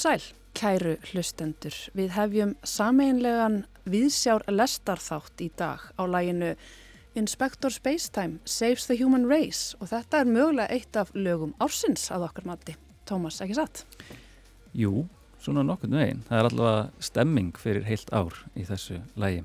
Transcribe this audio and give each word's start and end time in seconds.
sæl, 0.00 0.22
kæru 0.56 0.94
hlustendur. 1.10 1.74
Við 1.96 2.14
hefjum 2.14 2.54
sameinlegan 2.64 3.64
viðsjár 3.90 4.46
lestarþátt 4.48 5.42
í 5.44 5.50
dag 5.60 5.82
á 6.00 6.02
læginu 6.08 6.54
Inspector 7.18 7.72
Spacetime 7.74 8.38
Saves 8.48 8.86
the 8.86 8.96
Human 8.96 9.26
Race 9.28 9.76
og 9.80 9.90
þetta 9.90 10.22
er 10.22 10.30
mögulega 10.30 10.72
eitt 10.72 10.96
af 10.96 11.10
lögum 11.12 11.52
ársins 11.60 12.06
að 12.14 12.28
okkar 12.30 12.48
mati. 12.48 12.76
Tómas, 13.08 13.42
ekki 13.44 13.58
satt? 13.58 13.82
Jú, 14.72 15.04
svona 15.42 15.66
nokkurnu 15.66 15.98
veginn. 16.00 16.24
Það 16.28 16.38
er 16.38 16.48
allavega 16.48 17.04
stemming 17.10 17.60
fyrir 17.60 17.84
heilt 17.88 18.12
ár 18.14 18.40
í 18.54 18.64
þessu 18.68 19.02
lægi. 19.20 19.44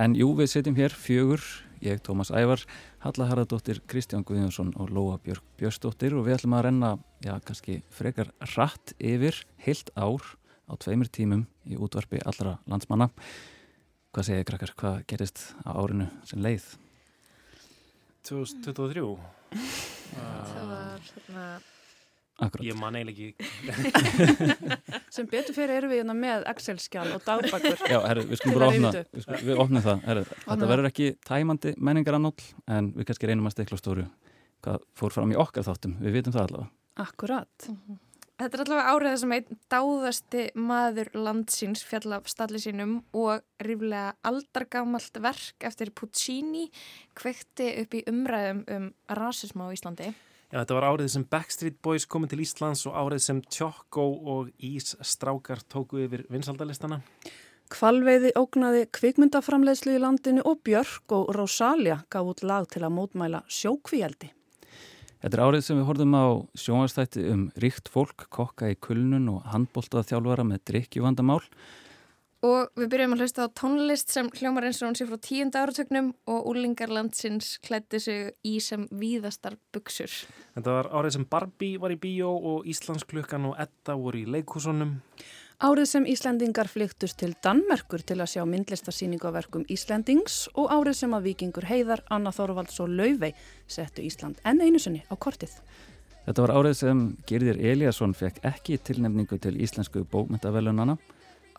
En 0.00 0.16
jú, 0.16 0.30
við 0.38 0.54
setjum 0.54 0.78
hér 0.78 0.94
fjögur, 0.96 1.42
ég, 1.84 2.00
Tómas 2.06 2.32
Ævar, 2.32 2.62
Halla 3.02 3.24
Harðardóttir, 3.26 3.80
Kristján 3.90 4.22
Guðjónsson 4.22 4.68
og 4.78 4.92
Lóa 4.94 5.16
Björg 5.18 5.42
Björnsdóttir 5.58 6.14
og 6.14 6.22
við 6.28 6.36
ætlum 6.36 6.52
að 6.54 6.60
renna, 6.68 6.90
já, 7.18 7.32
kannski 7.42 7.80
frekar 7.90 8.28
rætt 8.52 8.92
yfir 9.02 9.40
heilt 9.64 9.90
ár 9.98 10.22
á 10.70 10.78
tveimur 10.78 11.10
tímum 11.10 11.42
í 11.66 11.74
útvarpi 11.74 12.20
allra 12.22 12.60
landsmanna. 12.70 13.08
Hvað 14.14 14.28
segir 14.28 14.46
krakkar, 14.46 14.74
hvað 14.78 15.00
gerist 15.10 15.42
á 15.66 15.74
árinu 15.74 16.06
sem 16.30 16.46
leið? 16.46 16.68
2023 18.30 19.02
Það 20.52 20.70
var 20.70 21.06
svona, 21.10 21.46
Akkurat. 22.42 22.64
Ég 22.66 22.78
man 22.78 22.96
eiginlega 22.98 23.28
ekki 23.30 25.02
Sem 25.14 25.28
betur 25.30 25.54
fyrir 25.54 25.76
erum 25.76 25.92
við 25.92 26.02
hérna 26.02 26.16
með 26.18 26.46
Excel-skjál 26.50 27.06
og 27.14 27.22
dagbækur. 27.26 27.84
Já, 27.86 27.98
herru, 28.08 28.24
við 28.26 28.40
skulum 28.40 28.58
bara 28.58 28.70
upp. 28.72 28.98
við, 29.14 29.24
skulum, 29.26 29.44
við 29.46 29.60
opnum 29.62 29.84
það. 29.84 30.06
Herru, 30.08 30.24
þetta 30.46 30.70
verður 30.72 30.88
ekki 30.90 31.10
tæmandi 31.28 31.74
menningarannól 31.78 32.34
en 32.66 32.92
við 32.96 33.10
kannski 33.10 33.30
reynum 33.30 33.50
að 33.50 33.54
stekla 33.56 33.78
stóru 33.78 34.06
hvað 34.62 34.86
fór 34.98 35.14
fram 35.14 35.34
í 35.34 35.38
okkar 35.38 35.66
þáttum. 35.66 35.98
Við 36.02 36.18
vitum 36.18 36.34
það 36.34 36.48
allavega. 36.48 36.72
Akkurat. 37.02 37.68
þetta 38.42 38.58
er 38.58 38.64
allavega 38.64 38.96
árið 38.96 39.16
sem 39.22 39.36
einn 39.36 39.60
dáðasti 39.72 40.42
maður 40.58 41.12
landsins 41.14 41.84
fjall 41.86 42.16
af 42.18 42.28
stalli 42.30 42.60
sínum 42.62 42.98
og 43.14 43.46
ríflega 43.62 44.16
aldargamalt 44.26 45.22
verk 45.22 45.70
eftir 45.70 45.94
Puccini 45.94 46.66
kvekti 47.18 47.70
upp 47.84 47.96
í 47.96 48.04
umræðum 48.10 48.66
um 48.66 48.92
rasisma 49.14 49.70
á 49.70 49.74
Íslandi. 49.74 50.12
Já, 50.52 50.58
þetta 50.60 50.74
var 50.76 50.84
árið 50.84 51.06
sem 51.08 51.22
Backstreet 51.32 51.76
Boys 51.80 52.04
komið 52.04 52.34
til 52.34 52.42
Íslands 52.44 52.82
og 52.84 52.96
árið 53.00 53.22
sem 53.24 53.38
Tjokko 53.40 54.02
og 54.34 54.50
Ís 54.60 54.90
Strákar 55.00 55.62
tóku 55.64 56.02
yfir 56.04 56.26
vinsaldalistana 56.28 56.98
Kvalveiði 57.72 58.34
ógnaði 58.36 58.82
kvikmyndaframleiðslu 58.92 59.94
í 59.96 60.02
landinu 60.02 60.44
og 60.44 60.60
Björk 60.68 61.14
og 61.16 61.30
Rosalia 61.38 62.02
gaf 62.12 62.28
út 62.34 62.44
lag 62.44 62.68
til 62.68 62.82
að 62.84 62.92
mótmæla 62.98 63.40
sjókvíjaldi. 63.48 64.28
Þetta 65.22 65.38
er 65.38 65.44
árið 65.46 65.64
sem 65.64 65.80
við 65.80 65.88
horfum 65.88 66.18
á 66.20 66.26
sjónvarstætti 66.60 67.24
um 67.32 67.46
ríkt 67.64 67.88
fólk, 67.88 68.26
kokka 68.28 68.68
í 68.74 68.76
kulnun 68.76 69.30
og 69.32 69.48
handbóltað 69.54 70.10
þjálfara 70.10 70.44
með 70.50 70.66
drikkjuvandamál. 70.68 71.40
Og 72.42 72.72
við 72.74 72.88
byrjum 72.90 73.12
að 73.14 73.20
hlusta 73.22 73.44
á 73.46 73.54
tónlist 73.54 74.10
sem 74.10 74.30
hljómar 74.34 74.66
eins 74.66 74.80
og 74.82 74.88
hún 74.88 74.96
sé 74.98 75.06
frá 75.06 75.18
tíunda 75.22 75.60
áratögnum 75.62 76.08
og 76.26 76.48
úlingarlandsins 76.50 77.52
klætti 77.62 78.00
sig 78.02 78.32
í 78.42 78.56
sem 78.58 78.88
víðastar 78.90 79.60
buksur. 79.74 80.10
Þetta 80.56 80.74
var 80.80 80.90
árið 80.90 81.18
sem 81.18 81.28
Barbie 81.30 81.78
var 81.78 81.94
í 81.94 82.00
bíó 82.02 82.32
og 82.34 82.66
Íslandsklukkan 82.66 83.46
og 83.52 83.62
Edda 83.62 83.94
voru 83.94 84.24
í 84.24 84.26
leikhúsunum 84.26 84.98
Árið 85.62 85.84
sem 85.86 86.06
Íslendingar 86.10 86.66
flyktust 86.66 87.20
til 87.20 87.36
Danmerkur 87.38 88.02
til 88.02 88.16
að 88.18 88.32
sjá 88.32 88.42
myndlistarsýningu 88.50 89.30
á 89.30 89.36
verkum 89.36 89.62
Íslendings 89.70 90.48
og 90.58 90.72
árið 90.74 90.96
sem 90.98 91.14
að 91.14 91.28
vikingur 91.28 91.68
Heiðar, 91.68 92.02
Anna 92.10 92.32
Þorvalds 92.34 92.80
og 92.82 92.90
Laufey 92.90 93.30
settu 93.70 94.02
Ísland 94.02 94.42
enn 94.42 94.58
einu 94.58 94.82
sinni 94.82 95.04
á 95.06 95.14
kortið. 95.14 95.54
Þetta 96.26 96.42
var 96.42 96.54
árið 96.58 96.74
sem 96.80 97.04
Girðir 97.30 97.62
Eliasson 97.62 98.10
fekk 98.18 98.42
ekki 98.50 98.80
tilnefningu 98.82 99.38
til 99.38 99.54
íslensku 99.62 100.02
bókmyndavelunana. 100.10 100.98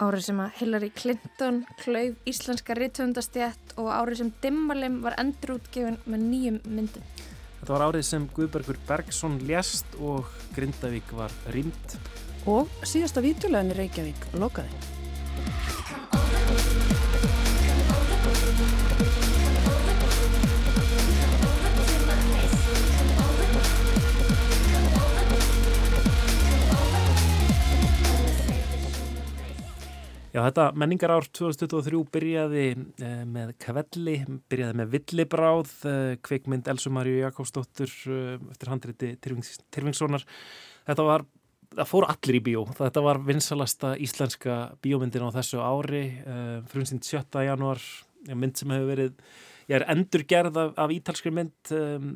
Árið 0.01 0.23
sem 0.25 0.39
að 0.41 0.55
Hillary 0.57 0.89
Clinton 0.89 1.59
klauf 1.77 2.29
íslenska 2.29 2.73
rithöndastjætt 2.79 3.75
og 3.77 3.91
árið 3.93 4.23
sem 4.23 4.31
Dimmalim 4.41 4.95
var 5.03 5.13
endurútgefin 5.21 5.99
með 6.09 6.23
nýjum 6.31 6.57
myndum. 6.65 7.05
Þetta 7.59 7.75
var 7.75 7.85
árið 7.91 8.07
sem 8.07 8.25
Guðbergur 8.33 8.79
Bergson 8.87 9.37
lést 9.45 9.93
og 10.01 10.33
Grindavík 10.57 11.13
var 11.15 11.31
rýmt 11.53 11.97
Og 12.49 12.67
síðasta 12.83 13.21
vítjulegin 13.23 13.71
í 13.71 13.77
Reykjavík 13.77 14.25
lokaði. 14.35 15.02
Já, 30.33 30.39
þetta 30.47 30.63
menningarár 30.81 31.27
2023 31.29 31.99
byrjaði 32.09 32.63
eh, 32.73 33.19
með 33.29 33.51
kvelli, 33.61 34.15
byrjaði 34.49 34.77
með 34.79 34.87
villibráð, 34.95 35.73
eh, 35.85 36.15
kveikmynd 36.25 36.71
Elsumarju 36.73 37.19
Jakobsdóttur 37.19 37.93
eh, 38.09 38.39
eftir 38.49 38.71
handriti 38.71 39.11
Tyrfings, 39.21 39.59
Tyrfingssonar. 39.69 40.25
Þetta 40.87 41.05
var, 41.05 41.25
það 41.75 41.91
fóru 41.91 42.09
allir 42.09 42.39
í 42.39 42.41
bíó. 42.47 42.63
Þetta 42.79 43.03
var 43.05 43.21
vinsalasta 43.27 43.93
íslenska 44.01 44.57
bíómyndin 44.81 45.27
á 45.29 45.37
þessu 45.37 45.61
ári, 45.61 46.01
eh, 46.25 46.57
frunsind 46.73 47.05
7. 47.05 47.45
januar, 47.45 47.85
ja, 48.25 48.33
mynd 48.33 48.57
sem 48.57 48.73
hefur 48.73 48.89
verið, 48.89 49.21
ég 49.69 49.77
er 49.77 49.87
endurgerð 49.93 50.59
af, 50.63 50.73
af 50.81 50.95
ítalskri 50.97 51.35
mynd, 51.37 51.53
eh, 51.77 52.09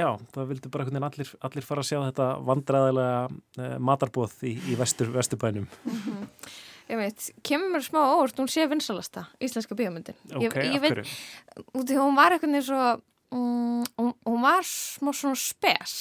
já, 0.00 0.06
það 0.32 0.50
vildi 0.54 0.72
bara 0.72 0.88
veginn 0.88 1.10
allir, 1.12 1.36
allir 1.44 1.68
fara 1.68 1.84
að 1.84 1.92
sjá 1.92 2.00
þetta 2.08 2.32
vandræðilega 2.48 3.22
eh, 3.28 3.78
matarbóð 3.92 4.40
í, 4.48 4.56
í 4.72 4.80
vestur, 4.80 5.12
vesturbænum. 5.12 5.68
Ég 5.68 6.69
veit, 6.98 7.28
kemur 7.46 7.70
mér 7.70 7.84
smá 7.84 8.00
óvart, 8.02 8.38
hún 8.40 8.48
sé 8.50 8.66
vinsalasta 8.70 9.26
íslenska 9.42 9.76
bíómyndin. 9.78 10.16
Ok, 10.32 10.42
ég, 10.42 10.56
ég 10.64 10.76
af 10.76 10.84
veit, 10.84 10.96
hverju? 10.96 11.64
út 11.78 11.92
í 11.92 11.98
hún 11.98 12.16
var 12.18 12.34
eitthvað 12.34 12.56
eins 12.58 12.70
og, 12.74 13.02
um, 13.36 13.84
hún, 14.00 14.40
var 14.42 14.66
smá 14.66 15.12
svona 15.14 15.38
spes. 15.38 15.94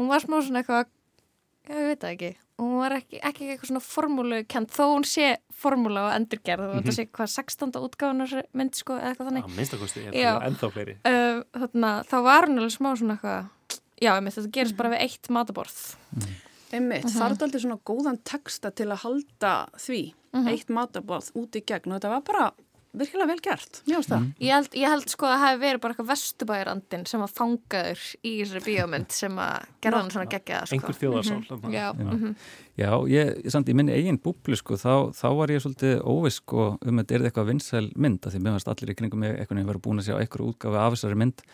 Hún 0.00 0.10
var 0.10 0.24
smá 0.24 0.40
svona 0.40 0.64
eitthvað, 0.64 0.90
ég 1.70 1.88
veit 1.92 2.02
það 2.02 2.16
ekki, 2.16 2.32
hún 2.62 2.74
var 2.80 2.96
ekki, 2.98 3.22
ekki 3.30 3.48
eitthvað 3.52 3.70
svona 3.70 3.84
formúlu 3.84 4.42
kent, 4.50 4.74
þó 4.74 4.84
hún 4.96 5.06
sé 5.08 5.30
formúla 5.60 6.08
og 6.08 6.12
endurgerð 6.16 6.66
og 6.66 6.76
þetta 6.80 6.96
sé 6.96 7.06
hvað 7.06 7.32
16. 7.36 7.80
útgáðunar 7.86 8.36
mynd 8.56 8.76
sko 8.80 8.98
eða 8.98 9.12
eitthvað 9.12 9.30
þannig. 9.30 9.48
Fleiri. 10.74 10.98
Uh, 11.04 11.42
þarna, 11.54 11.96
þá 12.08 12.16
var 12.26 12.48
hún 12.48 12.62
alveg 12.62 12.76
smá 12.76 12.92
svona 12.96 13.18
eitthvað, 13.18 13.50
já, 14.00 14.14
þetta 14.16 14.54
gerist 14.56 14.80
bara 14.80 14.94
við 14.94 15.04
eitt 15.06 15.34
mataborð. 15.36 15.82
Einmitt, 16.72 17.04
uh 17.04 17.14
þar 17.18 17.34
er 17.34 17.44
aldrei 17.46 17.60
svona 17.64 17.80
góðan 17.90 18.18
texta 18.24 18.70
til 18.70 18.90
að 18.90 19.04
halda 19.04 19.54
því, 19.78 20.02
eitt 20.46 20.68
matabáð 20.72 21.32
út 21.40 21.56
í 21.58 21.64
gegn 21.66 21.90
og 21.90 21.98
þetta 22.00 22.12
var 22.16 22.26
bara 22.26 22.50
virkilega 22.90 23.28
vel 23.30 23.38
gert, 23.42 23.80
mjög 23.86 24.00
ástæða. 24.02 24.16
Ég 24.42 24.50
held, 24.50 24.72
ég 24.74 24.90
held 24.90 25.12
sko 25.12 25.26
að 25.28 25.34
það 25.36 25.44
hefði 25.44 25.60
verið 25.62 25.80
bara 25.82 25.94
eitthvað 25.94 26.08
vestubæjarandin 26.10 27.04
sem 27.06 27.22
að 27.22 27.34
fangaður 27.38 28.00
í 28.26 28.32
þessari 28.40 28.62
bíómynd 28.66 29.14
sem 29.14 29.36
að 29.38 29.68
gerða 29.84 30.00
hann 30.00 30.10
svona 30.10 30.30
geggjaða 30.32 30.66
sko. 30.66 30.74
Einhver 30.74 30.98
þjóðarsál. 30.98 31.36
þarna. 31.50 31.70
Já, 31.70 31.84
Já. 31.86 32.08
mhm. 32.08 32.32
Já, 32.80 32.90
ég, 33.12 33.30
samt 33.54 33.70
í 33.70 33.76
minni 33.78 33.94
eigin 33.94 34.18
búblu 34.18 34.58
sko, 34.58 34.74
þá, 34.80 35.12
þá 35.14 35.28
var 35.38 35.52
ég 35.54 35.62
svolítið 35.62 36.02
óvisk 36.02 36.42
sko, 36.42 36.66
um 36.82 37.02
þetta 37.02 37.14
er 37.14 37.26
eitthvað 37.28 37.50
vinsæl 37.52 37.84
mynd 37.94 38.26
af 38.26 38.34
því 38.34 38.42
mér 38.42 38.58
varst 38.58 38.72
allir 38.74 38.90
í 38.90 38.98
kringum 38.98 39.22
mig 39.22 39.36
eitthvað 39.36 39.60
nefnir 39.60 39.70
verið 39.70 39.84
búin 39.86 40.02
að 40.02 40.08
sjá 40.10 40.16
eitthvað 40.18 40.50
útgafi 40.50 40.82
af 40.82 40.96
þessari 40.96 41.20
mynd 41.22 41.46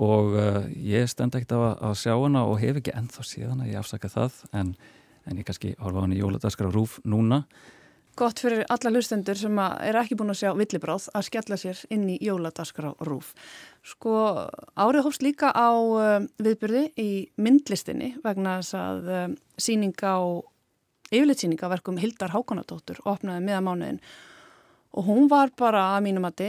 og 0.00 0.32
uh, 0.32 0.64
ég 0.72 1.10
stend 1.10 1.34
ekkert 1.36 1.52
á 1.52 1.60
að, 1.90 1.98
sjá 2.00 2.14
hana 2.16 2.46
og 2.48 2.60
hef 2.62 2.80
ekki 2.80 2.94
ennþá 2.96 3.26
síðan 3.28 3.62
að 3.64 3.74
ég 3.74 3.82
afsaka 3.82 4.08
það 4.12 4.40
en, 4.56 4.74
en 5.28 5.38
ég 5.38 5.46
kannski 5.48 5.76
horfa 5.82 6.06
hana 6.06 6.16
í 6.16 6.22
jóladaskar 6.22 6.70
á 6.70 6.72
rúf 6.72 6.98
núna 7.04 7.44
Gott 8.16 8.42
fyrir 8.44 8.66
alla 8.68 8.90
hlustendur 8.92 9.38
sem 9.40 9.58
er 9.62 9.96
ekki 9.96 10.18
búin 10.20 10.34
að 10.34 10.42
sjá 10.42 10.50
villibráð 10.52 11.06
að 11.16 11.24
skella 11.30 11.56
sér 11.56 11.78
inn 11.94 12.04
í 12.12 12.18
jóladaskar 12.20 12.90
á 12.90 13.00
rúf. 13.08 13.30
Sko 13.80 14.12
árið 14.76 15.06
hófst 15.06 15.24
líka 15.24 15.48
á 15.48 15.72
um, 15.72 16.26
viðbyrði 16.36 16.82
í 17.00 17.08
myndlistinni 17.40 18.10
vegna 18.24 18.58
þess 18.60 18.76
að 18.76 19.08
um, 19.16 19.38
síning 19.56 19.96
á, 20.04 20.20
yfirlitsýning 21.08 21.64
á 21.64 21.72
verkum 21.72 21.96
Hildar 22.02 22.36
Hákonadóttur 22.36 23.00
opnaði 23.08 23.46
miða 23.48 23.64
mánuðin 23.64 24.02
og 24.92 25.06
hún 25.08 25.28
var 25.30 25.52
bara 25.56 25.86
að 25.94 26.04
mínum 26.06 26.26
að 26.28 26.42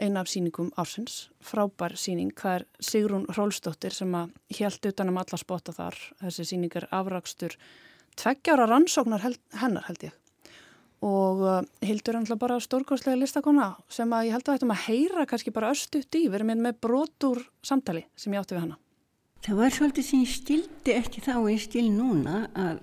eina 0.00 0.22
af 0.22 0.30
síningum 0.32 0.70
ársins, 0.80 1.28
frábær 1.44 1.96
síning, 2.00 2.32
það 2.32 2.60
er 2.60 2.66
Sigrún 2.80 3.26
Rólsdóttir 3.36 3.92
sem 3.92 4.14
að 4.16 4.32
hjælt 4.56 4.88
utanum 4.88 5.20
alla 5.20 5.40
spotta 5.40 5.74
þar, 5.76 5.98
þessi 6.22 6.46
síning 6.48 6.76
er 6.80 6.88
afrakstur 6.90 7.56
tveggjára 8.16 8.68
rannsóknar 8.70 9.24
held, 9.24 9.40
hennar 9.60 9.84
held 9.88 10.06
ég. 10.08 10.16
Og 11.04 11.42
uh, 11.44 11.58
Hildur 11.84 12.16
náttúrulega 12.16 12.40
bara 12.40 12.56
stórkostlega 12.64 13.20
listakona 13.20 13.74
sem 13.92 14.08
að 14.16 14.30
ég 14.30 14.38
held 14.38 14.48
að 14.48 14.56
þetta 14.56 14.70
maður 14.70 14.86
heyra 14.86 15.26
kannski 15.28 15.52
bara 15.52 15.72
östuðt 15.74 16.16
í, 16.16 16.24
við 16.30 16.38
erum 16.40 16.54
með 16.64 16.80
brotur 16.86 17.42
samtali 17.60 18.06
sem 18.16 18.32
ég 18.32 18.40
átti 18.40 18.56
við 18.56 18.64
hana. 18.64 18.78
Það 19.44 19.60
var 19.60 19.74
svolítið 19.76 20.06
sem 20.08 20.22
ég 20.24 20.32
stildi 20.32 20.94
ekki 20.96 21.20
þá 21.26 21.34
og 21.36 21.50
ég 21.52 21.60
stil 21.60 21.90
núna 21.92 22.46
að 22.56 22.80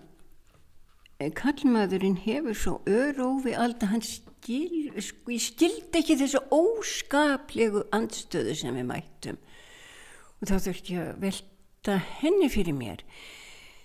kallmaðurinn 1.37 2.19
hefur 2.21 2.57
svo 2.57 2.75
örófi 2.89 3.55
alltaf 3.57 3.89
hann 3.89 4.05
stil, 4.41 4.89
sko 4.97 5.33
ég 5.35 5.41
stildi 5.41 5.99
ekki 6.01 6.17
þessu 6.17 6.41
óskaplegu 6.53 7.85
andstöðu 7.93 8.55
sem 8.57 8.75
við 8.75 8.87
mættum 8.89 9.37
og 10.41 10.49
þá 10.49 10.55
þurfti 10.65 10.95
ég 10.95 11.09
að 11.11 11.19
velta 11.21 11.97
henni 12.21 12.49
fyrir 12.49 12.73
mér. 12.73 13.03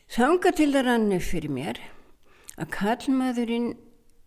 Þanga 0.08 0.52
til 0.56 0.70
það 0.72 0.86
rannu 0.86 1.18
fyrir 1.20 1.52
mér 1.52 1.80
að 2.56 2.70
kallmaðurinn, 2.72 3.74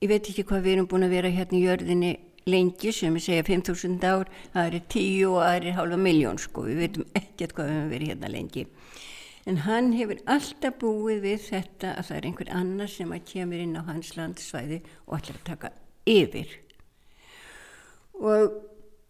ég 0.04 0.12
veit 0.12 0.30
ekki 0.30 0.46
hvað 0.46 0.66
við 0.68 0.76
erum 0.76 0.90
búin 0.92 1.08
að 1.08 1.16
vera 1.16 1.34
hérna 1.34 1.58
í 1.58 1.64
jörðinni 1.66 2.14
lengi 2.50 2.94
sem 2.94 3.18
við 3.18 3.26
segja 3.26 3.48
5.000 3.50 4.06
ár, 4.06 4.30
það 4.54 4.70
er 4.70 4.86
10 4.94 5.26
og 5.32 5.42
það 5.42 5.58
er 5.58 5.78
halva 5.80 6.00
miljón 6.06 6.40
sko, 6.42 6.68
við 6.70 6.84
veitum 6.84 7.10
ekkert 7.18 7.58
hvað 7.58 7.70
við 7.72 7.78
höfum 7.80 7.92
verið 7.96 8.14
hérna 8.14 8.34
lengi. 8.36 8.68
En 9.50 9.62
hann 9.66 9.94
hefur 9.98 10.22
alltaf 10.30 10.78
búið 10.78 11.22
við 11.26 11.46
þetta 11.50 11.96
að 11.98 12.10
það 12.12 12.18
er 12.20 12.30
einhver 12.30 12.56
annar 12.62 12.92
sem 12.94 13.14
að 13.16 13.30
kemur 13.34 13.64
inn 13.64 13.78
á 13.80 13.82
hans 13.88 14.14
landsvæði 14.20 14.84
og 15.08 15.16
ætlar 15.18 15.40
að 15.40 15.48
taka 15.50 15.78
yfir. 16.10 16.52
Og 18.20 18.56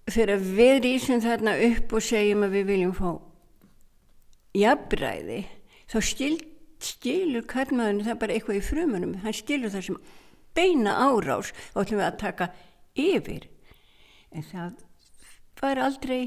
þegar 0.09 0.43
við 0.43 0.75
rýsum 0.85 1.23
þarna 1.23 1.55
upp 1.69 1.95
og 1.97 2.05
segjum 2.05 2.45
að 2.45 2.55
við 2.57 2.69
viljum 2.73 2.95
fá 2.97 3.09
jafnbræði, 4.57 5.43
þá 5.89 5.97
stil, 6.05 6.35
stilur 6.81 7.45
kallmaðurinn 7.49 8.07
það 8.07 8.19
bara 8.23 8.35
eitthvað 8.35 8.59
í 8.59 8.65
frumunum, 8.65 9.15
hann 9.23 9.37
stilur 9.37 9.73
það 9.73 9.87
sem 9.89 9.99
beina 10.57 10.95
árás. 11.05 11.53
Og 11.73 11.83
ætlum 11.83 12.01
við 12.01 12.07
að 12.07 12.19
taka 12.23 12.49
yfir. 12.99 13.47
En 14.33 14.45
það 14.45 14.81
var 15.61 15.81
aldrei 15.83 16.21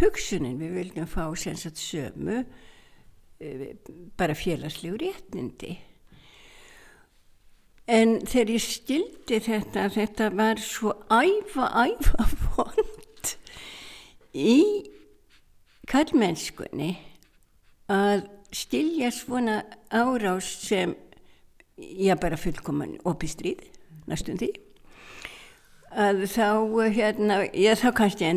hugsunin. 0.00 0.60
Við 0.60 0.78
viljum 0.78 1.08
fá 1.10 1.26
sensat 1.38 1.80
sömu 1.80 2.42
eh, 3.40 3.74
bara 4.18 4.36
félagslegur 4.38 5.04
réttindi 5.04 5.76
en 7.90 8.16
þegar 8.24 8.52
ég 8.54 8.64
stildi 8.64 9.40
þetta 9.44 9.88
þetta 9.92 10.30
var 10.36 10.60
svo 10.62 10.94
æfa 11.12 11.68
æfa 11.84 12.28
fond 12.32 13.32
í 14.34 14.58
kallmennskunni 15.90 16.94
að 17.92 18.26
stilja 18.54 19.10
svona 19.12 19.62
árás 19.92 20.48
sem 20.64 20.94
ég 21.76 22.18
bara 22.22 22.38
fullkoman 22.40 22.96
opistrið 23.04 23.66
næstum 24.08 24.38
því 24.40 24.52
að 25.94 26.24
þá 26.26 26.48
hérna, 26.90 27.36
ég 27.54 27.78
þá 27.78 27.90
kannski 27.94 28.30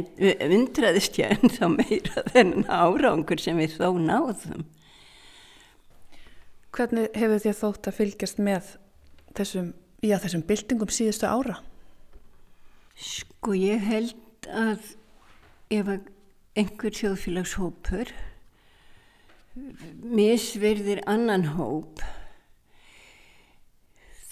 undraðist 0.45 1.17
ég 1.17 1.33
en 1.37 1.53
þá 1.53 1.63
meira 1.73 2.23
þennan 2.33 2.67
árangur 2.69 3.41
sem 3.41 3.57
við 3.57 3.77
þó 3.79 3.97
náðum. 3.97 4.67
Hvernig 6.77 7.15
hefur 7.17 7.41
þér 7.41 7.57
þótt 7.57 7.89
að 7.89 7.97
fylgjast 7.97 8.41
með 8.43 8.75
þessum, 9.37 9.73
já, 10.03 10.17
þessum 10.21 10.45
byltingum 10.49 10.93
síðustu 10.93 11.29
ára? 11.29 11.59
Sko 12.97 13.53
ég 13.57 13.83
held 13.85 14.49
að 14.49 14.93
ef 15.73 15.91
einhver 16.57 16.95
þjóðfélagshópur 16.97 18.13
misverðir 20.17 21.01
annan 21.09 21.51
hóp 21.57 22.01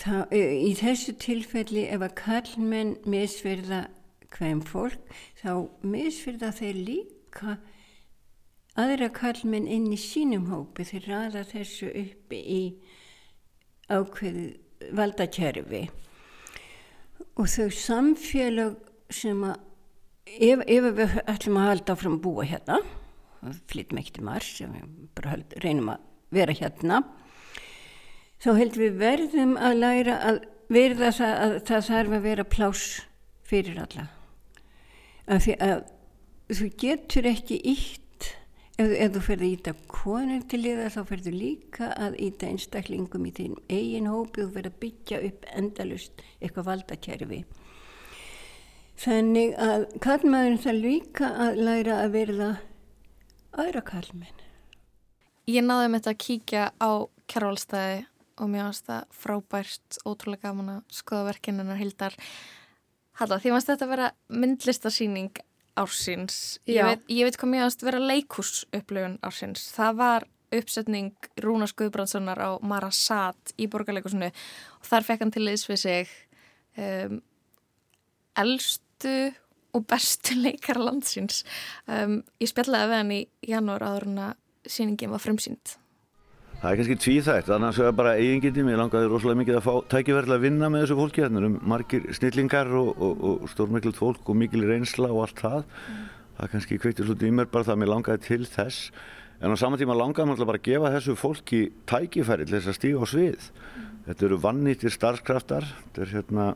Það, 0.06 0.34
í 0.38 0.72
þessu 0.78 1.16
tilfelli 1.18 1.88
ef 1.90 2.04
að 2.06 2.12
kallmenn 2.20 2.92
misverða 3.10 3.86
hvem 4.36 4.60
fólk 4.68 5.16
þá 5.40 5.66
misverða 5.82 6.52
þeir 6.54 6.82
líka 6.90 7.56
aðra 8.78 9.08
kallmenn 9.16 9.66
inn 9.72 9.88
í 9.96 9.98
sínum 9.98 10.50
hópi 10.52 10.86
þeir 10.86 11.10
raða 11.10 11.42
þessu 11.50 11.90
uppi 11.90 12.42
í 12.54 12.62
ákveð 13.90 14.38
valdakerfi. 14.96 15.86
Og 17.36 17.50
þau 17.52 17.70
samfélag 17.74 18.76
sem 19.14 19.42
að 19.46 19.58
ef, 20.26 20.62
ef 20.68 20.88
við 21.00 21.18
ætlum 21.26 21.60
að 21.60 21.70
halda 21.70 21.96
áfram 21.96 22.18
að 22.18 22.24
búa 22.26 22.46
hérna 22.48 22.80
flyttum 23.70 24.00
ekki 24.02 24.16
til 24.16 24.26
mars 24.26 24.50
bara 25.18 25.38
reynum 25.64 25.92
að 25.94 26.06
vera 26.34 26.56
hérna 26.58 27.02
þá 28.42 28.50
heldur 28.58 28.84
við 28.86 29.02
verðum 29.02 29.56
að 29.58 29.82
læra 29.82 30.16
að 30.30 30.40
verða 30.74 31.12
það 31.14 31.36
að 31.44 31.58
það 31.70 31.86
þarf 31.90 32.16
að 32.18 32.26
vera 32.26 32.46
plás 32.56 32.86
fyrir 33.46 33.78
alla. 33.84 34.08
Af 35.30 35.46
því 35.46 35.56
að 35.62 35.84
þú 36.58 36.70
getur 36.82 37.30
ekki 37.30 37.60
ítt 37.74 38.05
ef, 38.82 38.90
ef 38.90 39.12
þú 39.16 39.24
ferði 39.28 39.52
íta 39.56 39.74
konur 39.92 40.46
til 40.52 40.62
liða 40.64 40.92
þá 40.94 41.02
ferðu 41.12 41.36
líka 41.36 41.92
að 41.96 42.18
íta 42.28 42.50
einstaklingum 42.52 43.28
í 43.30 43.34
þín 43.36 43.60
eigin 43.70 44.10
hópi 44.12 44.46
og 44.46 44.56
verða 44.56 44.74
að 44.74 44.80
byggja 44.84 45.22
upp 45.30 45.46
endalust 45.56 46.26
eitthvað 46.40 46.70
valdakerfi. 46.72 47.44
Þannig 48.96 49.54
að 49.60 49.86
kallmaðurinn 50.04 50.64
það 50.64 50.82
líka 50.86 51.30
að 51.46 51.62
læra 51.68 52.00
að 52.06 52.14
verða 52.16 52.50
aðra 53.56 53.84
kallmenn 53.84 54.44
Ég 55.46 55.62
náði 55.62 55.90
með 55.92 56.00
þetta 56.00 56.12
að 56.16 56.22
kíkja 56.24 56.62
á 56.82 56.92
kjærvalstæði 57.30 57.98
og 58.42 58.48
mér 58.50 58.64
finnst 58.66 58.88
það 58.88 59.04
frábært, 59.14 59.98
ótrúlega 60.02 60.50
gaman 60.50 60.72
að 60.74 60.96
skoða 60.98 61.28
verkinunar 61.28 61.78
hildar. 61.78 62.16
Halla, 63.20 63.38
því 63.38 63.52
finnst 63.54 63.70
þetta 63.70 63.86
að 63.86 63.92
vera 63.94 64.08
myndlistarsýning 64.42 65.44
ársins. 65.80 66.60
Ég 66.70 66.84
veit, 66.84 67.04
ég 67.12 67.28
veit 67.28 67.38
hvað 67.40 67.52
mér 67.52 67.66
finnst 67.66 67.86
vera 67.86 68.02
leikúsupplöfun 68.02 69.20
ársins. 69.26 69.68
Það 69.76 70.02
var 70.02 70.28
uppsetning 70.56 71.30
Rúna 71.44 71.68
Skuðbrandssonar 71.70 72.40
á 72.40 72.52
Marasat 72.64 73.56
í 73.60 73.68
borgarleikusinu 73.72 74.30
og 74.32 74.90
þar 74.90 75.08
fekk 75.08 75.26
hann 75.26 75.34
til 75.36 75.46
liðs 75.48 75.66
við 75.70 75.82
sig 75.82 76.14
um, 76.80 77.20
eldstu 78.40 79.16
og 79.76 79.88
bestu 79.90 80.38
leikar 80.46 80.80
landsins. 80.82 81.44
Um, 81.88 82.22
ég 82.40 82.52
spjallaði 82.52 82.92
við 82.92 83.02
hann 83.02 83.16
í 83.16 83.22
janúar 83.52 83.88
áður 83.88 84.10
en 84.12 84.22
að 84.30 84.72
sýningin 84.76 85.14
var 85.14 85.24
frumsýnd. 85.24 85.76
Það 86.62 86.72
er 86.72 86.78
kannski 86.80 86.96
tvíþægt, 87.04 87.50
annars 87.54 87.78
er 87.80 87.90
það 87.90 87.98
bara 88.00 88.14
eigingindi, 88.18 88.64
mér 88.66 88.80
langaði 88.80 89.10
rosalega 89.12 89.40
mikið 89.42 89.58
að 89.60 89.66
fá 89.66 89.74
tækifærlega 89.92 90.40
að 90.40 90.46
vinna 90.46 90.70
með 90.72 90.86
þessu 90.86 90.98
fólki, 91.00 91.24
þannig 91.26 91.42
að 91.42 91.48
um 91.50 91.58
margir 91.72 92.06
snillingar 92.16 92.72
og, 92.80 92.92
og, 92.96 93.26
og 93.30 93.50
stórmiklut 93.52 94.00
fólk 94.00 94.32
og 94.32 94.40
mikil 94.40 94.64
reynsla 94.66 95.12
og 95.12 95.26
allt 95.26 95.44
það. 95.44 95.60
Mm. 95.66 96.06
Það 96.40 96.52
kannski 96.54 96.80
kveitir 96.82 97.10
svolítið 97.10 97.30
í 97.30 97.36
mér 97.38 97.52
bara 97.52 97.68
það 97.68 97.76
að 97.76 97.82
mér 97.84 97.92
langaði 97.92 98.24
til 98.26 98.48
þess, 98.56 98.80
en 99.42 99.54
á 99.54 99.62
saman 99.62 99.82
tíma 99.84 99.98
langaði 100.00 100.32
mér 100.32 100.48
bara 100.48 100.62
að 100.62 100.70
gefa 100.70 100.94
þessu 100.96 101.18
fólki 101.20 101.62
tækifæri 101.92 102.48
til 102.48 102.58
þess 102.58 102.72
að 102.72 102.80
stíga 102.80 103.04
á 103.04 103.06
svið. 103.14 103.50
Mm. 103.52 103.92
Þetta 104.08 104.28
eru 104.30 104.42
vannýttir 104.48 104.96
starfskraftar, 104.96 105.70
þetta 105.84 106.06
er 106.06 106.16
hérna 106.16 106.48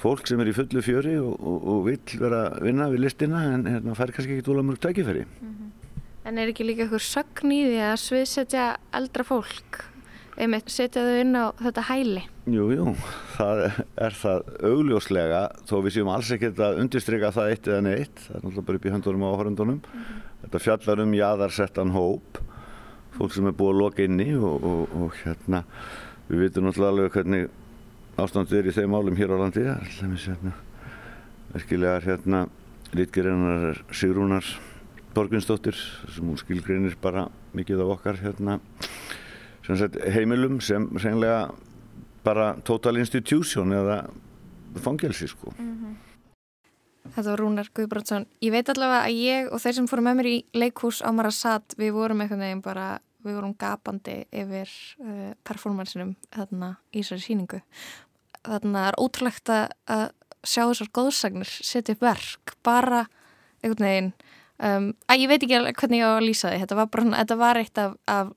fólk 0.00 0.28
sem 0.28 0.40
er 0.42 0.50
í 0.50 0.56
fullu 0.56 0.82
fjöri 0.84 1.16
og, 1.22 1.40
og 1.40 1.86
vil 1.88 2.00
vera 2.20 2.42
að 2.50 2.66
vinna 2.68 2.90
við 2.92 3.06
listina 3.06 3.46
en 3.54 3.64
hérna 3.70 3.96
fær 3.96 4.12
kannski 4.12 4.36
ekki 4.36 4.46
dóla 4.50 4.64
mörg 4.66 4.82
tækifæri. 4.82 5.24
Mm 5.24 5.54
-hmm. 5.54 5.65
En 6.26 6.40
er 6.42 6.50
ekki 6.50 6.64
líka 6.66 6.82
einhver 6.82 7.02
sögn 7.06 7.52
í 7.54 7.60
því 7.68 7.82
að 7.86 8.00
sviðsetja 8.02 8.62
eldra 8.98 9.22
fólk, 9.28 9.76
einmitt 10.34 10.72
setja 10.74 11.04
þau 11.06 11.20
inn 11.20 11.38
á 11.38 11.54
þetta 11.60 11.84
hæli? 11.86 12.24
Jú, 12.50 12.66
jú, 12.74 12.86
það 13.36 13.62
er 14.08 14.16
það 14.18 14.50
augljóslega, 14.66 15.44
þó 15.70 15.76
við 15.84 15.94
séum 15.94 16.10
alls 16.10 16.32
ekkert 16.34 16.64
að 16.66 16.82
undirstryka 16.82 17.30
það 17.36 17.52
eitt 17.52 17.70
eða 17.70 17.86
neitt, 17.86 18.18
það 18.24 18.34
er 18.34 18.42
náttúrulega 18.42 18.66
bara 18.66 18.80
upp 18.80 18.90
í 18.90 18.94
höndunum 18.96 19.22
á 19.22 19.28
áhörundunum. 19.30 19.78
Mm 19.78 20.02
-hmm. 20.02 20.26
Þetta 20.42 20.64
fjallar 20.66 21.06
um 21.06 21.14
jaðarsettan 21.14 21.94
hóp, 21.94 22.42
fólk 23.14 23.32
sem 23.32 23.46
er 23.46 23.58
búið 23.62 23.74
að 23.74 23.80
loka 23.84 24.02
inni 24.02 24.30
og, 24.34 24.64
og, 24.64 24.96
og 24.98 25.14
hérna, 25.22 25.64
við 26.26 26.38
vitum 26.42 26.66
náttúrulega 26.66 26.92
alveg 26.92 27.12
hvernig 27.12 27.48
ástandu 28.18 28.58
er 28.58 28.66
í 28.66 28.74
þeim 28.74 28.94
álum 28.98 29.16
hér 29.16 29.30
á 29.30 29.38
landi, 29.38 29.68
alltaf 29.68 30.26
hérna, 30.26 30.52
verkilegar 31.54 32.02
hérna, 32.02 32.48
lítgerinnar 32.92 33.84
Sigrúnar 33.92 34.44
Borgvinsdóttir 35.16 35.76
sem 36.12 36.26
hún 36.26 36.36
skilgreinir 36.36 36.96
bara 37.00 37.26
mikið 37.56 37.86
af 37.86 37.92
okkar 37.96 38.18
hérna, 38.20 38.58
sem 39.64 39.78
sagt, 39.80 39.96
heimilum 40.12 40.60
sem 40.60 40.90
reynlega 41.00 41.46
bara 42.26 42.50
total 42.66 43.00
institution 43.00 43.72
eða 43.72 44.02
fangelsi 44.82 45.28
sko. 45.28 45.54
Mm 45.58 45.72
-hmm. 45.72 45.94
Þetta 47.14 47.30
var 47.30 47.38
Rúnar 47.38 47.68
Guðbrandsson. 47.74 48.26
Ég 48.42 48.52
veit 48.52 48.68
allavega 48.68 49.06
að 49.06 49.18
ég 49.22 49.52
og 49.52 49.60
þeir 49.60 49.74
sem 49.74 49.86
fórum 49.86 50.04
með 50.04 50.16
mér 50.16 50.26
í 50.26 50.44
leikhús 50.54 51.02
á 51.06 51.10
Marasat 51.14 51.74
við 51.78 51.92
vorum 51.92 52.20
eitthvað 52.20 52.38
nefn 52.38 52.62
bara 52.62 52.98
við 53.24 53.34
vorum 53.34 53.54
gapandi 53.58 54.24
yfir 54.32 54.68
uh, 55.00 55.32
performansinum 55.44 56.14
þarna 56.34 56.76
í 56.92 57.02
þessari 57.02 57.20
síningu. 57.20 57.60
Þarna 58.42 58.88
er 58.88 58.98
ótrúlegt 58.98 59.48
að 59.48 60.10
sjá 60.46 60.62
þessar 60.68 60.90
góðsagnir 60.92 61.50
setja 61.50 61.94
upp 61.94 62.02
verk 62.06 62.56
bara 62.66 63.06
einhvern 63.62 63.88
veginn 63.88 64.12
Um, 64.56 64.90
að 65.10 65.22
ég 65.22 65.30
veit 65.30 65.42
ekki 65.42 65.58
hvernig 65.60 66.00
ég 66.00 66.08
á 66.08 66.16
að 66.16 66.26
lýsa 66.26 66.50
því. 66.50 66.60
Þetta 66.64 66.78
var, 66.78 66.90
bara, 66.92 67.08
þetta 67.20 67.38
var 67.40 67.60
eitt 67.60 67.80
af, 67.82 67.96
af 68.08 68.34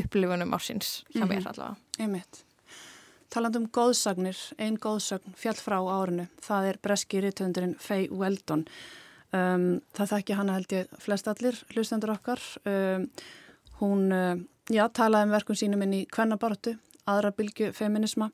upplifunum 0.00 0.54
ásins 0.56 1.02
hjá 1.14 1.24
mér 1.24 1.40
mm 1.40 1.42
-hmm. 1.42 1.50
allavega. 1.52 1.76
Einmitt. 1.98 2.44
Taland 3.30 3.56
um 3.56 3.68
góðsagnir, 3.68 4.38
einn 4.58 4.76
góðsagn 4.76 5.34
fjall 5.38 5.54
frá 5.54 5.78
árinu, 5.78 6.26
það 6.42 6.66
er 6.66 6.78
breski 6.82 7.20
rítvöndurinn 7.20 7.76
Faye 7.78 8.08
Weldon. 8.10 8.64
Um, 9.30 9.80
það 9.94 10.10
þekki 10.14 10.34
hana 10.34 10.56
held 10.56 10.72
ég 10.72 10.88
flest 10.98 11.28
allir 11.28 11.54
hlustendur 11.74 12.10
okkar. 12.10 12.40
Um, 12.66 13.10
hún, 13.78 14.10
uh, 14.10 14.36
já, 14.66 14.88
talaði 14.88 15.28
um 15.28 15.30
verkum 15.30 15.54
sínum 15.54 15.82
inn 15.82 15.94
í 15.94 16.06
kvennabartu 16.10 16.74
aðra 17.06 17.30
bylgu 17.30 17.70
feminisma 17.72 18.30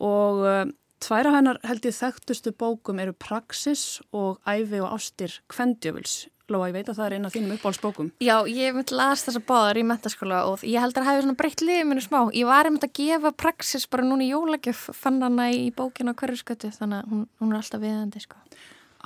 og 0.00 0.40
uh, 0.48 0.64
Tværa 1.04 1.34
hennar 1.34 1.58
held 1.68 1.84
ég 1.84 1.92
þekktustu 1.92 2.54
bókum 2.56 3.00
eru 3.02 3.12
Praxis 3.12 3.98
og 4.16 4.38
Æfi 4.48 4.78
og 4.80 4.94
Ástir 4.94 5.34
Kvendjöfuls 5.52 6.30
Lóa, 6.52 6.68
ég 6.68 6.74
veit 6.76 6.88
að 6.88 6.98
það 6.98 7.06
er 7.06 7.14
eina 7.16 7.28
af 7.28 7.34
þínum 7.34 7.52
uppáhaldsbókum. 7.54 8.08
Já, 8.20 8.34
ég 8.52 8.74
myndi 8.76 8.96
las 8.96 9.22
þessa 9.24 9.40
báðar 9.48 9.78
í 9.80 9.84
mentaskóla 9.88 10.42
og 10.50 10.64
ég 10.64 10.80
held 10.80 10.92
að 10.92 10.98
það 10.98 11.06
hefði 11.08 11.22
svona 11.24 11.36
breytt 11.40 11.62
liðið 11.64 11.86
minni 11.88 12.04
smá. 12.04 12.18
Ég 12.36 12.48
var 12.50 12.68
einmitt 12.68 12.84
að 12.84 12.92
gefa 12.98 13.30
praxis 13.40 13.86
bara 13.88 14.04
núna 14.04 14.26
í 14.26 14.28
jólagjöf, 14.28 14.82
fann 14.92 15.24
hana 15.24 15.46
í 15.56 15.70
bókina 15.72 16.12
hverju 16.12 16.36
skötu, 16.42 16.68
þannig 16.76 17.00
að 17.00 17.14
hún, 17.14 17.22
hún 17.40 17.54
er 17.54 17.60
alltaf 17.62 17.84
viðandi, 17.84 18.22
sko. 18.26 18.42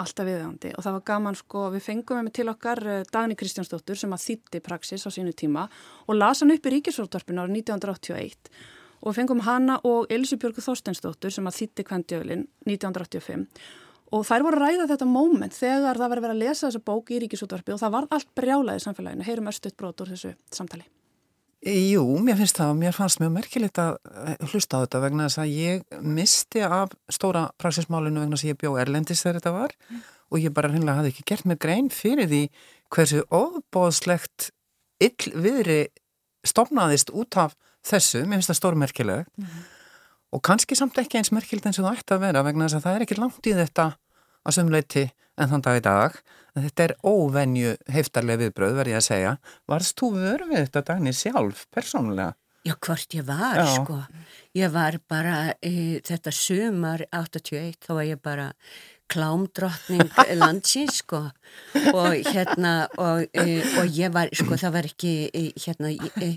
Alltaf 0.03 0.27
viðandi 0.27 0.73
og 0.75 0.87
það 0.87 0.97
var 0.97 1.05
gaman, 1.13 1.39
sko, 1.39 1.63
við 1.77 1.87
fengum 1.87 2.27
með 2.27 2.35
til 2.41 2.49
okkar 2.51 2.83
eh, 2.87 3.05
Dagni 3.15 3.39
Kristjánsdóttur 3.39 3.99
sem 4.03 4.15
að 4.15 4.25
þýtti 4.25 4.63
praxis 4.67 5.07
á 5.07 5.11
sínu 5.15 5.35
tíma 5.39 5.69
og 6.07 6.19
las 6.19 6.43
hann 6.43 6.55
upp 6.55 6.67
í 6.67 6.75
Ríkisvöldvarpinu 6.75 7.43
árið 7.43 7.63
1981 7.63 8.51
og 9.01 9.17
fengum 9.17 9.43
hana 9.47 9.79
og 9.87 10.11
Elisabjörgu 10.13 10.65
Þorstensdóttur 10.65 11.35
sem 11.35 11.47
að 11.47 11.61
þýtti 11.61 11.87
Kvendjöflin 11.89 12.47
1985 12.67 13.47
og 14.13 14.25
þær 14.25 14.45
voru 14.47 14.59
að 14.59 14.65
ræða 14.65 14.87
þetta 14.93 15.09
móment 15.09 15.57
þegar 15.57 15.99
það 16.01 16.13
var 16.13 16.21
að 16.21 16.27
vera 16.27 16.37
að 16.37 16.45
lesa 16.45 16.69
þessa 16.69 16.85
bók 16.85 17.11
í 17.13 17.19
ríkisútvarfi 17.25 17.75
og 17.75 17.83
það 17.83 17.97
var 17.97 18.07
allt 18.17 18.31
brjálaðið 18.39 18.87
samfélaginu. 18.87 19.27
Heyrum 19.27 19.51
östuðt 19.53 19.77
brot 19.81 20.01
úr 20.01 20.15
þessu 20.15 20.33
samtali. 20.55 20.87
Jú, 21.59 22.05
mér 22.23 22.39
finnst 22.39 22.61
það 22.61 22.71
og 22.71 22.77
mér 22.79 22.95
fannst 22.95 23.19
mjög 23.19 23.33
merkilegt 23.35 23.81
að 23.83 23.97
eh, 24.23 24.37
hlusta 24.53 24.79
á 24.79 24.83
þetta 24.85 25.01
vegna 25.03 25.25
þess 25.27 25.41
að 25.43 25.55
ég 25.59 25.97
misti 26.07 26.63
af 26.63 26.93
stóra 27.11 27.49
praxismálinu 27.59 28.23
vegna 28.23 28.39
þess 28.39 28.47
að 28.47 28.53
ég 28.53 28.61
bjó 28.63 28.71
Erlendis 28.79 29.25
þegar 29.25 29.41
þetta 29.41 29.55
var 29.57 29.75
mm. 29.75 30.05
og 30.31 30.45
ég 30.45 30.55
bara 30.55 30.71
hinnlega 30.71 31.01
hafði 31.01 31.11
ekki 31.13 31.27
gert 31.33 31.49
mig 31.51 31.59
grein 31.65 31.91
fyrir 31.91 32.31
því 32.31 32.43
hversu 32.95 33.25
ofbóðslegt 33.35 34.53
ill 35.03 35.35
viðri 35.35 35.81
stopnaðist 36.47 37.11
út 37.11 37.41
af 37.43 37.59
þessu, 37.89 38.25
mér 38.25 38.41
finnst 38.41 38.53
það 38.53 38.61
stórmerkilegt 38.63 39.35
mm 39.39 39.59
og 40.35 40.43
kannski 40.45 40.77
samt 40.77 40.99
ekki 41.01 41.21
eins 41.21 41.31
merkild 41.33 41.67
eins 41.67 41.79
og 41.81 41.87
það 41.87 42.03
ætti 42.03 42.17
að 42.17 42.25
vera 42.27 42.43
vegna 42.47 42.67
þess 42.67 42.79
að 42.79 42.85
það 42.87 42.97
er 42.97 43.05
ekki 43.05 43.19
langt 43.19 43.49
í 43.49 43.55
þetta 43.57 43.87
að 44.49 44.57
sömleiti 44.59 45.05
en 45.39 45.53
þann 45.53 45.65
dag 45.65 45.79
í 45.79 45.85
dag. 45.87 46.19
En 46.57 46.67
þetta 46.67 46.85
er 46.85 46.95
óvenju 47.07 47.73
heiftarlega 47.95 48.43
viðbröð 48.43 48.77
verði 48.81 48.95
ég 48.95 49.01
að 49.01 49.07
segja. 49.07 49.33
Varst 49.71 49.97
þú 50.01 50.11
verið 50.17 50.53
við 50.53 50.63
þetta 50.67 50.85
dagni 50.91 51.15
sjálf 51.15 51.65
persónulega? 51.75 52.35
Já 52.67 52.75
hvort 52.85 53.15
ég 53.15 53.25
var 53.25 53.61
Já. 53.63 53.67
sko. 53.79 53.99
Ég 54.59 54.73
var 54.75 54.99
bara 55.09 55.37
e, 55.65 56.03
þetta 56.05 56.33
sumar 56.35 57.05
81 57.15 57.79
þá 57.87 57.93
var 57.95 58.09
ég 58.09 58.21
bara 58.21 58.49
klámdrottning 59.13 60.11
landsins 60.39 61.03
sko 61.03 61.23
og 61.95 62.17
hérna 62.29 62.73
og, 63.01 63.29
e, 63.33 63.61
og 63.81 63.95
ég 63.99 64.13
var 64.15 64.33
sko 64.37 64.59
það 64.61 64.75
var 64.77 64.89
ekki 64.91 65.13
e, 65.33 65.45
hérna 65.57 65.93
e, 65.93 66.31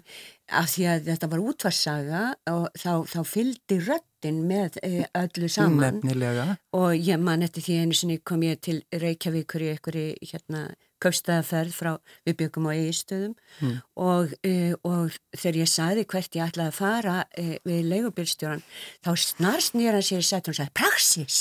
af 0.51 0.69
því 0.73 0.87
að 0.91 1.09
þetta 1.09 1.31
var 1.31 1.43
útvarsaga 1.51 2.21
og 2.51 2.69
þá, 2.79 2.93
þá 3.07 3.19
fylgdi 3.27 3.79
röttin 3.87 4.41
með 4.47 4.79
öllu 4.83 5.49
saman 5.51 5.99
Nefnilega. 6.01 6.47
og 6.77 6.95
ég 6.95 7.19
man 7.19 7.43
eftir 7.45 7.65
því 7.65 7.81
einu 7.81 7.97
sinni 7.97 8.21
kom 8.23 8.43
ég 8.45 8.61
til 8.63 8.81
Reykjavíkur 8.91 9.67
í 9.67 9.73
einhverju 9.75 10.31
hérna 10.33 10.65
kaupstæðaferð 11.01 11.75
frá 11.75 11.91
við 12.27 12.37
byggum 12.43 12.69
á 12.69 12.71
eigistöðum 12.75 13.33
mm. 13.33 13.77
og, 14.05 14.35
e, 14.45 14.73
og 14.87 15.15
þegar 15.33 15.61
ég 15.63 15.71
saði 15.71 16.05
hvert 16.05 16.37
ég 16.37 16.51
ætlaði 16.51 16.73
að 16.73 16.77
fara 16.77 17.17
e, 17.33 17.47
við 17.67 17.87
leigubilstjóran 17.89 18.63
þá 19.01 19.11
snarst 19.25 19.77
nýjar 19.77 19.97
hann 19.97 20.07
sér 20.07 20.23
í 20.23 20.29
setjum 20.29 20.53
og 20.53 20.59
sagði 20.59 20.77
Praxis 20.81 21.39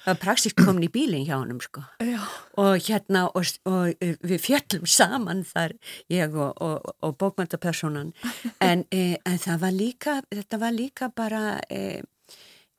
það 0.00 0.12
var 0.12 0.20
praxis 0.20 0.56
komin 0.56 0.86
í 0.86 0.92
bílinn 0.92 1.26
hjá 1.28 1.36
hann 1.38 1.60
sko. 1.62 1.82
og 2.60 2.86
hérna 2.86 3.26
og, 3.28 3.50
og 3.68 3.92
við 4.00 4.38
fjöllum 4.46 4.86
saman 4.88 5.44
þar 5.48 5.76
ég 6.12 6.34
og, 6.34 6.54
og, 6.60 6.94
og 7.00 7.18
bókmæntapersonan 7.20 8.14
en, 8.60 8.86
e, 8.92 9.18
en 9.24 9.38
það 9.38 9.60
var 9.66 9.76
líka 9.76 10.16
þetta 10.30 10.62
var 10.64 10.76
líka 10.76 11.10
bara 11.16 11.44
e, 11.70 12.00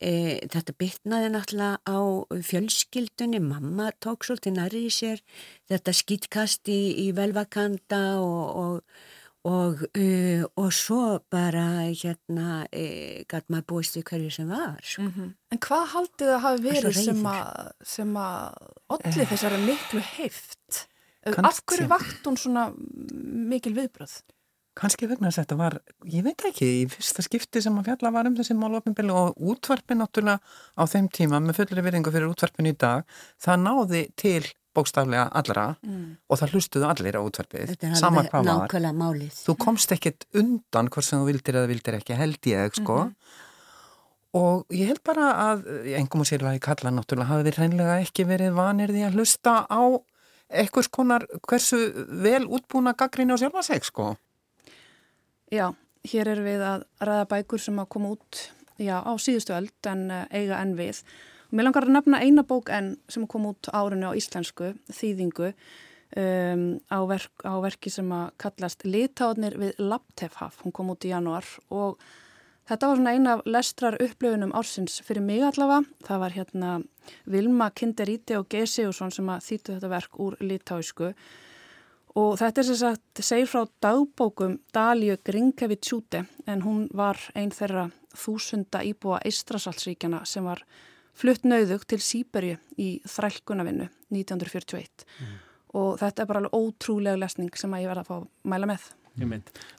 e, 0.02 0.12
þetta 0.50 0.78
bytnaði 0.82 1.32
náttúrulega 1.36 1.78
á 1.86 2.00
fjölskyldunni. 2.50 3.42
Mamma 3.44 3.92
tók 4.02 4.26
svolítið 4.26 4.58
nærri 4.58 4.86
í 4.90 4.94
sér 4.94 5.22
þetta 5.70 5.96
skýtkast 5.96 6.72
í, 6.74 6.82
í 7.06 7.12
velvakanda 7.18 8.04
og 8.22 8.82
Og, 9.42 9.80
uh, 9.98 10.44
og 10.62 10.68
svo 10.70 11.18
bara 11.34 11.88
hérna 11.90 12.60
uh, 12.68 13.22
gæt 13.26 13.48
maður 13.50 13.66
búist 13.72 13.96
í 13.98 14.04
hverju 14.06 14.30
sem 14.30 14.50
var 14.50 14.78
sko. 14.84 15.02
mm 15.02 15.14
-hmm. 15.16 15.32
En 15.52 15.60
hvað 15.60 15.86
haldið 15.94 16.28
það 16.28 16.44
hafi 16.46 16.62
verið 16.62 16.94
sem 17.84 18.14
að 18.16 18.54
allir 18.88 19.26
þessari 19.32 19.66
miklu 19.66 20.00
heift 20.00 20.88
af 21.26 21.62
hverju 21.66 21.88
vakt 21.88 22.26
hún 22.26 22.38
svona 22.38 22.72
mikil 23.50 23.74
viðbröð? 23.74 24.22
Kanski 24.78 25.08
vegna 25.10 25.28
þess 25.28 25.42
að 25.42 25.44
þetta 25.44 25.58
var, 25.60 25.74
ég 26.08 26.24
veit 26.24 26.44
ekki 26.48 26.68
í 26.80 26.84
fyrsta 26.88 27.22
skipti 27.26 27.62
sem 27.62 27.76
að 27.78 27.90
fjalla 27.90 28.12
var 28.16 28.30
um 28.30 28.38
þessi 28.38 28.56
málvapinbili 28.56 29.12
og 29.12 29.36
útvarpin 29.36 30.00
náttúrulega 30.00 30.40
á 30.80 30.84
þeim 30.88 31.10
tíma 31.12 31.42
með 31.44 31.60
fullri 31.60 31.84
virðingu 31.84 32.14
fyrir 32.14 32.32
útvarpin 32.32 32.70
í 32.72 32.78
dag 32.80 33.04
það 33.42 33.66
náði 33.66 34.04
til 34.16 34.46
bókstaflega 34.76 35.28
allra 35.36 35.66
mm. 35.84 36.04
og 36.30 36.40
það 36.40 36.56
hlustuðu 36.56 36.90
allir 36.90 37.18
á 37.20 37.22
útvarpið 37.22 37.74
sama 38.00 38.24
hvað 38.28 38.50
var 38.52 38.98
málið. 38.98 39.34
þú 39.36 39.56
komst 39.60 39.92
ekkit 39.96 40.28
undan 40.38 40.92
hvort 40.92 41.08
sem 41.08 41.20
þú 41.22 41.30
vildir 41.32 41.58
eða 41.60 41.72
vildir 41.72 41.98
ekki 42.00 42.20
held 42.20 42.52
ég 42.52 42.78
sko 42.80 42.98
mm 43.04 43.10
-hmm. 43.10 43.16
og 44.42 44.66
ég 44.72 44.88
held 44.88 45.04
bara 45.04 45.28
að 45.52 45.68
engum 46.00 46.22
og 46.22 46.28
sérlega 46.28 46.56
í 46.56 46.66
kalla 46.68 46.92
náttúrulega 46.92 47.32
hafi 47.32 47.50
þið 47.50 47.60
reynlega 47.60 48.00
ekki 48.00 48.26
verið 48.26 48.54
vanir 48.54 48.90
því 48.90 49.04
að 49.08 49.16
hlusta 49.16 49.66
á 49.68 49.84
ekkurs 50.50 50.88
konar 50.88 51.26
hversu 51.48 52.08
vel 52.08 52.46
útbúna 52.48 52.94
gaggríni 52.94 53.34
á 53.34 53.38
sjálfa 53.40 53.64
seg 53.64 53.84
sko 53.84 54.16
Já, 55.52 55.74
hér 56.08 56.28
er 56.28 56.40
við 56.40 56.62
að 56.64 56.84
ræða 57.00 57.26
bækur 57.28 57.60
sem 57.60 57.80
að 57.80 57.90
koma 57.90 58.10
út 58.16 58.52
já, 58.80 59.04
á 59.04 59.12
síðustu 59.20 59.54
öll 59.54 59.70
en 59.92 60.12
eh, 60.12 60.26
eiga 60.32 60.62
enn 60.62 60.78
við 60.78 61.04
Mér 61.52 61.68
langar 61.68 61.84
að 61.84 61.96
nefna 61.98 62.22
eina 62.24 62.44
bók 62.48 62.70
enn 62.72 62.94
sem 63.12 63.28
kom 63.28 63.50
út 63.50 63.68
árinu 63.76 64.12
á 64.12 64.16
íslensku, 64.16 64.72
þýðingu, 64.88 65.52
um, 66.16 66.66
á, 66.88 67.00
verk, 67.10 67.44
á 67.44 67.60
verki 67.60 67.92
sem 67.92 68.08
að 68.16 68.30
kallast 68.40 68.86
Litáðnir 68.88 69.58
við 69.60 69.82
Laptefhaf. 69.84 70.62
Hún 70.64 70.76
kom 70.76 70.94
út 70.94 71.04
í 71.04 71.12
januar 71.12 71.48
og 71.68 72.00
þetta 72.70 72.88
var 72.88 73.00
svona 73.02 73.16
eina 73.18 73.34
af 73.36 73.46
lestrar 73.46 73.98
upplöfunum 74.00 74.54
ársins 74.56 75.02
fyrir 75.04 75.26
mig 75.26 75.44
allavega. 75.44 75.84
Það 76.08 76.22
var 76.24 76.36
hérna 76.38 76.74
Vilma 77.28 77.68
Kinderíti 77.76 78.38
og 78.40 78.48
Geir 78.52 78.70
Sigursson 78.72 79.12
sem 79.12 79.32
að 79.32 79.48
þýttu 79.50 79.76
þetta 79.76 79.92
verk 79.92 80.20
úr 80.24 80.38
litáísku. 80.40 81.12
Og 82.22 82.38
þetta 82.40 82.60
er 82.60 82.68
sem 82.68 82.80
sagt, 82.80 83.24
segir 83.24 83.48
frá 83.48 83.68
dagbókum 83.84 84.58
Dalíu 84.76 85.18
Grinkevitt-Sjúti 85.24 86.24
en 86.48 86.64
hún 86.64 86.88
var 86.96 87.20
einn 87.36 87.52
þeirra 87.56 87.90
þúsunda 88.12 88.82
íbúa 88.84 89.22
Eistrasalsríkjana 89.28 90.26
sem 90.28 90.48
var 90.48 90.64
flutt 91.22 91.48
nauðug 91.48 91.88
til 91.90 92.02
Sýbergi 92.02 92.58
í 92.82 92.92
þrælkunavinnu 93.10 93.88
1941 94.12 95.06
mm. 95.06 95.34
og 95.80 95.98
þetta 96.02 96.24
er 96.24 96.30
bara 96.30 96.44
alveg 96.44 96.56
ótrúlega 96.58 97.20
lesning 97.22 97.58
sem 97.60 97.74
að 97.76 97.86
ég 97.86 97.92
verða 97.94 98.06
að 98.06 98.12
fá 98.12 98.16
að 98.20 98.30
mæla 98.54 98.72
með. 98.74 98.88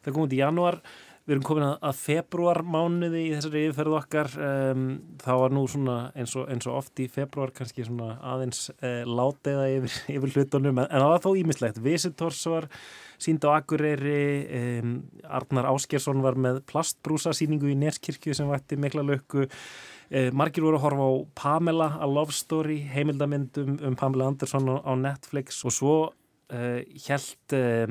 Það 0.04 0.12
kom 0.12 0.26
út 0.26 0.34
í 0.36 0.38
januar, 0.42 0.76
við 1.24 1.34
erum 1.34 1.44
komin 1.46 1.64
að 1.70 2.00
februar 2.02 2.60
mánuði 2.66 3.22
í 3.24 3.30
þessari 3.32 3.62
yfirferðu 3.68 3.96
okkar, 3.96 4.30
um, 4.44 4.82
þá 5.22 5.30
var 5.40 5.54
nú 5.56 5.62
svona 5.70 5.96
eins 6.18 6.34
og, 6.36 6.50
eins 6.52 6.68
og 6.68 6.76
oft 6.82 7.00
í 7.00 7.06
februar 7.10 7.54
kannski 7.56 7.86
svona 7.86 8.18
aðeins 8.32 8.66
uh, 8.74 9.00
látiða 9.08 9.70
yfir, 9.78 9.96
yfir 10.18 10.36
hlutunum, 10.36 10.82
en 10.84 10.92
það 10.92 11.08
var 11.14 11.24
þó 11.24 11.30
ímislegt. 11.40 11.80
Visitors 11.82 12.42
var 12.52 12.68
sínd 13.22 13.46
á 13.48 13.56
Akureyri, 13.56 14.20
um, 14.82 14.98
Arnar 15.40 15.70
Áskersson 15.72 16.22
var 16.24 16.36
með 16.36 16.60
plastbrúsasýningu 16.70 17.72
í 17.72 17.78
Neskirkju 17.86 18.36
sem 18.36 18.52
vætti 18.52 18.78
mikla 18.80 19.06
lökku, 19.06 19.48
Eh, 19.48 19.91
margir 20.36 20.64
voru 20.64 20.76
að 20.76 20.84
horfa 20.84 21.06
á 21.08 21.12
Pamela, 21.38 21.86
A 22.04 22.06
Love 22.08 22.34
Story, 22.36 22.82
heimildamindum 22.84 23.78
um 23.80 23.96
Pamela 23.96 24.26
Anderson 24.28 24.68
á 24.68 24.92
Netflix 24.98 25.62
og 25.64 25.72
svo 25.72 25.94
eh, 26.52 26.84
held 27.06 27.56
eh, 27.56 27.88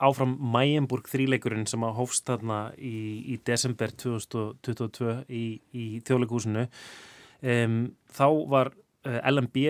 áfram 0.00 0.36
Mæjenburg 0.54 1.10
þríleikurinn 1.10 1.68
sem 1.68 1.84
að 1.84 1.96
hófst 1.98 2.26
þarna 2.30 2.60
í, 2.78 3.34
í 3.34 3.38
desember 3.44 3.92
2022 3.92 5.14
í, 5.28 5.44
í 5.74 5.86
þjóðleikúsinu. 6.06 6.68
Þá 7.38 8.26
var 8.50 8.72
eh, 9.04 9.20
LMB 9.28 9.66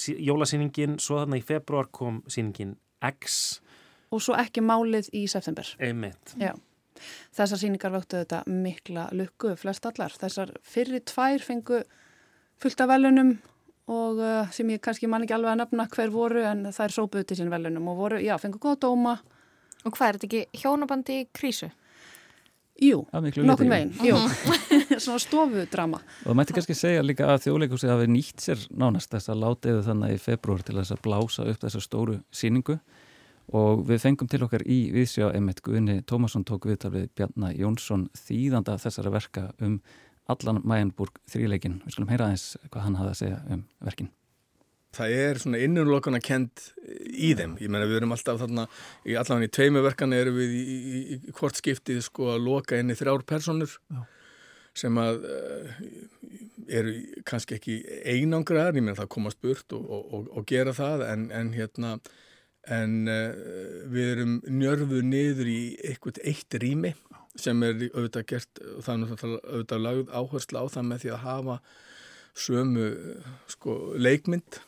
jólasýningin, 0.00 0.98
svo 1.02 1.20
þarna 1.20 1.40
í 1.40 1.44
februar 1.44 1.90
kom 1.92 2.22
sýningin 2.30 2.76
X. 3.04 3.60
Og 4.10 4.22
svo 4.24 4.34
ekki 4.38 4.62
málið 4.64 5.10
í 5.16 5.26
september. 5.30 5.68
Einmitt. 5.78 6.34
Já. 6.40 6.54
Þessar 7.36 7.62
síningar 7.62 7.94
vöktu 7.94 8.20
þetta 8.20 8.42
mikla 8.46 9.08
lukku, 9.16 9.54
flest 9.60 9.86
allar. 9.88 10.14
Þessar 10.20 10.54
fyrir 10.66 11.04
tvær 11.08 11.44
fengu 11.44 11.82
fullt 12.60 12.84
af 12.84 12.90
velunum 12.92 13.34
og 13.90 14.22
uh, 14.22 14.46
sem 14.54 14.68
ég 14.70 14.82
kannski 14.84 15.08
man 15.10 15.24
ekki 15.24 15.34
alveg 15.34 15.54
að 15.54 15.60
nefna 15.64 15.88
hver 15.90 16.14
voru 16.14 16.44
en 16.46 16.68
það 16.70 16.86
er 16.86 16.94
sópuð 16.94 17.26
til 17.26 17.40
sín 17.40 17.50
velunum 17.50 17.90
og 17.90 17.98
voru, 17.98 18.22
já, 18.22 18.36
fengu 18.38 18.60
góða 18.62 18.82
dóma. 18.86 19.18
Og 19.80 19.94
hvað 19.96 20.06
er 20.06 20.18
þetta 20.18 20.28
ekki 20.28 20.62
hjónabandi 20.62 21.20
krísu? 21.34 21.70
Jú, 22.80 23.02
nokkur 23.12 23.68
veginn, 23.68 23.90
jú, 24.00 24.16
svona 25.04 25.20
stofudrama. 25.20 25.98
Og 26.22 26.30
það 26.30 26.36
mætti 26.38 26.54
kannski 26.56 26.76
segja 26.78 27.02
líka 27.04 27.26
að 27.28 27.42
þjóðleikusi 27.44 27.90
hafi 27.90 28.06
nýtt 28.08 28.44
sér 28.44 28.62
nánast 28.72 29.12
þess 29.12 29.32
að 29.32 29.42
látiðu 29.42 29.82
þannig 29.84 30.14
í 30.14 30.22
februar 30.22 30.64
til 30.64 30.78
þess 30.78 30.94
að 30.94 31.02
blása 31.04 31.44
upp 31.50 31.60
þessa 31.66 31.82
stóru 31.84 32.16
síningu 32.32 32.78
og 33.56 33.82
við 33.88 34.04
fengum 34.04 34.28
til 34.30 34.42
okkar 34.46 34.62
í 34.68 34.78
viðsjá 34.94 35.32
emitt 35.34 35.62
Guðni 35.66 36.00
Tómasson 36.06 36.44
tók 36.46 36.68
viðtal 36.70 36.92
við 36.94 37.08
Bjarnar 37.18 37.56
Jónsson 37.58 38.06
þýðanda 38.18 38.76
þessara 38.78 39.12
verka 39.14 39.48
um 39.58 39.80
allan 40.30 40.62
Mæjanburg 40.62 41.18
þrýleikin. 41.30 41.80
Við 41.84 41.96
skulum 41.96 42.12
heyra 42.12 42.28
aðeins 42.28 42.54
hvað 42.68 42.86
hann 42.86 42.98
hafði 43.00 43.12
að 43.12 43.20
segja 43.24 43.40
um 43.50 43.64
verkin. 43.82 44.10
það 44.90 45.12
er 45.22 45.38
svona 45.38 45.58
innunlokana 45.62 46.18
kent 46.18 46.72
í 47.14 47.32
þeim. 47.38 47.56
Ég 47.62 47.70
menna 47.70 47.86
við 47.86 48.00
erum 48.00 48.14
alltaf 48.14 48.40
þarna, 48.40 48.64
í 49.06 49.14
allavega 49.14 49.46
í 49.46 49.52
tveimuverkan 49.54 50.14
erum 50.16 50.38
við 50.38 50.56
í, 50.56 50.62
í, 50.62 51.02
í 51.14 51.34
hvort 51.38 51.60
skiptið 51.60 52.00
sko 52.06 52.32
að 52.34 52.46
loka 52.48 52.78
inn 52.78 52.90
í 52.90 52.96
þrjár 52.98 53.22
personur 53.22 53.76
Já. 53.90 54.00
sem 54.82 54.98
að 54.98 55.28
uh, 55.30 55.76
eru 56.66 56.96
kannski 57.26 57.58
ekki 57.58 57.76
einangraðar, 58.02 58.80
ég 58.80 58.82
menna 58.82 58.98
það 58.98 59.12
komast 59.14 59.38
burt 59.42 59.78
og, 59.78 59.86
og, 59.86 60.10
og, 60.10 60.26
og 60.40 60.50
gera 60.50 60.74
það 60.74 61.06
en, 61.06 61.30
en 61.38 61.54
hérna 61.54 61.94
en 62.68 62.96
uh, 63.08 63.30
við 63.90 64.10
erum 64.14 64.34
njörfuð 64.44 65.06
niður 65.06 65.48
í 65.48 65.60
eitthvað 65.86 66.20
eitt 66.28 66.58
rými 66.60 66.94
sem 67.38 67.62
er 67.64 67.86
auðvitað 67.94 68.26
gert 68.32 68.60
og 68.74 68.82
það 68.84 68.92
er 68.92 69.00
náttúrulega 69.04 69.54
auðvitað 69.54 69.84
lagð 69.86 70.12
áherslu 70.18 70.60
á 70.60 70.64
það 70.74 70.88
með 70.90 71.04
því 71.04 71.12
að 71.14 71.24
hafa 71.24 71.56
sömu 72.40 72.88
sko 73.50 73.76
leikmynd 73.98 74.60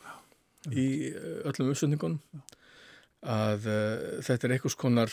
í 0.71 0.87
eh, 1.11 1.43
öllum 1.49 1.73
uppsöndingunum 1.73 2.43
að 3.23 3.67
uh, 3.71 4.23
þetta 4.25 4.47
er 4.47 4.55
einhvers 4.57 4.79
konar 4.79 5.11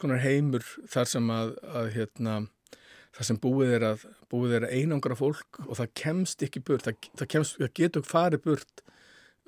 konar 0.00 0.20
heimur 0.20 0.64
þar 0.90 1.08
sem 1.08 1.30
að, 1.32 1.54
að 1.64 1.90
hérna 1.96 2.34
þar 3.12 3.28
sem 3.28 3.40
búið 3.40 3.74
er 3.78 3.86
að 3.92 4.06
búið 4.32 4.56
er 4.58 4.66
að 4.66 4.74
einangra 4.80 5.16
fólk 5.16 5.60
og 5.66 5.76
það 5.80 5.94
kemst 6.02 6.44
ekki 6.44 6.64
burt 6.64 6.88
það, 6.88 7.08
það, 7.20 7.28
kemst, 7.34 7.58
það 7.60 7.74
getur 7.80 8.08
farið 8.08 8.44
burt 8.46 8.84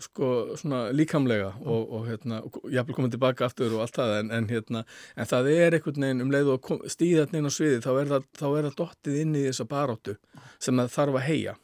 sko 0.02 0.56
svona 0.58 0.88
líkamlega 0.90 1.52
og, 1.62 1.92
og 1.94 2.06
hérna, 2.08 2.40
jáfnvel 2.72 2.96
komið 2.96 3.14
tilbaka 3.14 3.46
aftur 3.46 3.76
og 3.76 3.84
allt 3.84 3.98
það 4.00 4.14
en, 4.18 4.32
en 4.34 4.48
hérna, 4.50 4.82
en 5.14 5.28
það 5.30 5.50
er 5.52 5.76
einhvern 5.78 6.06
veginn 6.06 6.24
um 6.24 6.32
leið 6.34 6.50
og 6.56 6.72
stíðat 6.90 7.34
neina 7.34 7.52
sviði 7.52 7.82
þá 7.84 7.90
er 7.92 8.10
það, 8.10 8.26
þá 8.40 8.46
er 8.48 8.66
það 8.68 8.78
dottið 8.80 9.20
inn 9.20 9.36
í 9.38 9.44
þessa 9.46 9.68
baróttu 9.70 10.16
sem 10.58 10.82
það 10.82 10.90
þarf 10.96 11.20
að 11.20 11.26
heia 11.28 11.54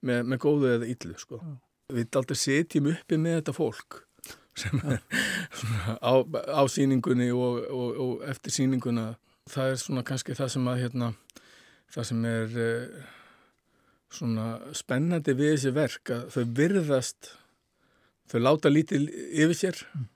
með, 0.00 0.22
með 0.22 0.40
góðu 0.46 0.72
eða 0.78 0.90
yllu 0.94 1.18
sko. 1.20 1.42
Við 1.92 2.16
aldrei 2.16 2.40
setjum 2.40 2.90
uppi 2.94 3.20
með 3.20 3.40
þetta 3.40 3.56
fólk 3.56 4.00
sem 4.56 4.80
er 4.86 5.02
á, 6.10 6.14
á 6.24 6.62
síningunni 6.70 7.28
og, 7.34 7.60
og, 7.68 8.00
og 8.00 8.26
eftir 8.30 8.54
síninguna 8.54 9.10
það 9.50 9.74
er 9.74 9.80
svona 9.82 10.04
kannski 10.06 10.36
það 10.38 10.52
sem 10.54 10.68
að 10.70 10.80
hérna, 10.84 11.12
það 11.92 12.08
sem 12.10 12.26
er 12.30 12.58
eh, 12.64 13.00
svona 14.14 14.46
spennandi 14.76 15.34
við 15.36 15.56
þessi 15.56 15.74
verk 15.74 16.12
að 16.14 16.28
þau 16.34 16.44
virðast 16.60 17.32
þau 18.30 18.40
láta 18.42 18.72
lítið 18.72 19.08
yfir 19.12 19.58
sér 19.58 19.80
mm. 19.84 20.08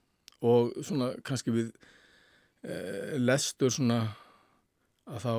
og 0.48 0.78
svona 0.86 1.12
kannski 1.26 1.54
við 1.54 1.70
eh, 2.64 3.16
lestur 3.20 3.72
svona 3.74 4.02
að 5.08 5.24
þá 5.24 5.34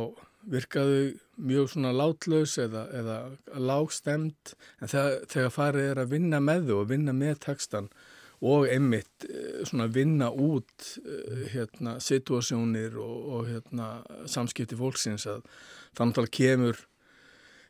virkaðu 0.49 1.01
mjög 1.49 1.73
svona 1.73 1.91
látlaus 1.95 2.55
eða, 2.61 2.85
eða 2.95 3.17
lágstemt 3.59 4.53
en 4.79 4.91
þegar, 4.91 5.17
þegar 5.31 5.51
farið 5.55 5.89
er 5.89 6.01
að 6.03 6.15
vinna 6.15 6.39
með 6.43 6.69
þau 6.69 6.77
og 6.79 6.87
vinna 6.93 7.15
með 7.15 7.41
textan 7.45 7.89
og 8.39 8.69
einmitt 8.71 9.25
eh, 9.27 9.63
svona 9.67 9.89
vinna 9.91 10.29
út 10.31 10.93
eh, 11.03 11.49
hérna 11.53 11.97
situasjónir 12.03 12.95
og, 12.99 13.17
og 13.35 13.49
hérna 13.49 13.89
samskipti 14.31 14.79
fólksins 14.79 15.27
að 15.29 15.43
þannig 15.97 16.23
að 16.23 16.31
kemur 16.37 16.85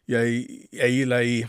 já, 0.09 0.21
eiginlega 0.21 1.25
í 1.25 1.39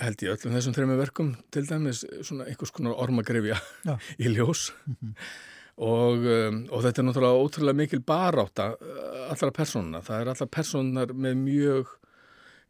held 0.00 0.22
ég 0.22 0.34
öllum 0.34 0.54
þessum 0.56 0.76
þrejum 0.76 0.98
verkum 0.98 1.34
til 1.54 1.66
dæmis 1.68 2.04
svona 2.22 2.48
einhvers 2.50 2.72
konar 2.74 2.96
ormagrefja 2.98 3.60
í 4.24 4.30
ljós 4.32 4.70
mm 4.86 4.96
-hmm 5.00 5.52
og, 5.74 6.22
um, 6.22 6.60
og 6.70 6.84
þetta 6.84 7.02
er 7.02 7.08
náttúrulega 7.08 7.42
ótrúlega 7.42 7.78
mikil 7.78 8.02
baráta 8.06 8.70
uh, 8.74 9.24
allra 9.32 9.50
persónuna. 9.54 10.02
Það 10.04 10.20
er 10.20 10.30
allra 10.32 10.46
persónunar 10.46 11.14
með 11.14 11.40
mjög 11.42 11.96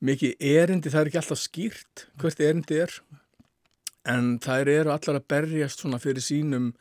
mikið 0.04 0.34
erindi, 0.40 0.92
það 0.92 1.00
er 1.00 1.10
ekki 1.10 1.20
alltaf 1.20 1.40
skýrt 1.40 2.06
hvert 2.20 2.42
erindi 2.44 2.80
er 2.84 2.96
en 4.10 4.34
það 4.42 4.72
eru 4.74 4.92
allar 4.92 5.20
að 5.20 5.28
berjast 5.32 5.80
svona 5.80 6.00
fyrir 6.02 6.24
sínum 6.24 6.72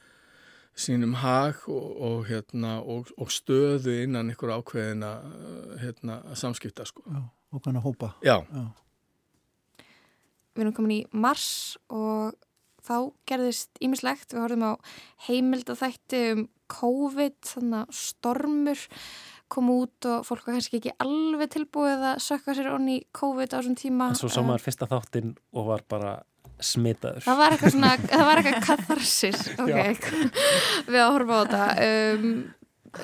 sínum 0.74 1.14
hag 1.22 1.68
og, 1.70 1.90
og, 2.02 2.24
hérna, 2.28 2.80
og, 2.82 3.12
og 3.22 3.30
stöðu 3.32 3.94
innan 4.04 4.32
ykkur 4.34 4.56
ákveðina 4.56 5.12
uh, 5.22 5.76
hérna, 5.84 6.22
samskipta 6.40 6.88
sko. 6.88 7.04
Já, 7.06 7.22
og 7.54 7.64
kannar 7.64 7.84
hópa. 7.86 8.16
Já. 8.26 8.40
Já. 8.48 8.66
Við 10.54 10.66
erum 10.66 10.76
komin 10.78 10.98
í 10.98 11.04
mars 11.12 11.78
og 11.94 12.34
þá 12.84 12.98
gerðist 13.30 13.80
ímislegt, 13.84 14.34
við 14.34 14.44
horfum 14.44 14.66
á 14.68 14.74
heimildathætti 15.28 16.24
um 16.34 16.44
COVID, 16.74 17.38
þannig 17.46 17.80
að 17.84 17.96
stormur 17.98 18.84
kom 19.54 19.70
út 19.70 20.08
og 20.10 20.26
fólk 20.26 20.48
var 20.48 20.58
kannski 20.58 20.80
ekki 20.80 20.94
alveg 21.04 21.52
tilbúið 21.54 22.06
að 22.14 22.22
sökka 22.26 22.56
sér 22.58 22.72
onni 22.74 23.02
COVID 23.16 23.54
á 23.54 23.58
þessum 23.60 23.78
tíma. 23.78 24.10
En 24.14 24.18
svo 24.18 24.32
sá 24.32 24.42
maður 24.42 24.66
fyrsta 24.66 24.90
þáttinn 24.90 25.36
og 25.54 25.68
var 25.70 25.86
bara 25.92 26.16
smitaður. 26.64 27.26
Það 27.28 27.40
var 27.40 27.56
eitthvað 27.56 27.76
svona, 27.76 27.94
það 28.02 28.26
var 28.30 28.42
eitthvað 28.42 28.68
katharsis, 28.68 29.46
ok, 29.64 30.12
við 30.92 31.00
að 31.04 31.14
horfa 31.18 31.40
á 31.40 31.42
þetta. 31.44 31.88
Um, 31.88 32.36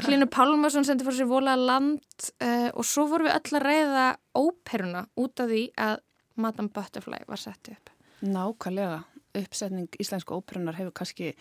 Hlinu 0.06 0.28
Pálmarsson 0.30 0.86
sendi 0.86 1.06
fór 1.06 1.16
sér 1.18 1.30
volað 1.30 1.64
land 1.66 2.28
uh, 2.46 2.70
og 2.78 2.86
svo 2.86 3.08
vorum 3.10 3.30
við 3.30 3.38
öll 3.40 3.58
að 3.58 3.66
reyða 3.66 4.06
óperuna 4.38 5.08
út 5.18 5.42
af 5.42 5.50
því 5.50 5.64
að 5.82 5.96
Madame 6.40 6.72
Butterfly 6.74 7.24
var 7.28 7.42
sett 7.42 7.72
upp. 7.72 7.92
Nákvæmlega. 8.22 9.04
Uppsetning 9.38 9.90
íslensku 10.02 10.34
óperunar 10.40 10.78
hefur 10.80 10.96
kannski 10.98 11.34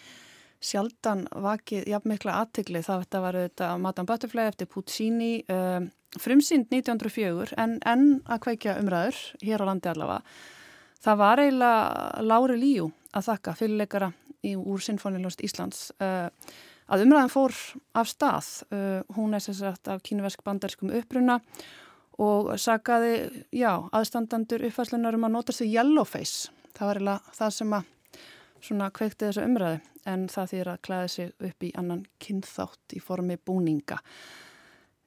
sjaldan 0.61 1.27
vakið 1.33 1.87
jafn 1.89 2.13
mikla 2.13 2.41
aðtigli 2.43 2.83
það 2.85 3.05
þetta 3.05 3.23
var 3.23 3.39
auðvitað 3.39 3.83
Madame 3.85 4.11
Butterfly 4.11 4.47
eftir 4.51 4.69
Puccini 4.71 5.33
um, 5.55 5.89
frumsýnd 6.19 6.73
1904 6.75 7.57
en 7.63 7.77
enn 7.87 8.07
að 8.27 8.43
kveikja 8.47 8.79
umræður 8.83 9.21
hér 9.45 9.65
á 9.65 9.69
landi 9.69 9.93
allavega. 9.93 10.39
Það 10.99 11.21
var 11.21 11.43
eiginlega 11.43 12.25
Lári 12.27 12.57
Líu 12.59 12.89
að 13.15 13.29
þakka 13.29 13.55
fyrirleikara 13.59 14.13
í, 14.43 14.57
úr 14.59 14.83
Sinfónilust 14.83 15.45
Íslands. 15.47 15.91
Uh, 16.03 16.27
að 16.91 17.05
umræðan 17.05 17.33
fór 17.33 17.55
af 17.99 18.11
stað. 18.11 18.49
Uh, 18.73 19.01
hún 19.15 19.37
er 19.37 19.45
sérsagt 19.45 19.91
af 19.93 20.03
kínuversk 20.07 20.43
bandarskum 20.47 20.91
uppruna 20.99 21.39
og 21.39 21.45
sagaði, 22.59 23.45
já, 23.55 23.89
aðstandandur 23.95 24.65
uppfæslunar 24.67 25.15
um 25.15 25.29
að 25.29 25.35
nota 25.37 25.53
þessu 25.53 25.69
yellowface 25.71 26.51
það 26.75 26.91
var 26.91 27.01
eiginlega 27.01 27.39
það 27.39 27.55
sem 27.59 27.79
að 27.79 27.95
svona 28.59 28.91
kveikti 28.91 29.29
þessu 29.29 29.47
umræðu 29.47 29.81
en 30.09 30.27
það 30.33 30.53
þýr 30.53 30.71
að 30.73 30.83
klæða 30.89 31.09
sig 31.15 31.33
upp 31.49 31.65
í 31.65 31.73
annan 31.79 32.05
kynþátt 32.23 32.97
í 32.97 33.03
formi 33.05 33.39
búninga 33.39 33.99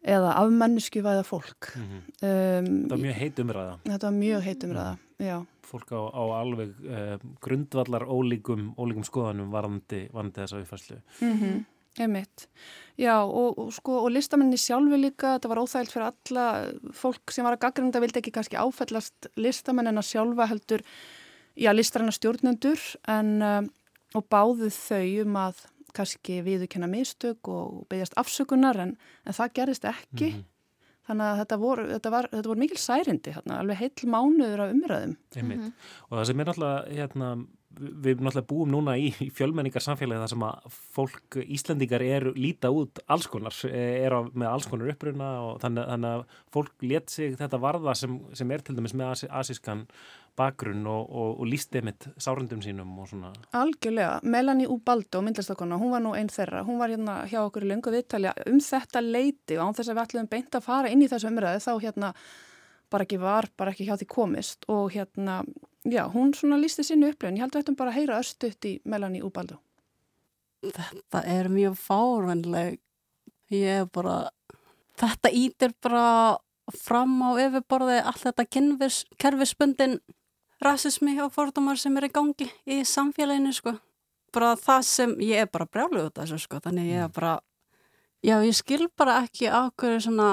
eða 0.02 0.34
af 0.39 0.52
menneskjuvæða 0.56 1.24
fólk 1.28 1.71
mm 1.76 1.88
-hmm. 1.89 2.04
um, 2.26 2.69
Það 2.89 2.95
var 2.95 3.04
mjög 3.06 3.17
heit 3.19 3.39
umræða 3.39 3.76
Þetta 3.84 4.08
var 4.08 4.17
mjög 4.17 4.41
heit 4.41 4.63
umræða, 4.63 4.93
mm. 4.97 5.26
já 5.26 5.45
Fólk 5.71 5.91
á, 5.91 6.02
á 6.12 6.24
alveg 6.41 6.69
uh, 6.84 7.17
grundvallar 7.39 8.04
ólíkum, 8.04 8.74
ólíkum 8.78 9.04
skoðanum 9.04 9.52
varandi, 9.52 10.10
varandi 10.13 10.41
þessa 10.41 10.62
uppfæslu 10.62 10.97
mm 11.21 11.38
-hmm. 11.38 11.63
Emitt, 11.99 12.47
já 12.95 13.17
og, 13.19 13.58
og 13.60 13.73
sko 13.75 13.97
og 14.06 14.13
listamenni 14.15 14.56
sjálfi 14.56 14.95
líka, 14.95 15.34
þetta 15.36 15.49
var 15.51 15.60
óþægilt 15.60 15.91
fyrir 15.91 16.06
alla 16.08 16.45
fólk 16.95 17.34
sem 17.36 17.43
var 17.43 17.58
að 17.58 17.65
gaggrunda 17.65 17.99
vildi 17.99 18.21
ekki 18.21 18.32
kannski 18.32 18.56
áfællast 18.56 19.27
listamenn 19.36 19.91
en 19.91 19.99
að 19.99 20.08
sjálfa 20.08 20.47
heldur 20.47 20.86
já, 21.60 21.71
listræna 21.75 22.13
stjórnendur 22.15 22.80
en, 23.12 23.34
um, 23.43 23.67
og 24.15 24.27
báðu 24.32 24.71
þau 24.71 25.25
um 25.25 25.38
að 25.43 25.65
kannski 25.95 26.39
viðukenna 26.45 26.88
mistök 26.88 27.49
og 27.51 27.84
beigjast 27.91 28.15
afsökunar 28.19 28.80
en, 28.80 28.95
en 29.27 29.36
það 29.36 29.56
gerist 29.60 29.88
ekki 29.89 30.30
mm 30.30 30.38
-hmm. 30.38 30.45
þannig 31.08 31.25
að 31.27 31.39
þetta 31.41 31.58
voru, 31.58 31.88
þetta 31.91 32.12
var, 32.12 32.30
þetta 32.32 32.49
voru 32.49 32.60
mikil 32.60 32.77
særindi, 32.77 33.34
hérna, 33.36 33.60
alveg 33.60 33.77
heil 33.77 34.08
mánuður 34.15 34.63
af 34.63 34.71
umræðum. 34.75 35.17
Mm 35.36 35.51
-hmm. 35.51 35.71
Og 36.10 36.17
það 36.17 36.25
sem 36.25 36.39
er 36.39 36.45
náttúrulega 36.45 36.95
hérna, 36.95 37.45
við 37.79 38.21
náttúrulega 38.21 38.47
búum 38.49 38.71
núna 38.71 38.95
í, 38.99 39.12
í 39.23 39.29
fjölmenningar 39.34 39.84
samfélagi 39.84 40.21
þar 40.23 40.31
sem 40.34 40.45
að 40.47 40.79
fólk, 40.95 41.38
Íslandingar 41.41 42.03
er 42.05 42.27
líta 42.36 42.71
út 42.73 43.01
alls 43.12 43.27
konar, 43.31 43.55
er 43.71 44.15
á, 44.15 44.19
með 44.27 44.49
alls 44.49 44.67
konar 44.69 44.91
uppruna 44.93 45.29
og 45.45 45.62
þannig, 45.63 45.88
þannig 45.93 46.17
að 46.17 46.41
fólk 46.55 46.86
let 46.88 47.13
sig 47.13 47.38
þetta 47.39 47.62
varða 47.62 47.95
sem, 47.97 48.17
sem 48.38 48.51
er 48.51 48.65
til 48.65 48.75
dæmis 48.77 48.95
með 48.97 49.25
asískan 49.29 49.86
bakgrunn 50.39 50.86
og, 50.88 51.10
og, 51.10 51.31
og 51.41 51.49
líst 51.49 51.75
einmitt 51.75 52.07
sárundum 52.21 52.62
sínum 52.63 52.91
og 53.01 53.10
svona. 53.12 53.31
Algjörlega, 53.57 54.21
Melanie 54.23 54.69
Ubaldo, 54.71 55.23
myndlistakonna, 55.25 55.79
hún 55.81 55.91
var 55.95 56.03
nú 56.03 56.13
einn 56.15 56.31
þeirra, 56.31 56.63
hún 56.67 56.79
var 56.81 56.93
hérna 56.93 57.17
hjá 57.31 57.41
okkur 57.43 57.67
í 57.67 57.71
löngu 57.73 57.91
viðtalja 57.93 58.36
um 58.47 58.62
þetta 58.63 59.03
leiti 59.03 59.57
og 59.57 59.67
án 59.67 59.75
þess 59.79 59.91
að 59.91 59.97
við 59.97 60.05
ætlum 60.05 60.31
beint 60.31 60.55
að 60.55 60.65
fara 60.67 60.93
inn 60.93 61.03
í 61.03 61.10
þessu 61.12 61.31
umræðu 61.31 61.65
þá 61.65 61.73
hérna 61.84 62.13
bara 62.91 63.07
ekki 63.07 63.19
var, 63.21 63.47
bara 63.60 63.73
ekki 63.73 63.88
hjá 63.88 63.95
því 63.99 64.07
komist 64.12 64.67
og 64.71 64.91
hérna, 64.95 65.41
já, 65.86 66.06
hún 66.13 66.34
svona 66.34 66.60
lísti 66.62 66.84
sínu 66.86 67.12
upplöfun, 67.12 67.38
ég 67.38 67.46
held 67.46 67.56
að 67.56 67.63
þetta 67.63 67.78
bara 67.80 67.96
heyra 67.96 68.20
östuðt 68.22 68.67
í 68.70 68.78
Melanie 68.86 69.24
Ubaldo. 69.26 69.60
Þetta 70.62 71.24
er 71.26 71.50
mjög 71.50 71.78
fárvænleg, 71.82 72.80
ég 73.50 73.82
er 73.82 73.88
bara, 73.89 74.30
þetta 75.02 75.32
ítir 75.34 75.74
bara 75.82 76.38
fram 76.78 77.17
á 77.26 77.30
yfirborði 77.41 77.98
allt 78.06 78.26
þetta 78.28 78.46
kerfisbundin 79.20 79.98
rasismi 80.62 81.17
og 81.24 81.34
fordómar 81.34 81.80
sem 81.82 81.96
er 81.98 82.08
í 82.08 82.13
gangi 82.13 82.48
í 82.70 82.84
samfélaginu 82.86 83.54
sko. 83.56 83.74
Bara 84.32 84.54
það 84.56 84.86
sem, 84.88 85.15
ég 85.26 85.44
er 85.44 85.50
bara 85.52 85.67
brjáluð 85.67 86.12
út 86.12 86.20
af 86.20 86.30
þessu 86.30 86.46
sko, 86.46 86.62
þannig 86.63 86.91
ég 86.94 87.02
er 87.02 87.10
mm. 87.10 87.15
bara, 87.17 87.34
já 88.24 88.38
ég 88.46 88.56
skil 88.56 88.86
bara 88.98 89.17
ekki 89.26 89.50
á 89.50 89.67
hverju 89.74 90.06
svona 90.06 90.30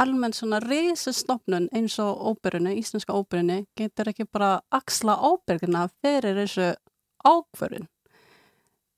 almennt 0.00 0.36
svona 0.36 0.60
reysastofnun 0.60 1.68
eins 1.74 1.98
og 2.02 2.20
óperunni, 2.32 2.76
íslenska 2.80 3.14
óperunni 3.16 3.64
getur 3.78 4.10
ekki 4.12 4.26
bara 4.32 4.60
axla 4.74 5.16
óperuna 5.24 5.86
fyrir 6.02 6.36
þessu 6.42 6.72
ákvörun 7.26 7.88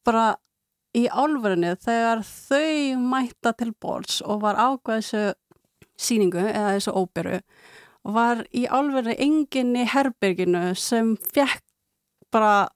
bara 0.06 0.36
í 0.96 1.06
álverðinu 1.06 1.74
þegar 1.84 2.24
þau 2.26 3.02
mætta 3.02 3.52
til 3.58 3.74
bords 3.80 4.22
og 4.24 4.42
var 4.42 4.58
ákveð 4.58 5.02
þessu 5.02 5.24
síningu 5.98 6.42
eða 6.46 6.74
þessu 6.76 6.94
óperu 6.96 7.40
var 8.08 8.44
í 8.54 8.64
álverðinu 8.66 9.18
enginn 9.18 9.76
í 9.76 9.86
herbyrginu 9.88 10.72
sem 10.78 11.14
fekk 11.34 11.62
bara 12.32 12.68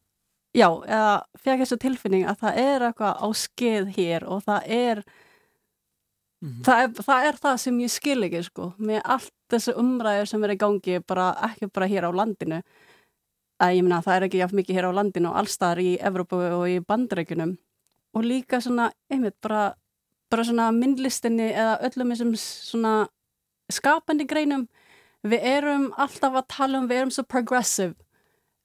já, 0.57 0.69
eða 0.69 1.13
fekk 1.41 1.65
þessu 1.65 1.79
tilfinning 1.83 2.27
að 2.29 2.45
það 2.45 2.63
er 2.63 2.87
eitthvað 2.89 3.23
á 3.25 3.29
skeið 3.43 3.93
hér 3.97 4.27
og 4.29 4.45
það 4.47 4.73
er 4.79 5.05
Mhm. 6.43 6.63
það, 6.67 6.83
er, 6.83 7.05
það 7.07 7.27
er 7.29 7.37
það 7.43 7.59
sem 7.63 7.81
ég 7.81 7.91
skil 7.91 8.23
ekki 8.27 8.45
sko, 8.45 8.73
með 8.79 9.03
allt 9.05 9.33
þessu 9.53 9.75
umræður 9.79 10.29
sem 10.29 10.45
er 10.45 10.55
í 10.55 10.59
gangi, 10.59 10.97
bara 11.07 11.27
ekki 11.49 11.69
bara 11.73 11.87
hér 11.87 12.09
á 12.09 12.11
landinu. 12.11 12.63
Að 13.63 13.77
ég 13.77 13.85
meina 13.87 14.03
það 14.03 14.17
er 14.17 14.27
ekki 14.27 14.41
jáfn 14.41 14.59
mikið 14.59 14.75
hér 14.75 14.89
á 14.91 14.97
landinu 14.99 15.31
og 15.31 15.37
allstaðar 15.39 15.79
í 15.79 15.91
Evrópu 16.03 16.41
og 16.59 16.65
í 16.67 16.81
bandreikunum 16.83 17.59
og 18.15 18.25
líka 18.27 18.59
svona, 18.61 18.91
einmitt, 19.09 19.39
bara 19.41 19.75
bara 20.33 20.45
svona 20.49 20.71
myndlistinni 20.75 21.51
eða 21.53 21.77
öllum 21.87 22.13
þessum 22.15 22.33
svona 22.41 22.93
skapandi 23.73 24.27
greinum. 24.29 24.67
Við 25.23 25.45
erum 25.47 25.91
alltaf 26.01 26.35
að 26.41 26.49
tala 26.51 26.81
um, 26.81 26.89
við 26.91 27.03
erum 27.03 27.13
svo 27.15 27.25
progressive. 27.29 27.95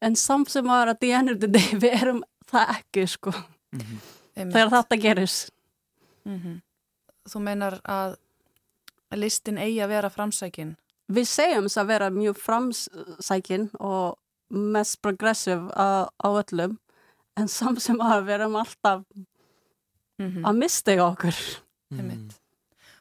En 0.01 0.15
samt 0.17 0.49
sem 0.49 0.65
var 0.65 0.89
að 0.89 1.01
the 1.03 1.11
end 1.13 1.29
of 1.33 1.41
the 1.43 1.49
day 1.51 1.75
við 1.83 1.99
erum 2.01 2.23
það 2.49 2.73
ekki 2.77 3.05
sko. 3.11 3.33
Einmitt. 3.73 4.55
þegar 4.55 4.73
þetta 4.77 4.99
gerist. 5.03 5.51
Mhm. 6.25 6.61
Þú 7.27 7.43
meinar 7.43 7.79
að 7.83 8.17
listin 9.15 9.59
eigi 9.59 9.79
að 9.83 9.93
vera 9.95 10.11
framsækin 10.11 10.75
við 11.07 11.27
segjum 11.31 11.67
þess 11.67 11.79
að 11.81 11.89
vera 11.93 12.09
mjög 12.11 12.39
framsækin 12.43 13.69
og 13.79 14.17
mest 14.51 14.99
progressive 15.03 15.71
á, 15.75 16.11
öllum 16.23 16.77
en 17.37 17.47
samt 17.51 17.81
sem 17.83 17.99
að 18.03 18.25
við 18.27 18.37
erum 18.39 18.59
alltaf 18.59 19.03
mm 20.19 20.45
að 20.47 20.55
mistega 20.59 21.07
okkur 21.07 21.35
Einmitt. 21.93 22.33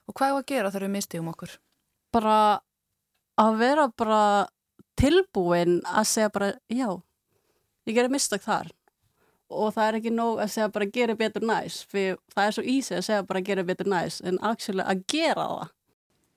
Og 0.07 0.15
hvað 0.15 0.29
er 0.29 0.37
að 0.37 0.47
gera 0.47 0.71
þegar 0.71 0.87
við 0.87 0.93
mistíum 0.95 1.31
okkur? 1.33 1.57
bara 2.17 2.61
að 3.37 3.59
vera 3.61 3.87
bara 3.93 4.23
tilbúin 4.97 5.81
að 5.85 6.09
segja 6.09 6.33
bara 6.33 6.53
já, 6.73 6.89
ég 7.87 7.97
gerir 7.97 8.13
mistak 8.13 8.45
þar 8.47 8.71
og 9.51 9.73
það 9.77 9.89
er 9.89 9.99
ekki 10.01 10.13
nóg 10.15 10.41
að 10.43 10.53
segja 10.55 10.73
bara 10.75 10.89
gera 10.97 11.17
betur 11.19 11.47
næs. 11.47 11.79
Fyrir 11.91 12.19
það 12.35 12.49
er 12.49 12.57
svo 12.57 12.65
easy 12.67 12.97
að 12.97 13.07
segja 13.09 13.27
bara 13.29 13.45
gera 13.47 13.67
betur 13.67 13.91
næs 13.93 14.21
en 14.27 14.41
að 14.43 15.05
gera 15.11 15.47
það. 15.47 15.73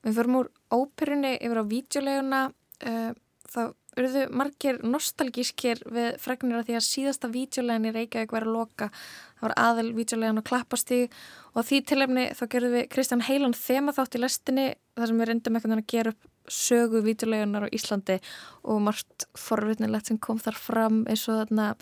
Við 0.06 0.15
förum 0.15 0.39
úr 0.39 0.52
óperunni 0.72 1.34
yfir 1.43 1.60
á 1.60 1.65
vídeoleguna 1.67 2.41
uh, 2.88 3.12
þá 3.50 3.62
urðu 4.00 4.26
margir 4.32 4.80
nostalgískir 4.86 5.82
við 5.91 6.13
fregnir 6.22 6.62
að 6.62 6.69
því 6.69 6.78
að 6.78 6.86
síðasta 6.86 7.30
vídeolegin 7.34 7.89
í 7.89 7.93
Reykjavík 7.95 8.34
verið 8.36 8.52
að 8.52 8.56
loka. 8.56 8.89
Það 9.39 9.45
var 9.48 9.56
aðal 9.65 9.88
vídeolegin 9.98 10.39
á 10.39 10.50
klappastíg 10.50 11.17
og 11.56 11.67
því 11.67 11.80
tilefni 11.89 12.26
þá 12.38 12.43
gerðum 12.54 12.76
við 12.78 12.88
Kristján 12.93 13.26
Heilan 13.28 13.58
þema 13.58 13.95
þátt 13.98 14.15
í 14.15 14.22
lestinni 14.24 14.67
þar 14.95 15.12
sem 15.12 15.19
við 15.19 15.30
reyndum 15.32 15.58
eitthvað 15.58 15.76
að 15.80 15.89
gera 15.95 16.13
upp 16.13 16.30
sögu 16.50 17.04
vídeolegunar 17.06 17.67
á 17.69 17.74
Íslandi 17.76 18.17
og 18.65 18.80
margt 18.82 19.28
forvitnilegt 19.38 20.10
sem 20.10 20.17
kom 20.22 20.39
þar 20.41 20.58
fram 20.58 21.04
eins 21.10 21.28
og 21.30 21.43
þarna 21.43 21.74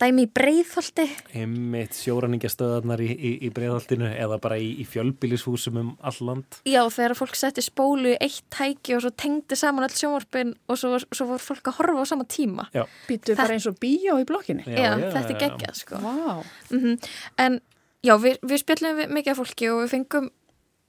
dæmi 0.00 0.24
í 0.26 0.30
breiðholti 0.32 1.06
Einmitt 1.36 1.96
sjóraningastöðarnar 1.98 3.02
í, 3.04 3.08
í, 3.12 3.32
í 3.46 3.50
breiðholtinu 3.54 4.08
eða 4.10 4.38
bara 4.42 4.58
í, 4.60 4.72
í 4.80 4.86
fjölbýlishúsum 4.88 5.80
um 5.80 5.92
all 6.06 6.16
land. 6.26 6.60
Já, 6.68 6.80
þegar 6.92 7.16
fólk 7.18 7.38
setti 7.38 7.64
spólu 7.64 8.14
í 8.14 8.18
eitt 8.20 8.42
tæki 8.52 8.96
og 8.96 9.04
svo 9.04 9.12
tengdi 9.14 9.58
saman 9.58 9.86
öll 9.86 9.96
sjónvarpin 9.96 10.54
og 10.70 10.80
svo, 10.80 10.96
svo 11.04 11.28
voru 11.32 11.44
fólk 11.44 11.72
að 11.72 11.78
horfa 11.80 12.04
á 12.04 12.10
sama 12.12 12.26
tíma. 12.28 12.66
Býtu 13.08 13.36
bara 13.38 13.56
eins 13.56 13.68
og 13.70 13.78
bíó 13.82 14.18
í 14.20 14.26
blokkinni? 14.28 14.66
Já, 14.66 14.94
þetta 14.98 15.24
er 15.26 15.40
geggjað, 15.44 15.80
sko. 15.84 16.02
Vá. 16.04 16.44
Mm 16.74 16.98
En 17.40 17.60
já, 18.04 18.14
við, 18.20 18.38
við 18.46 18.62
spjallum 18.62 19.00
við 19.00 19.16
mikið 19.16 19.32
af 19.32 19.40
fólki 19.40 19.70
og 19.70 19.82
við 19.84 19.92
fengum 19.94 20.30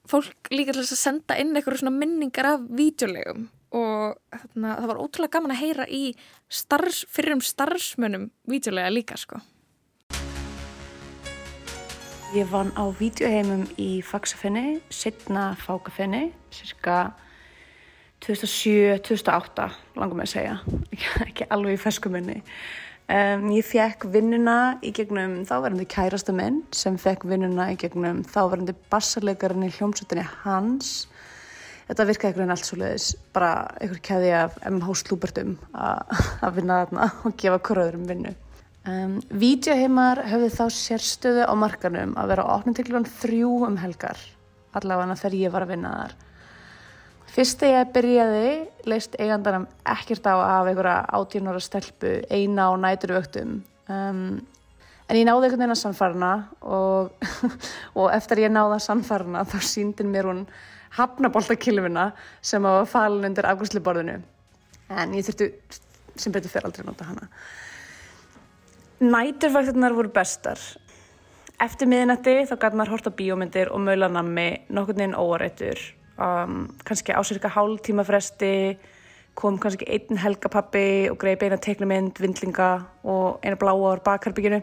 fólk 0.08 0.50
líka 0.52 0.74
til 0.74 0.82
að 0.82 0.98
senda 0.98 1.36
inn 1.40 1.52
eitthvað 1.54 1.82
svona 1.82 1.94
minningar 1.94 2.48
af 2.54 2.64
vídeolegum 2.72 3.50
og 3.72 4.18
þarna, 4.32 4.76
það 4.80 4.90
var 4.90 5.00
ótrúlega 5.00 5.34
gaman 5.36 5.54
að 5.54 5.62
heyra 5.62 5.88
í 5.88 6.02
starfs, 6.52 7.02
fyrir 7.12 7.36
um 7.36 7.42
starfsmönnum 7.44 8.28
vídeolega 8.48 8.92
líka, 8.92 9.18
sko. 9.20 9.40
Ég 12.32 12.48
vann 12.48 12.72
á 12.80 12.88
vídeoheimum 12.96 13.66
í 13.76 13.90
Faxafinni, 14.08 14.78
setna 14.88 15.50
Fákafinni, 15.60 16.30
cirka 16.52 17.10
2007-2008, 18.24 19.66
langar 19.98 20.16
mig 20.16 20.30
að 20.30 20.32
segja, 20.36 20.56
ekki, 21.26 21.48
alveg 21.52 21.76
í 21.76 21.82
ferskuminni. 21.82 22.38
Um, 23.12 23.48
ég 23.52 23.66
fekk 23.66 24.06
vinnuna 24.14 24.78
í 24.80 24.92
gegnum 24.94 25.40
þáverandi 25.44 25.84
kærasta 25.90 26.32
minn 26.32 26.62
sem 26.72 26.94
fekk 26.96 27.26
vinnuna 27.28 27.72
í 27.74 27.76
gegnum 27.80 28.22
þáverandi 28.24 28.76
bassarleikarinn 28.92 29.66
í 29.66 29.72
hljómsveitinni 29.74 30.24
hans. 30.44 30.92
Þetta 31.88 32.06
virkaði 32.08 32.28
einhvern 32.30 32.42
veginn 32.42 32.54
allt 32.54 32.68
svo 32.68 32.78
leiðis, 32.80 33.08
bara 33.34 33.52
einhver 33.82 34.00
keði 34.06 34.32
af 34.38 34.56
MH 34.70 34.96
slúbertum 35.02 35.56
að 35.74 36.58
vinna 36.58 36.82
þarna 36.84 37.08
og 37.26 37.36
gefa 37.40 37.60
koröðurum 37.68 38.08
vinnu. 38.08 38.34
Um, 38.82 39.20
Vídeoheimar 39.30 40.24
höfðu 40.26 40.50
þá 40.56 40.64
sérstöðu 40.74 41.46
á 41.46 41.54
markanum 41.54 42.16
að 42.18 42.32
vera 42.32 42.46
opnum 42.56 42.74
til 42.74 42.86
klukkan 42.88 43.06
þrjú 43.20 43.50
um 43.68 43.76
helgar, 43.78 44.18
allavega 44.74 45.18
þegar 45.20 45.36
ég 45.38 45.54
var 45.54 45.66
að 45.66 45.74
vinna 45.76 45.92
þar. 46.00 46.16
Fyrst 47.32 47.62
þegar 47.62 47.78
ég 47.78 47.92
byrjaði 47.94 48.48
leist 48.90 49.14
eigandanum 49.22 49.68
ekkert 49.88 50.26
á 50.28 50.34
hafa 50.34 50.72
einhverja 50.72 50.96
átjónara 51.16 51.62
stelpu 51.62 52.18
eina 52.28 52.66
á 52.68 52.72
næturvöktum. 52.76 53.54
Um, 53.86 54.42
en 55.06 55.16
ég 55.16 55.24
náði 55.24 55.46
einhvern 55.46 55.62
veginn 55.62 55.76
að 55.76 55.80
sannfarna 55.80 56.32
og, 56.60 57.30
og 57.98 58.10
eftir 58.12 58.42
ég 58.44 58.52
náði 58.52 58.76
að 58.76 58.84
sannfarna 58.88 59.46
þá 59.48 59.56
síndin 59.64 60.12
mér 60.12 60.28
hún 60.28 60.44
hafnaboltakilfina 60.96 62.10
sem 62.44 62.62
var 62.62 62.86
falin 62.90 63.30
undir 63.30 63.48
afgjörsluborðinu. 63.48 64.20
En 64.92 65.14
ég 65.16 65.26
þurfti 65.26 65.48
sem 66.20 66.32
betur 66.34 66.52
fyrir 66.52 66.68
aldrei 66.68 66.84
að 66.84 66.90
nota 66.90 67.08
hana. 67.08 67.28
Næturvaktirnar 69.02 69.96
voru 69.96 70.12
bestar. 70.14 70.60
Eftir 71.62 71.88
miðinætti 71.90 72.42
þá 72.50 72.54
gæti 72.58 72.78
maður 72.78 72.96
hort 72.96 73.08
á 73.08 73.12
bíómyndir 73.18 73.72
og 73.72 73.82
maulanammi 73.86 74.46
nokkurn 74.68 75.00
veginn 75.00 75.18
óarættur. 75.18 75.80
Um, 76.22 76.68
kannski 76.84 77.14
á 77.16 77.20
cirka 77.24 77.50
hálf 77.50 77.80
tíma 77.86 78.04
fresti 78.04 78.76
kom 79.34 79.56
kannski 79.58 79.88
einn 79.88 80.20
helgapappi 80.20 81.08
og 81.08 81.16
greið 81.22 81.38
beina 81.40 81.56
teiknumynd, 81.56 82.20
vindlinga 82.20 82.70
og 83.08 83.40
eina 83.42 83.56
bláa 83.56 83.74
ár 83.94 84.04
bakherbygginu. 84.04 84.60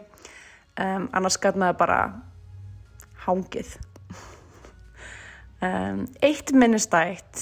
Um, 0.78 1.08
annars 1.12 1.40
gæti 1.42 1.58
maður 1.58 1.80
bara 1.82 2.00
hangið. 3.26 3.89
Um, 5.60 6.06
eitt 6.24 6.54
minnistætt 6.56 7.40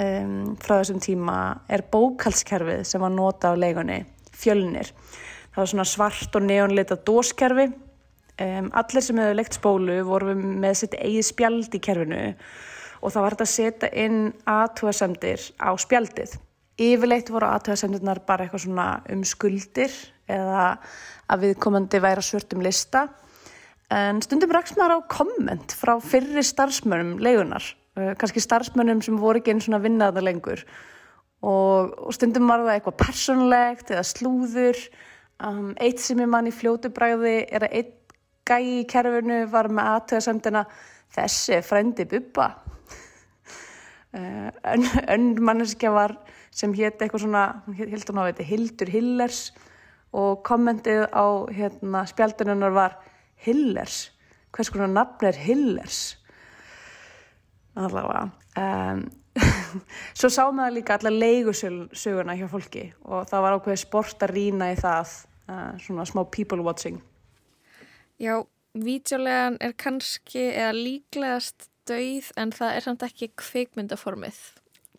um, 0.00 0.54
frá 0.56 0.78
þessum 0.78 1.02
tíma 1.04 1.38
er 1.68 1.82
bókalskerfið 1.92 2.86
sem 2.88 3.02
var 3.04 3.12
nota 3.12 3.52
á 3.52 3.60
leigunni, 3.60 3.98
fjölnir. 4.32 4.88
Það 5.52 5.60
var 5.60 5.70
svona 5.74 5.86
svart 5.90 6.38
og 6.38 6.46
neonleita 6.46 6.96
dóskerfi. 7.04 7.68
Um, 8.38 8.70
allir 8.72 9.04
sem 9.04 9.20
hefur 9.20 9.36
leikt 9.36 9.58
spólu 9.58 9.98
voru 10.06 10.32
með 10.38 10.80
sitt 10.80 10.96
eigið 10.96 11.28
spjald 11.28 11.74
í 11.74 11.82
kerfinu 11.82 12.24
og 12.98 13.12
það 13.12 13.24
var 13.24 13.34
þetta 13.34 13.46
að 13.46 13.54
setja 13.54 13.88
inn 14.06 14.20
aðtúasemdir 14.48 15.44
á 15.60 15.70
spjaldið. 15.78 16.36
Yfirleitt 16.78 17.32
voru 17.34 17.50
aðtúasemdirnar 17.50 18.22
bara 18.26 18.46
eitthvað 18.46 18.64
svona 18.64 18.88
um 19.12 19.24
skuldir 19.26 19.92
eða 20.30 20.70
að 21.28 21.48
viðkomandi 21.48 22.00
væri 22.00 22.22
að 22.22 22.30
svörtum 22.30 22.62
lista. 22.64 23.08
En 23.94 24.20
stundum 24.20 24.52
rakst 24.52 24.76
maður 24.76 25.00
á 25.00 25.08
komment 25.08 25.72
frá 25.72 25.94
fyrri 26.04 26.42
starfsmönnum 26.44 27.16
leigunar, 27.24 27.64
uh, 27.96 28.12
kannski 28.20 28.42
starfsmönnum 28.44 29.00
sem 29.04 29.16
voru 29.16 29.40
ekki 29.40 29.54
einn 29.54 29.64
svona 29.64 29.80
vinnaða 29.80 30.24
lengur 30.26 30.64
og, 31.40 31.94
og 31.96 32.14
stundum 32.16 32.50
var 32.50 32.64
það 32.66 32.74
eitthvað 32.74 32.98
persónlegt 33.02 33.92
eða 33.94 34.04
slúður. 34.06 34.80
Um, 35.38 35.70
eitt 35.78 36.02
sem 36.02 36.18
ég 36.18 36.30
mann 36.30 36.50
í 36.50 36.54
fljótu 36.54 36.90
bræði 36.90 37.44
er 37.46 37.68
að 37.68 37.76
einn 37.78 37.94
gæi 38.48 38.80
í 38.80 38.86
kerfinu 38.90 39.42
var 39.52 39.68
með 39.70 39.90
aðtöðasemdina 39.92 40.64
þessi 41.14 41.60
frændi 41.64 42.08
bubba. 42.10 42.48
Uh, 44.12 44.50
ön, 44.74 44.88
önn 45.06 45.30
manneskja 45.44 45.92
var 45.94 46.16
sem 46.50 46.74
hétt 46.74 47.00
eitthvað 47.00 47.26
svona, 47.26 47.44
þetta, 47.70 48.44
Hildur 48.44 48.90
Hillers 48.90 49.42
og 50.16 50.40
kommentið 50.48 51.04
á 51.12 51.46
hérna, 51.52 52.02
spjaldununnar 52.08 52.74
var 52.74 52.96
Hillers, 53.44 54.08
hvers 54.54 54.70
konar 54.72 54.90
nafn 54.90 55.28
er 55.28 55.38
Hillers? 55.38 56.18
Allavega. 57.78 58.28
Um, 58.58 59.04
svo 60.18 60.30
sá 60.32 60.44
maður 60.50 60.78
líka 60.80 60.98
alla 60.98 61.12
leigusöguna 61.14 62.34
hjá 62.38 62.48
fólki 62.50 62.88
og 63.06 63.28
það 63.30 63.44
var 63.44 63.56
ákveðið 63.58 63.82
sport 63.84 64.24
að 64.26 64.34
rýna 64.34 64.72
í 64.72 64.78
það, 64.80 65.12
uh, 65.46 65.72
svona 65.84 66.06
smá 66.08 66.24
people 66.34 66.64
watching. 66.66 66.98
Já, 68.18 68.40
vídeolegan 68.74 69.60
er 69.62 69.76
kannski 69.78 70.48
eða 70.50 70.74
líklegast 70.74 71.68
dauð 71.88 72.32
en 72.36 72.52
það 72.52 72.76
er 72.76 72.86
samt 72.86 73.04
ekki 73.06 73.30
kveikmyndaformið. 73.38 74.40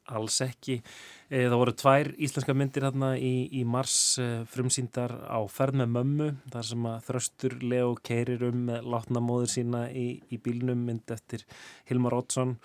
Alls 0.10 0.40
ekki. 0.46 0.80
Eh, 1.30 1.46
Það 1.46 1.60
voru 1.62 1.74
tvær 1.78 2.08
íslenska 2.26 2.54
myndir 2.58 2.88
hérna 2.88 3.12
í, 3.22 3.34
í 3.54 3.60
mars 3.62 4.18
eh, 4.18 4.40
frumsýndar 4.50 5.12
á 5.30 5.38
ferð 5.46 5.78
með 5.84 5.92
mömmu 5.94 6.30
þar 6.50 6.66
sem 6.66 6.88
að 6.90 7.04
þröstur 7.06 7.56
Leo 7.62 7.92
keirir 8.02 8.48
um 8.48 8.64
með 8.72 8.88
látna 8.90 9.22
móður 9.22 9.52
sína 9.54 9.84
í, 9.94 10.08
í 10.26 10.40
bílnum 10.42 10.82
mynd 10.88 11.14
eftir 11.14 11.46
Hilmar 11.92 12.18
Oddsson. 12.18 12.56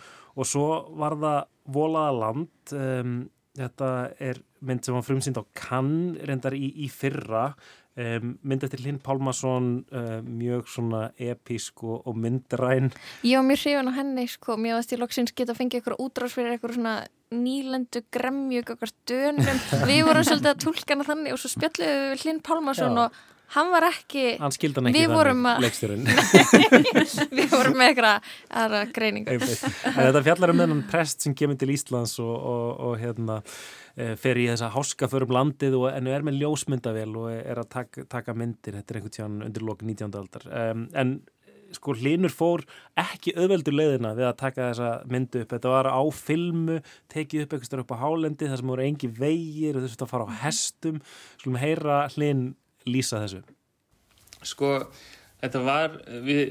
Og 0.41 0.49
svo 0.49 0.69
var 0.97 1.19
það 1.21 1.43
Volaða 1.77 2.17
land 2.23 2.73
um, 2.81 3.13
þetta 3.61 3.91
er 4.31 4.41
mynd 4.65 4.85
sem 4.85 4.97
var 4.97 5.05
frumsýnd 5.11 5.39
á 5.41 5.45
Cannes 5.61 6.25
reyndar 6.25 6.57
í, 6.57 6.73
í 6.85 6.89
fyrra 6.89 7.51
um, 7.97 8.35
mynd 8.43 8.67
eftir 8.67 8.83
Linn 8.85 9.01
Pálmason 9.03 9.69
um, 9.85 10.31
mjög 10.39 10.71
svona 10.73 11.03
episk 11.19 11.85
og, 11.85 12.03
og 12.09 12.19
myndræn 12.19 12.93
Ég 13.23 13.39
var 13.39 13.47
mjög 13.49 13.63
hrifin 13.65 13.91
á 13.91 13.99
henni, 13.99 14.27
sko, 14.31 14.59
mér 14.61 14.79
varst 14.79 14.95
ég 14.95 15.03
loksins 15.03 15.35
geta 15.35 15.55
að 15.55 15.61
fengja 15.63 15.81
eitthvað 15.81 16.03
útrás 16.05 16.35
fyrir 16.37 16.55
eitthvað 16.55 16.79
svona 16.79 16.97
nýlendu 17.35 18.05
gremju, 18.15 18.61
eitthvað 18.61 18.93
dönum. 19.11 19.63
Við 19.89 20.03
vorum 20.07 20.27
svolítið 20.27 20.51
að 20.53 20.65
tólka 20.67 20.95
hana 20.95 21.07
þannig 21.09 21.35
og 21.35 21.41
svo 21.43 21.51
spjalluðum 21.55 22.11
við 22.13 22.25
Hlinn 22.25 22.43
Pálmarsson 22.47 22.99
Já. 23.01 23.07
og 23.07 23.23
hann 23.55 23.71
var 23.73 23.87
ekki, 23.89 24.25
hann 24.41 24.55
skildi 24.55 24.81
hann 24.81 24.91
ekki 24.91 24.99
þannig, 25.01 25.15
við 27.39 27.55
vorum 27.55 27.79
með 27.79 27.93
eitthvað 27.93 28.31
aðra. 28.63 28.83
En 29.91 30.01
þetta 30.01 30.25
fjallar 30.29 30.55
um 30.55 30.63
þennan 30.65 30.83
prest 30.91 31.27
sem 31.27 31.37
kemur 31.39 31.59
til 31.61 31.71
Íslands 31.75 32.17
og, 32.23 32.35
og, 32.35 32.67
og 32.89 32.97
hérna 33.03 33.41
eh, 33.95 34.15
fer 34.21 34.41
í 34.41 34.49
þessa 34.51 34.73
háska 34.75 35.11
förum 35.13 35.35
landið 35.37 35.79
og 35.81 35.87
en 35.93 36.11
er 36.11 36.27
með 36.27 36.43
ljósmyndavél 36.43 37.15
og 37.21 37.31
er 37.37 37.63
að 37.63 37.71
taka, 37.77 38.09
taka 38.11 38.35
myndir, 38.39 38.81
þetta 38.81 38.95
er 38.95 39.01
einhvern 39.01 39.17
tíðan 39.19 39.47
undir 39.49 39.69
lok 39.71 39.87
19. 39.87 40.11
aldar. 40.21 40.51
Um, 40.51 40.89
en 40.95 41.17
sko 41.75 41.95
Hlinur 41.99 42.33
fór 42.33 42.65
ekki 43.01 43.35
auðveldur 43.37 43.75
leiðina 43.75 44.15
við 44.17 44.29
að 44.29 44.37
taka 44.43 44.69
þessa 44.71 44.91
myndu 45.11 45.43
upp. 45.45 45.55
Þetta 45.55 45.73
var 45.73 45.89
á 45.91 46.03
filmu, 46.15 46.81
tekið 47.13 47.47
upp 47.47 47.57
eitthvað 47.57 47.85
upp 47.85 47.95
á 47.95 48.03
hálendi 48.03 48.51
þar 48.51 48.61
sem 48.61 48.75
voru 48.75 48.85
engi 48.87 49.11
vegir 49.19 49.79
og 49.79 49.87
þurftu 49.87 50.07
að 50.07 50.13
fara 50.13 50.29
á 50.29 50.39
hestum. 50.45 51.01
Skulum 51.41 51.59
heyra 51.63 52.05
Hlin 52.15 52.45
lýsa 52.89 53.23
þessu? 53.25 53.41
Sko, 54.45 54.75
þetta 55.41 55.63
var 55.65 55.97
við, 56.27 56.43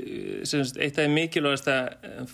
sem 0.49 0.63
sagt, 0.63 0.81
eitt 0.81 0.99
af 1.01 1.13
mikilvægast 1.13 1.69
að 1.69 2.33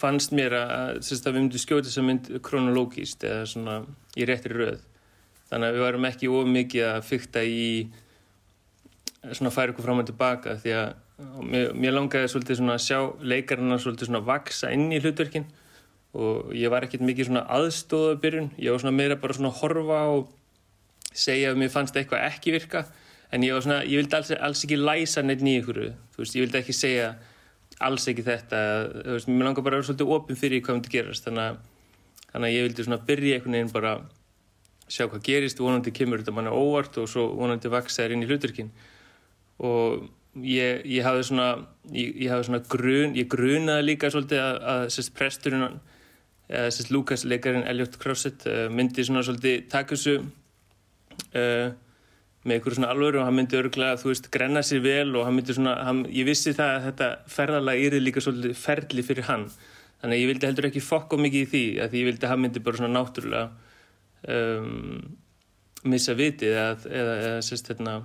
fannst 0.00 0.34
mér 0.34 0.56
að, 0.58 1.00
sem 1.06 1.16
sagt, 1.16 1.28
að 1.28 1.36
við 1.36 1.44
myndum 1.44 1.62
skjóta 1.62 1.88
þess 1.88 2.00
að 2.00 2.06
mynd 2.08 2.30
kronológist 2.44 3.24
eða 3.26 3.46
svona 3.48 3.80
í 4.18 4.26
réttri 4.28 4.56
röð. 4.56 4.84
Þannig 5.48 5.68
að 5.68 5.76
við 5.76 5.84
varum 5.86 6.08
ekki 6.08 6.30
of 6.32 6.48
mikið 6.52 6.86
að 6.90 7.04
fykta 7.08 7.44
í 7.46 7.68
svona 9.32 9.52
færa 9.54 9.72
okkur 9.72 9.86
fram 9.86 10.02
og 10.02 10.08
tilbaka 10.08 10.56
því 10.62 10.74
að 10.76 10.88
mér, 11.42 11.72
mér 11.74 11.96
langaði 11.96 12.30
svolítið 12.32 12.60
svona 12.60 12.76
að 12.76 12.84
sjá 12.84 12.98
leikarina 13.32 13.78
svolítið 13.82 14.10
svona 14.10 14.24
vaksa 14.26 14.70
inn 14.74 14.92
í 14.92 15.00
hlutverkin 15.02 15.48
og 16.18 16.52
ég 16.56 16.72
var 16.72 16.86
ekkert 16.86 17.04
mikið 17.04 17.30
svona 17.30 17.44
aðstóða 17.58 18.18
byrjun, 18.22 18.52
ég 18.56 18.72
var 18.72 18.82
svona 18.82 18.96
meira 18.96 19.18
bara 19.20 19.36
svona 19.36 19.52
horfa 19.58 20.02
og 20.14 20.30
segja 21.12 21.52
að 21.52 21.60
mér 21.62 21.72
fannst 21.72 21.98
eitthvað 21.98 22.26
ekki 22.28 22.54
virka 22.54 22.84
en 23.32 23.44
ég 23.44 23.56
var 23.56 23.64
svona, 23.64 23.80
ég 23.84 24.02
vildi 24.02 24.16
alls, 24.18 24.30
alls 24.36 24.64
ekki 24.64 24.78
læsa 24.80 25.24
neitt 25.24 25.42
nýja 25.44 25.62
ykkur, 25.62 25.80
þú 26.14 26.22
veist, 26.22 26.36
ég 26.36 26.46
vildi 26.46 26.60
ekki 26.62 26.76
segja 26.76 27.08
alls 27.84 28.08
ekki 28.10 28.24
þetta, 28.26 28.60
þú 29.04 29.16
veist, 29.16 29.30
mér 29.30 29.50
langar 29.50 29.66
bara 29.66 29.76
að 29.76 29.82
vera 29.82 29.88
svolítið 29.90 30.14
opinn 30.16 30.38
fyrir 30.38 30.62
hvað 30.64 30.78
myndi 30.78 30.94
gerast. 30.94 31.26
Þannig 31.28 31.44
að, 31.44 31.58
þannig 32.32 32.48
að 32.48 32.54
ég 32.56 32.64
vildi 32.66 32.86
svona 32.86 33.00
byrja 33.10 33.36
einhvern 33.36 33.58
veginn 33.58 33.74
bara 33.74 33.92
sjá 34.88 35.06
hvað 35.06 35.24
gerist, 35.26 35.60
vonandi 35.60 35.92
kemur 35.94 36.22
þetta 36.22 36.34
manna 36.34 36.54
óvart 36.54 36.96
og 37.00 37.08
svo 37.10 37.28
vonandi 37.36 37.70
vaksa 37.72 38.04
þér 38.04 38.16
inn 38.16 38.24
í 38.24 38.28
hluturkin 38.30 38.70
og 39.64 40.08
ég, 40.44 40.84
ég 40.88 41.04
hafði 41.06 41.26
svona 41.28 41.48
ég, 41.92 42.14
ég 42.24 42.32
hafði 42.32 42.48
svona 42.48 42.62
grun, 42.72 43.16
ég 43.18 43.28
grunaði 43.30 43.84
líka 43.84 44.10
svolítið 44.12 44.42
að, 44.44 44.60
að 44.72 44.84
sérst 44.94 45.14
presturinn 45.18 45.66
eða 46.48 46.70
sérst 46.72 46.92
Lukas 46.94 47.26
leikarinn 47.28 47.66
Elliot 47.68 47.98
Crosset 48.00 48.46
uh, 48.48 48.64
myndi 48.72 49.04
svona 49.04 49.24
svolítið 49.26 49.68
taka 49.72 49.96
þessu 49.96 50.16
uh, 50.22 51.76
með 52.44 52.54
einhverju 52.54 52.78
svona 52.78 52.90
alvöru 52.94 53.20
og 53.20 53.26
hann 53.26 53.36
myndi 53.38 53.58
örgulega, 53.58 53.98
þú 53.98 54.12
veist, 54.12 54.28
grenna 54.34 54.62
sér 54.64 54.82
vel 54.84 55.16
og 55.18 55.26
hann 55.26 55.36
myndi 55.38 55.56
svona, 55.56 55.74
hann, 55.86 56.04
ég 56.14 56.28
vissi 56.28 56.54
það 56.56 56.74
að 56.74 56.84
þetta 56.88 57.08
ferðalag 57.34 57.86
yrði 57.86 58.02
líka 58.04 58.22
svolítið 58.24 58.60
ferli 58.60 59.04
fyrir 59.06 59.26
hann. 59.28 59.48
Þannig 59.98 60.14
að 60.14 60.22
ég 60.22 60.30
vildi 60.30 60.46
heldur 60.46 60.68
ekki 60.68 60.84
fokka 60.84 61.18
mikið 61.18 61.40
í 61.40 61.48
því 61.52 61.64
að 61.82 61.90
því 61.90 62.02
ég 62.02 62.08
vildi 62.12 62.26
að 62.28 62.32
hann 62.32 62.44
myndi 62.44 62.62
bara 62.62 62.78
svona 62.78 62.94
náttúrulega 62.94 63.48
um, 64.36 65.00
missa 65.90 66.14
vitið 66.18 66.54
eða, 66.54 66.70
eða, 67.00 67.18
eða 67.26 67.42
sérst 67.48 67.72
hérna 67.72 67.96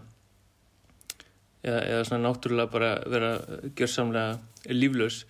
eða, 1.63 1.79
eða 1.79 2.03
svona 2.09 2.27
náttúrulega 2.27 2.73
bara 2.73 2.91
vera 3.13 3.31
gjörsamlega 3.77 4.73
líflaus. 4.73 5.23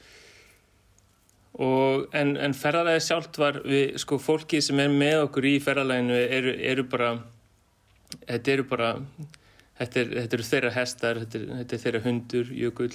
Og 1.64 2.08
en, 2.18 2.34
en 2.42 2.56
ferðalagi 2.58 3.04
sjálft 3.06 3.38
var 3.38 3.60
við, 3.68 4.00
sko, 4.02 4.18
fólki 4.18 4.64
sem 4.64 4.80
er 4.82 4.90
með 4.90 5.28
okkur 5.28 5.52
í 5.52 5.58
ferðalaginu 5.62 6.18
eru, 6.24 6.56
eru 6.72 6.88
bara 6.90 7.12
þetta 8.22 8.54
eru 8.54 8.66
bara 8.70 8.92
þetta, 9.80 10.04
er, 10.04 10.12
þetta 10.20 10.38
eru 10.38 10.48
þeirra 10.50 10.74
hestar 10.78 11.22
þetta 11.24 11.40
er, 11.40 11.48
þetta 11.62 11.76
er 11.76 11.84
þeirra 11.86 12.04
hundur, 12.08 12.52
Jökull 12.64 12.94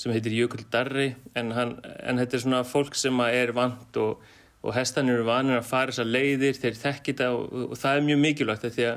sem 0.00 0.14
heitir 0.14 0.34
Jökull 0.34 0.64
Darri 0.72 1.10
en, 1.38 1.52
hann, 1.54 1.76
en 2.02 2.22
þetta 2.22 2.38
er 2.38 2.44
svona 2.46 2.62
fólk 2.66 2.96
sem 2.98 3.20
er 3.28 3.54
vant 3.56 4.00
og, 4.02 4.24
og 4.64 4.74
hestan 4.74 5.12
eru 5.12 5.26
vanir 5.28 5.60
að 5.60 5.68
fara 5.68 5.92
þessar 5.92 6.10
leiðir, 6.10 6.58
þeir 6.58 6.80
þekki 6.80 7.12
þetta 7.12 7.30
og, 7.36 7.44
og, 7.68 7.76
það 7.78 8.00
er 8.00 8.08
mjög 8.08 8.24
mikilvægt 8.24 8.66
því 8.78 8.88
að 8.90 8.96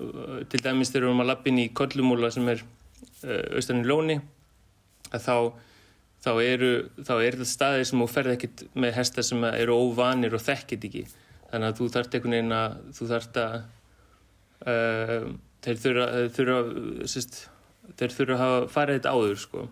uh, 0.00 0.40
til 0.50 0.64
dæmis 0.64 0.90
þegar 0.90 1.06
við 1.06 1.12
erum 1.12 1.22
að 1.26 1.30
lappin 1.32 1.62
í 1.62 1.68
Kollumúla 1.76 2.32
sem 2.34 2.50
er 2.50 2.64
uh, 2.64 3.56
austan 3.58 3.84
í 3.84 3.86
Lóni 3.86 4.18
að 5.14 5.22
þá 5.22 5.36
þá 6.26 6.32
eru, 6.42 6.72
þá 7.06 7.14
eru 7.20 7.38
þetta 7.38 7.50
staðir 7.50 7.86
sem 7.86 8.02
þú 8.02 8.08
ferð 8.10 8.34
ekkert 8.34 8.64
með 8.74 8.96
hesta 8.98 9.24
sem 9.26 9.44
eru 9.52 9.76
óvanir 9.78 10.34
og 10.34 10.42
þekkit 10.42 10.86
ekki. 10.88 11.04
Þannig 11.52 11.68
að 11.68 11.80
þú 11.80 11.88
þarft 11.94 12.16
einhvern 12.16 12.34
veginn 12.34 12.56
að 12.56 12.78
þú 12.96 13.08
þarft 13.12 13.40
að 13.42 13.56
þeir 14.66 15.82
þurfa, 15.82 16.06
þeir 16.16 16.32
þurfa 16.36 17.08
sérst, 17.12 17.40
þeir 17.96 18.14
þurfa 18.16 18.36
að 18.36 18.42
hafa 18.44 18.62
farið 18.74 19.00
þetta 19.00 19.14
áður 19.14 19.42
sko 19.42 19.66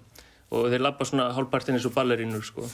og 0.54 0.68
þeir 0.70 0.84
lappa 0.86 1.06
svona 1.08 1.32
hálfpartin 1.34 1.74
eins 1.78 1.88
og 1.88 1.96
ballerínur 1.96 2.44
sko 2.46 2.68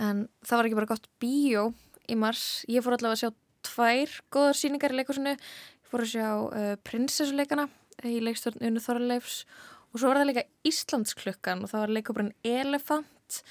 En 0.00 0.26
það 0.40 0.58
var 0.58 0.68
ekki 0.68 0.78
bara 0.78 0.90
gott 0.94 1.08
bíó 1.20 1.66
í 2.10 2.16
mars. 2.18 2.64
Ég 2.70 2.84
fór 2.84 2.96
allavega 2.96 3.12
að 3.12 3.22
sjá 3.22 3.30
tvær 3.68 4.14
góðar 4.32 4.58
síningar 4.58 4.94
í 4.94 4.98
leikursinu. 4.98 5.34
Ég 5.36 5.90
fór 5.90 6.04
að 6.04 6.12
sjá 6.14 6.28
uh, 6.32 6.70
prinsessuleikana 6.86 7.66
í 8.08 8.16
leikstjórn 8.24 8.64
Unu 8.66 8.82
Þorleifs 8.82 9.42
og 9.92 10.00
svo 10.00 10.08
var 10.08 10.22
það 10.22 10.30
líka 10.30 10.46
Íslandsklukkan 10.66 11.66
og 11.66 11.70
það 11.70 11.84
var 11.84 11.92
leikopurinn 11.98 12.32
Elefant 12.48 13.42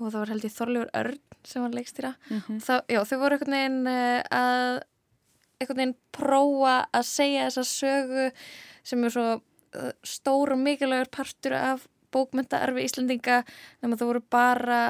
og 0.00 0.06
það 0.06 0.16
var 0.16 0.32
held 0.32 0.46
ég 0.48 0.54
Þorleifur 0.56 0.94
Örn 1.02 1.20
sem 1.50 1.64
var 1.64 1.76
leikstýra. 1.76 2.14
Mhm. 2.30 2.62
Það, 2.64 2.80
já, 2.88 3.00
þau 3.10 3.18
voru 3.20 3.36
einhvern 3.36 3.58
veginn 3.58 3.92
uh, 3.92 4.40
að 4.40 4.80
einhvern 5.60 5.80
veginn 5.80 5.96
prófa 6.16 6.74
að 6.96 7.04
segja 7.08 7.46
þessa 7.48 7.64
sögu 7.68 8.26
sem 8.86 9.04
er 9.04 9.12
svo 9.12 9.24
uh, 9.36 9.90
stór 10.06 10.54
og 10.54 10.60
mikilvægur 10.64 11.10
partur 11.12 11.54
af 11.56 11.84
bókmyndaarfi 12.14 12.84
Íslandinga 12.88 13.42
nema 13.82 13.98
það 14.00 14.08
voru 14.10 14.22
bara 14.32 14.80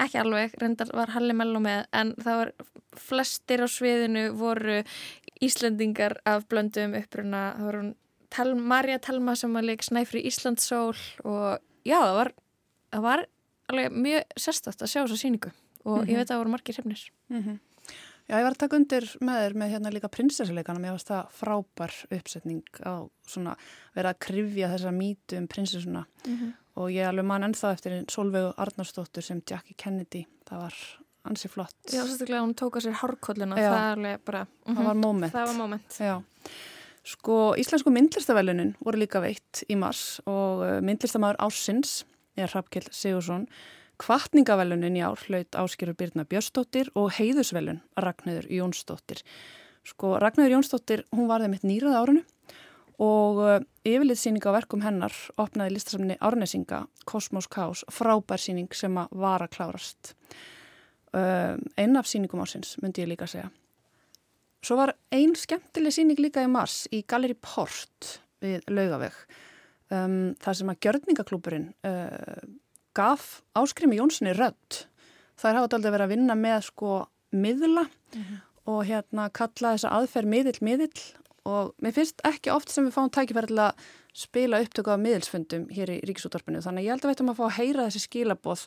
ekki 0.00 0.18
alveg, 0.22 0.54
reyndar 0.58 0.88
var 0.96 1.12
Halli 1.14 1.34
Mello 1.36 1.60
með 1.62 1.84
en 1.94 2.14
það 2.18 2.38
var 2.40 2.52
flestir 2.98 3.62
á 3.62 3.68
sviðinu 3.70 4.24
voru 4.40 4.80
Íslandingar 5.44 6.16
af 6.28 6.46
blöndum 6.50 6.96
uppruna 6.98 7.50
það 7.58 7.68
voru 7.68 7.82
Tel, 8.32 8.54
Marja 8.56 8.96
Telma 9.04 9.34
sem 9.36 9.52
var 9.52 9.66
leik 9.68 9.82
Snæfri 9.84 10.22
Íslandsól 10.24 10.96
og 11.28 11.58
já, 11.84 11.98
það 12.00 12.14
var, 12.16 12.30
það 12.94 13.02
var 13.04 13.24
alveg 13.68 13.98
mjög 14.06 14.38
sérstætt 14.40 14.80
að 14.86 14.88
sjá 14.94 15.02
þessa 15.04 15.20
síningu 15.20 15.52
og 15.84 15.98
Mhm. 16.00 16.08
ég 16.08 16.16
veit 16.16 16.24
að 16.30 16.32
það 16.32 16.40
voru 16.40 16.54
margir 16.56 16.78
hrefnir 16.78 17.02
Mhm. 17.28 17.58
Já, 18.32 18.38
ég 18.40 18.46
var 18.46 18.54
að 18.54 18.60
taka 18.62 18.78
undir 18.80 19.04
með 19.20 19.40
þér 19.42 19.54
með 19.60 19.72
hérna 19.74 19.90
líka 19.92 20.08
prinsessuleikana, 20.08 20.80
mér 20.80 20.94
varst 20.94 21.10
það 21.10 21.32
frábær 21.36 21.96
uppsetning 22.16 22.62
á 22.80 23.04
svona 23.28 23.52
vera 23.92 24.14
að 24.14 24.20
krifja 24.24 24.70
þessa 24.72 24.92
mítu 24.96 25.36
um 25.36 25.48
prinsessuna 25.52 26.06
Mhm. 26.24 26.52
og 26.80 26.88
ég 26.94 27.04
alveg 27.10 27.26
man 27.28 27.42
ennþá 27.44 27.72
eftir 27.76 27.98
Solveigu 28.08 28.54
Arnarsdóttur 28.56 29.22
sem 29.22 29.42
Jackie 29.44 29.74
Kennedy, 29.76 30.24
það 30.48 30.62
var 30.64 30.74
ansi 31.28 31.48
flott. 31.52 31.76
Já, 31.92 32.02
sérstaklega 32.08 32.40
hún 32.42 32.54
tók 32.56 32.72
á 32.72 32.80
sér 32.80 32.96
hárkolluna 33.02 33.54
Já. 33.60 33.68
það 33.68 33.82
er 33.84 33.96
alveg 33.98 34.24
bara 34.24 34.46
Það 34.64 34.74
mhm, 34.76 34.84
var 34.86 34.94
moment. 34.94 35.32
Það 35.32 35.46
var 35.46 35.54
moment 35.58 35.98
Já. 36.00 36.22
Sko, 37.04 37.54
Íslensku 37.58 37.90
myndlistavelunin 37.92 38.76
voru 38.82 38.96
líka 39.02 39.20
veitt 39.20 39.64
í 39.68 39.76
mars 39.76 40.20
og 40.24 40.62
uh, 40.62 40.80
myndlistamæður 40.80 41.36
Ársins 41.42 42.04
er 42.36 42.46
Hrafkell 42.48 42.88
Sigursson. 42.94 43.46
Kvartningavelunin 44.02 44.96
í 44.98 45.02
ár 45.06 45.20
hlaut 45.28 45.54
áskýru 45.54 45.92
Birna 45.94 46.24
Björnsdóttir 46.26 46.88
og 46.98 47.12
heiðusvelun 47.20 47.78
Ragnhildur 48.02 48.48
Jónsdóttir. 48.50 49.20
Sko, 49.86 50.16
Ragnhildur 50.18 50.56
Jónsdóttir, 50.56 51.04
hún 51.14 51.28
var 51.30 51.44
þeim 51.44 51.54
eitt 51.54 51.66
nýrað 51.68 51.98
árinu 52.00 52.22
og 53.02 53.38
uh, 53.42 53.54
yfirlitsýning 53.86 54.42
á 54.42 54.50
verkum 54.58 54.82
hennar 54.82 55.14
opnaði 55.40 55.76
listasamni 55.76 56.16
Árnesinga, 56.18 56.82
Kosmos 57.06 57.46
Kaos, 57.50 57.84
frábær 57.94 58.42
síning 58.42 58.74
sem 58.74 58.98
að 58.98 59.14
var 59.22 59.44
að 59.46 59.54
klárast. 59.54 60.12
Uh, 61.14 61.54
einn 61.78 61.98
af 61.98 62.10
síningum 62.10 62.42
ásins, 62.42 62.74
myndi 62.82 63.04
ég 63.04 63.12
líka 63.12 63.28
segja. 63.30 63.52
Svo 64.62 64.78
var 64.78 64.96
ein 65.14 65.36
skemmtileg 65.38 65.94
síning 65.94 66.18
líka 66.18 66.42
í 66.42 66.50
mars 66.50 66.84
í 66.90 67.04
Galleri 67.06 67.38
Port 67.38 68.18
við 68.42 68.66
Laugaveg. 68.70 69.14
Um, 69.92 70.34
það 70.42 70.58
sem 70.58 70.74
að 70.74 70.82
gjörningaklúburinn 70.86 71.70
uh, 71.86 72.42
gaf 72.96 73.42
Áskrimi 73.58 73.98
Jónssoni 73.98 74.34
rödd. 74.36 74.84
Það 75.38 75.50
er 75.50 75.58
hafði 75.58 75.76
aldrei 75.78 75.92
verið 75.94 76.06
að 76.06 76.14
vinna 76.14 76.36
með 76.38 76.60
sko 76.68 76.98
miðla 77.32 77.86
og 78.68 78.80
hérna 78.86 79.28
kalla 79.34 79.74
þessa 79.74 79.92
aðferð 79.98 80.32
miðill 80.34 80.58
miðill. 80.62 81.04
Og 81.48 81.72
mér 81.82 81.96
finnst 81.96 82.22
ekki 82.28 82.52
oft 82.54 82.70
sem 82.70 82.86
við 82.86 82.94
fáum 82.94 83.10
tækifæri 83.10 83.50
til 83.50 83.62
að 83.64 83.86
spila 84.14 84.60
upptöku 84.62 84.92
af 84.92 85.00
miðilsfundum 85.02 85.68
hér 85.72 85.90
í 85.96 86.00
Ríkisúttorpinu 86.06 86.60
þannig 86.62 86.84
að 86.84 86.86
ég 86.86 86.94
held 86.94 87.06
að 87.06 87.12
veitum 87.12 87.32
að 87.32 87.38
fá 87.40 87.46
að 87.48 87.56
heyra 87.56 87.86
þessi 87.88 88.02
skilaboð 88.04 88.66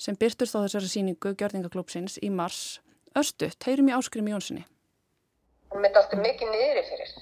sem 0.00 0.16
byrtust 0.16 0.56
á 0.56 0.64
þessari 0.64 0.88
síningu 0.90 1.34
Gjörningaklúpsins 1.36 2.16
í 2.24 2.32
mars 2.32 2.80
Östut, 3.16 3.60
heyrum 3.68 3.92
í 3.92 3.94
Áskrimi 3.96 4.32
Jónssoni 4.32 4.64
Hún 5.72 5.82
myndi 5.82 5.98
alltaf 6.00 6.20
mikið 6.22 6.52
niðri 6.52 6.82
fyrir. 6.86 7.14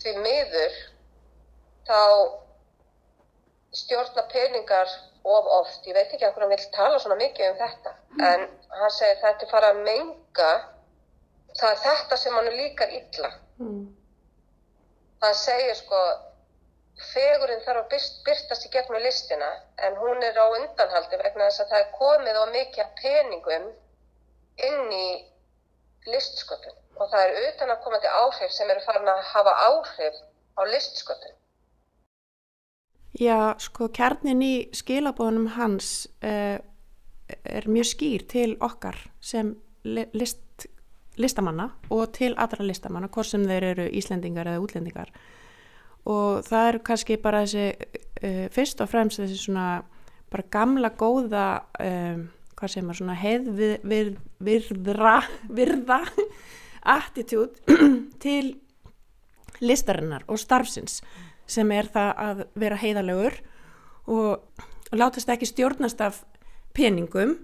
Því 0.00 0.12
miður 0.24 0.76
þá 1.86 1.98
stjórna 3.72 4.22
peningar 4.32 4.88
of 5.22 5.46
oft, 5.46 5.86
ég 5.86 5.94
veit 5.94 6.12
ekki 6.12 6.26
að 6.26 6.38
hann 6.40 6.50
vil 6.50 6.66
tala 6.74 6.98
svona 6.98 7.18
mikið 7.20 7.50
um 7.52 7.58
þetta. 7.60 7.92
En 8.30 8.46
hann 8.80 8.94
segir 8.94 9.20
þetta 9.22 9.46
er 9.46 9.52
fara 9.52 9.72
að 9.74 9.82
menga 9.86 10.50
það 11.58 11.70
er 11.70 11.80
þetta 11.84 12.18
sem 12.22 12.36
hann 12.38 12.50
líkar 12.56 12.98
illa. 12.98 13.32
Mm. 13.60 13.80
hann 15.20 15.34
segir 15.36 15.74
sko 15.76 15.98
fegurinn 17.10 17.60
þarf 17.64 17.82
að 17.82 17.90
byrt, 17.92 18.14
byrtast 18.24 18.64
í 18.64 18.70
gegnum 18.72 19.02
listina 19.04 19.50
en 19.84 19.98
hún 20.00 20.22
er 20.24 20.38
á 20.40 20.46
undanhaldi 20.56 21.18
vegna 21.20 21.48
þess 21.50 21.64
að 21.64 21.74
það 21.74 21.82
er 21.82 21.90
komið 21.98 22.38
á 22.40 22.44
mikið 22.54 22.84
af 22.84 22.94
peningum 23.02 23.66
inn 24.70 24.94
í 24.96 25.08
listsköpun. 26.08 26.80
Og 26.96 27.12
það 27.12 27.26
er 27.26 27.50
utan 27.50 27.74
að 27.74 27.84
koma 27.84 28.00
til 28.00 28.14
áhrif 28.22 28.56
sem 28.56 28.72
eru 28.72 28.84
farin 28.86 29.12
að 29.12 29.20
hafa 29.34 29.54
áhrif 29.68 30.16
á 30.56 30.62
listsköpun 30.72 31.36
Já, 33.20 33.52
sko, 33.60 33.90
kjarnin 33.92 34.40
í 34.40 34.54
skilabóðunum 34.72 35.50
hans 35.58 36.08
uh, 36.24 36.56
er 37.28 37.66
mjög 37.68 37.90
skýr 37.90 38.24
til 38.30 38.56
okkar 38.64 38.96
sem 39.20 39.52
li 39.84 40.06
list, 40.16 40.64
listamanna 41.20 41.66
og 41.92 42.14
til 42.16 42.32
allra 42.40 42.64
listamanna, 42.64 43.10
hvort 43.12 43.28
sem 43.28 43.44
þeir 43.44 43.64
eru 43.74 43.86
Íslendingar 44.00 44.48
eða 44.48 44.62
útlendingar. 44.64 45.12
Og 46.08 46.40
það 46.48 46.70
er 46.70 46.80
kannski 46.88 47.20
bara 47.20 47.44
þessi, 47.44 47.66
uh, 48.24 48.46
fyrst 48.56 48.80
og 48.80 48.88
fremst 48.88 49.20
þessi 49.20 49.36
svona 49.44 49.68
bara 50.32 50.48
gamla 50.56 50.90
góða, 50.96 51.46
um, 51.76 52.30
hvað 52.56 52.72
segir 52.72 52.86
maður, 52.88 53.00
svona 53.02 53.20
heiðvirðra, 53.20 55.16
virða 55.60 56.00
attitút 56.96 57.60
til 58.24 58.54
listarinnar 59.60 60.24
og 60.24 60.40
starfsins 60.40 61.02
sem 61.50 61.70
er 61.74 61.88
það 61.90 62.10
að 62.24 62.42
vera 62.62 62.78
heiðalegur 62.80 63.38
og, 64.06 64.40
og 64.90 64.96
látast 64.96 65.30
ekki 65.32 65.48
stjórnast 65.50 66.02
af 66.04 66.22
peningum 66.76 67.36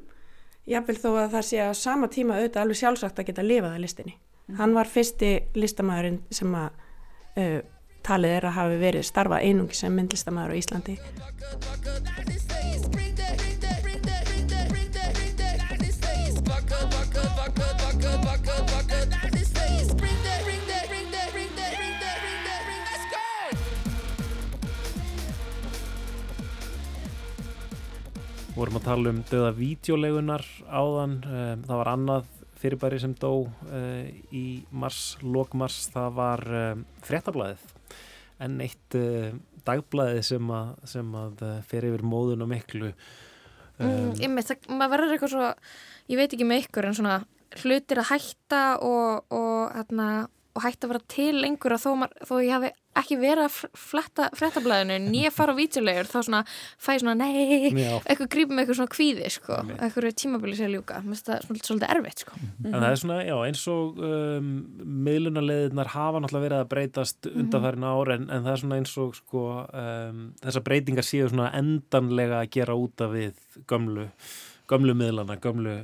jáfnvel 0.71 0.99
þó 0.99 1.11
að 1.15 1.37
það 1.37 1.47
sé 1.51 1.63
að 1.63 1.77
sama 1.79 2.11
tíma 2.13 2.39
auðvitað 2.39 2.63
alveg 2.65 2.81
sjálfsagt 2.81 3.21
að 3.23 3.29
geta 3.31 3.47
lifað 3.47 3.77
að 3.77 3.85
listinni. 3.85 4.17
Hann 4.59 4.75
var 4.77 4.91
fyrsti 4.91 5.31
listamæðurinn 5.59 6.21
sem 6.35 6.55
að 6.55 6.69
uh, 7.39 7.61
talið 8.07 8.37
er 8.39 8.49
að 8.51 8.59
hafi 8.61 8.81
verið 8.83 9.07
starfað 9.09 9.47
einungi 9.49 9.79
sem 9.79 9.95
myndlistamæður 9.99 10.55
á 10.55 10.59
Íslandi. 10.63 10.99
Vorum 28.57 28.79
að 28.79 28.87
tala 28.87 29.13
um 29.13 29.21
döða 29.29 29.53
vídeolegunar 29.57 30.45
áðan, 30.65 31.19
um, 31.29 31.65
það 31.69 31.81
var 31.83 31.91
annað 31.93 32.31
fyrirbæri 32.57 33.01
sem 33.03 33.13
dó 33.21 33.33
uh, 33.45 34.07
í 34.33 34.47
mars, 34.73 35.17
lókmars, 35.21 35.83
það 35.93 36.17
var 36.17 36.45
um, 36.63 36.85
fréttablaðið. 37.05 37.67
En 38.47 38.59
eitt 38.65 38.97
uh, 38.97 39.37
dagblaðið 39.67 40.23
sem 40.31 40.53
að, 40.57 40.73
sem 40.89 41.15
að 41.21 41.45
uh, 41.45 41.55
fer 41.69 41.89
yfir 41.91 42.05
móðun 42.07 42.47
og 42.47 42.53
miklu. 42.55 42.93
Um, 43.77 44.15
mm, 44.17 44.33
með 44.33 44.51
það, 44.51 44.69
maður 44.73 44.95
verður 44.95 45.17
eitthvað 45.17 45.35
svo 45.35 45.49
ég 46.09 46.21
veit 46.21 46.31
ekki 46.31 46.49
með 46.49 46.63
ykkur 46.65 46.89
en 46.89 46.97
svona 46.97 47.17
hlutir 47.61 48.01
að 48.01 48.11
hætta 48.15 48.63
og, 48.85 49.27
og, 49.37 49.61
hérna, 49.75 50.09
og 50.57 50.65
hætta 50.65 50.89
að 50.89 50.95
vera 50.95 51.07
til 51.13 51.33
lengur 51.45 51.77
og 51.77 51.83
þó, 51.83 51.91
þó 52.25 52.35
ég 52.41 52.53
hafi 52.55 52.73
ekki 52.97 53.19
verið 53.21 53.45
að 53.45 53.57
fletta 53.77 54.29
frettablaðinu 54.37 54.97
nýja 55.11 55.33
fara 55.37 55.53
á 55.53 55.59
vítjulegur 55.59 56.09
þá 56.09 56.17
svona 56.17 56.41
fæ 56.49 56.91
svona 57.03 57.15
nei, 57.19 57.75
Já. 57.77 57.99
eitthvað 58.01 58.31
grípum 58.33 58.61
eitthvað 58.63 58.79
svona 58.81 58.95
kvíði 58.95 59.31
sko, 59.35 59.59
eitthvað 59.77 60.09
tímabili 60.17 60.57
sér 60.57 60.73
ljúka. 60.73 61.03
Mér 61.05 61.13
finnst 61.13 61.29
það 61.29 61.45
svolítið, 61.45 61.69
svolítið 61.71 61.93
erfitt 61.97 62.25
sko. 62.25 62.41
En 62.65 62.79
það 62.79 62.89
er 62.89 63.01
svona, 63.03 63.19
já, 63.29 63.37
eins 63.51 63.67
og 63.73 64.01
um, 64.09 64.51
miðlunarleðinar 65.11 65.93
hafa 65.93 66.23
náttúrulega 66.25 66.47
verið 66.49 66.65
að 66.65 66.73
breytast 66.73 67.31
undanfærin 67.33 67.89
ár 67.93 68.15
en, 68.17 68.29
en 68.31 68.47
það 68.47 68.53
er 68.55 68.65
svona 68.65 68.81
eins 68.81 68.97
og 69.03 69.17
sko 69.21 69.47
um, 69.67 70.27
þessar 70.45 70.67
breytingar 70.71 71.07
séu 71.07 71.31
svona 71.31 71.53
endanlega 71.61 72.41
að 72.43 72.53
gera 72.57 72.79
út 72.81 73.05
af 73.05 73.13
við 73.13 73.65
gömlu, 73.69 74.09
gömlu 74.71 74.95
miðlana, 74.99 75.37
gömlu, 75.43 75.75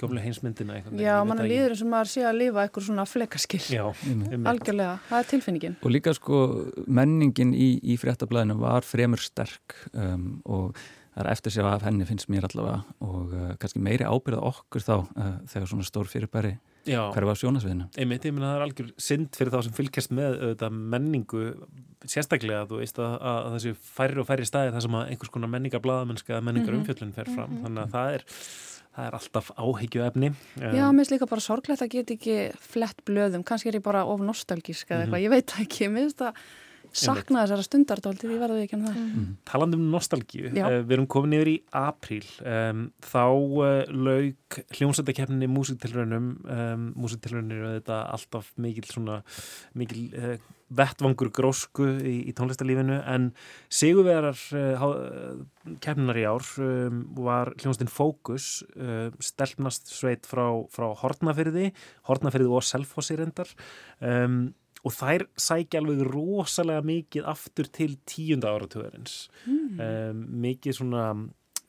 gömlu 0.00 0.20
heimsmyndina 0.24 0.76
einhvern 0.76 0.96
veginn, 0.96 1.06
Já, 1.06 1.16
mann 1.28 1.38
ekki. 1.42 1.50
líður 1.52 1.74
eins 1.74 1.82
og 1.84 1.90
maður 1.92 2.10
sé 2.12 2.24
að 2.26 2.38
lifa 2.40 2.64
eitthvað 2.66 2.86
svona 2.88 3.06
flekaskil 3.06 3.62
Já, 3.70 3.84
einmitt. 4.10 4.46
Algjörlega, 4.52 4.98
það 5.10 5.22
er 5.22 5.30
tilfinningin 5.32 5.76
Og 5.82 5.94
líka 5.94 6.14
sko 6.16 6.42
menningin 6.86 7.54
í, 7.54 7.68
í 7.82 7.98
fréttablaðinu 8.02 8.58
var 8.62 8.86
fremur 8.86 9.22
sterk 9.22 9.76
um, 9.92 10.28
og 10.44 10.76
það 11.16 11.22
er 11.24 11.30
eftir 11.32 11.54
sér 11.54 11.70
af 11.70 11.84
henni 11.86 12.04
finnst 12.08 12.28
mér 12.32 12.48
allavega 12.50 12.82
og 13.06 13.32
uh, 13.36 13.52
kannski 13.62 13.80
meiri 13.80 14.04
ábyrða 14.08 14.42
okkur 14.50 14.84
þá 14.84 14.96
uh, 14.98 15.30
þegar 15.48 15.70
svona 15.72 15.86
stór 15.88 16.10
fyrirbæri 16.10 16.56
Hverfa 16.86 17.34
á 17.34 17.40
sjónasviðinu. 17.42 17.88
Einmitt, 17.98 18.28
ég 18.28 18.36
meina 18.36 18.52
það 18.52 18.58
er 18.58 18.64
algjör 18.66 18.92
synd 19.08 19.38
fyrir 19.38 19.52
þá 19.54 19.58
sem 19.66 19.76
fylgjast 19.76 20.14
með 20.14 20.38
auðvitað 20.38 20.78
menningu 20.94 21.42
sérstaklega, 22.06 22.68
þú 22.70 22.80
veist 22.82 23.02
að, 23.02 23.16
að 23.32 23.50
þessi 23.56 23.74
færri 23.96 24.22
og 24.22 24.28
færri 24.28 24.46
staði 24.46 24.72
þar 24.76 24.86
sem 24.86 24.96
að 25.00 25.10
einhvers 25.10 25.34
konar 25.34 25.52
menningar 25.52 25.82
blaðamennska 25.84 26.36
eða 26.36 26.46
menningar 26.46 26.78
umfjöllun 26.78 27.14
fer 27.16 27.30
fram, 27.32 27.58
þannig 27.64 27.82
að 27.82 27.94
það 27.96 28.18
er 28.18 28.26
það 28.96 29.08
er 29.08 29.16
alltaf 29.18 29.50
áhyggju 29.60 30.04
efni 30.06 30.30
Já, 30.56 30.84
mér 30.88 31.02
finnst 31.02 31.12
líka 31.12 31.28
bara 31.28 31.44
sorglegt 31.44 31.82
að 31.84 31.90
geta 31.92 32.14
ekki 32.16 32.36
flett 32.64 33.02
blöðum, 33.08 33.44
kannski 33.46 33.68
er 33.68 33.80
ég 33.80 33.84
bara 33.84 34.06
of 34.08 34.22
nostalgísk 34.24 34.88
eða 34.88 35.04
eitthvað, 35.04 35.24
ég 35.26 35.34
veit 35.34 35.56
ekki, 35.60 35.90
mér 35.92 36.06
finnst 36.06 36.22
það 36.22 36.40
sakna 36.96 37.44
þessara 37.44 37.66
stundardóltið, 37.66 38.34
ég 38.34 38.42
verði 38.42 38.64
ekki 38.64 38.78
um 38.78 38.86
það. 38.86 38.98
Talandi 39.48 39.78
um 39.78 39.86
nostalgíu, 39.92 40.50
uh, 40.52 40.78
við 40.82 40.96
erum 40.98 41.08
komin 41.12 41.36
yfir 41.38 41.52
í 41.52 41.56
apríl, 41.82 42.24
um, 42.42 42.86
þá 43.04 43.24
uh, 43.26 43.78
lauk 43.92 44.60
hljómsættakefninni 44.78 45.50
músiktilraunum, 45.52 46.28
um, 46.56 46.90
músiktilraunir 46.98 47.62
er 47.62 47.80
þetta 47.80 48.02
alltaf 48.16 48.52
mikil 48.62 48.86
svona 48.88 49.22
mikil 49.76 50.06
uh, 50.16 50.36
vettvangur 50.74 51.30
grósku 51.34 51.86
í, 52.02 52.16
í 52.26 52.34
tónlistarlífinu 52.34 52.98
en 53.06 53.28
sigurvegarar 53.70 54.40
uh, 54.58 54.86
kefninar 55.84 56.18
í 56.18 56.26
ár 56.26 56.46
um, 56.62 57.04
var 57.18 57.52
hljómsættin 57.54 57.92
Fókus 57.92 58.64
uh, 58.74 59.12
stelpnast 59.22 59.92
sveit 59.94 60.26
frá, 60.26 60.48
frá 60.74 60.90
Hortnafyrði, 61.02 61.70
Hortnafyrði 62.10 62.50
og 62.50 62.66
Selfossi 62.66 63.18
reyndar 63.20 63.52
um, 64.00 64.48
og 64.86 64.94
þær 64.94 65.24
sækja 65.42 65.80
alveg 65.82 66.04
rosalega 66.06 66.84
mikið 66.86 67.26
aftur 67.32 67.66
til 67.74 67.96
tíunda 68.06 68.52
áratugurins 68.54 69.26
Mm. 69.46 69.80
um, 69.80 70.22
mikið 70.46 70.78
svona 70.78 71.06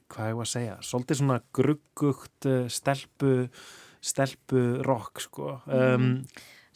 hvað 0.07 0.29
ég 0.31 0.37
var 0.37 0.45
að 0.47 0.53
segja, 0.53 0.75
svolítið 0.87 1.17
svona 1.19 1.39
gruggugt 1.57 2.45
uh, 2.47 2.67
stelpu 2.71 3.33
stelpu 4.01 4.61
rock 4.85 5.19
sko. 5.25 5.57
Um, 5.67 6.21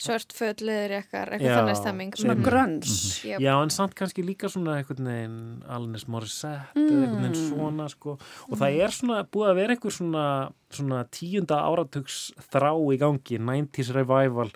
svört 0.02 0.34
fötliður 0.34 0.96
eitthvað, 0.98 1.30
eitthvað 1.38 1.58
þannig 1.60 1.78
stemming. 1.78 2.12
Svona 2.18 2.36
Mm. 2.36 2.44
grönns 2.44 3.24
Yep. 3.24 3.40
Já, 3.40 3.54
en 3.62 3.70
samt 3.70 3.94
kannski 3.96 4.24
líka 4.26 4.50
svona 4.50 4.80
einhvern 4.82 5.06
veginn 5.06 5.64
Alanis 5.70 6.08
Morissette 6.10 6.74
eða 6.76 7.06
einhvern 7.06 7.22
veginn 7.22 7.52
svona 7.52 7.88
sko. 7.94 8.18
Og 8.50 8.58
það 8.58 8.80
er 8.82 8.90
svona 8.98 9.24
búið 9.30 9.52
að 9.52 9.56
vera 9.62 9.76
einhver 9.76 9.94
svona, 9.94 10.26
svona 10.72 11.04
tíunda 11.14 11.62
áratugs 11.70 12.34
þrá 12.52 12.74
í 12.92 12.98
gangi, 12.98 13.38
90s 13.40 13.94
revival 13.94 14.50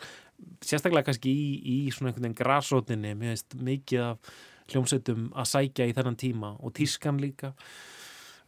sérstaklega 0.65 1.09
kannski 1.09 1.31
í, 1.31 1.49
í 1.61 1.77
svona 1.93 2.11
einhvern 2.11 2.29
veginn 2.29 2.39
grasrótinni, 2.39 3.15
mér 3.17 3.35
veist 3.35 3.57
mikið 3.57 4.05
af 4.11 4.33
hljómsveitum 4.71 5.29
að 5.37 5.51
sækja 5.51 5.89
í 5.89 5.93
þennan 5.95 6.17
tíma 6.19 6.55
og 6.57 6.73
tískan 6.77 7.21
líka 7.21 7.53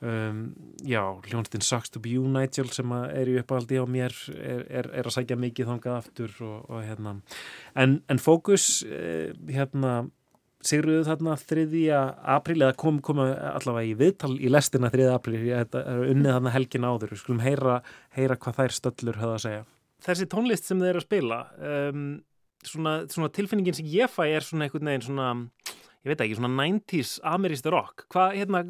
um, 0.02 0.44
já, 0.82 1.02
hljómsveitin 1.30 1.66
Sucks 1.66 1.94
to 1.94 2.02
be 2.02 2.16
you 2.16 2.28
Nigel 2.28 2.70
sem 2.74 2.94
er 3.08 3.30
í 3.30 3.38
uppáhaldi 3.42 3.82
á 3.82 3.86
mér 3.86 4.16
er, 4.34 4.66
er, 4.82 4.92
er 4.92 5.10
að 5.10 5.18
sækja 5.20 5.40
mikið 5.40 5.72
þangað 5.72 6.00
aftur 6.02 6.38
og, 6.42 6.60
og 6.70 6.86
hérna 6.86 7.18
en, 7.78 8.00
en 8.10 8.22
fókus 8.22 8.82
eh, 8.88 9.34
hérna 9.52 10.08
Sigruðu 10.68 11.04
þarna 11.06 11.36
3. 11.38 11.66
apríl 12.34 12.64
eða 12.64 12.74
kom, 12.82 12.98
kom 13.06 13.20
allavega 13.22 13.92
í 13.92 13.94
viðtal 14.00 14.34
í 14.42 14.50
lestina 14.50 14.90
3. 14.92 15.06
apríl, 15.14 15.38
þetta 15.46 15.84
er 15.86 16.02
unnið 16.10 16.34
þarna 16.34 16.54
helgin 16.56 16.88
áður, 16.88 17.14
við 17.14 17.22
skulum 17.22 17.44
heyra, 17.46 17.76
heyra 18.18 18.40
hvað 18.42 18.58
þær 18.58 18.76
stöllur 18.80 19.20
höfða 19.22 19.36
að 19.36 19.44
segja. 19.46 19.66
Þessi 20.06 20.28
tónlist 20.30 20.68
sem 20.68 20.82
þeir 20.82 20.92
eru 20.94 21.02
að 21.02 21.08
spila 21.08 21.40
um, 21.58 22.04
svona, 22.66 23.00
svona 23.12 23.32
tilfinningin 23.34 23.78
sem 23.78 23.88
ég 23.90 24.12
fæ 24.12 24.28
er 24.28 24.46
svona 24.46 24.68
einhvern 24.68 24.92
veginn 24.92 25.08
svona 25.08 25.32
ég 26.08 26.12
veit 26.12 26.24
ekki, 26.24 26.38
svona 26.38 26.54
90s 26.54 27.16
ameríst 27.28 27.68
rock 27.74 28.06
hvað, 28.14 28.38
hérna, 28.38 28.62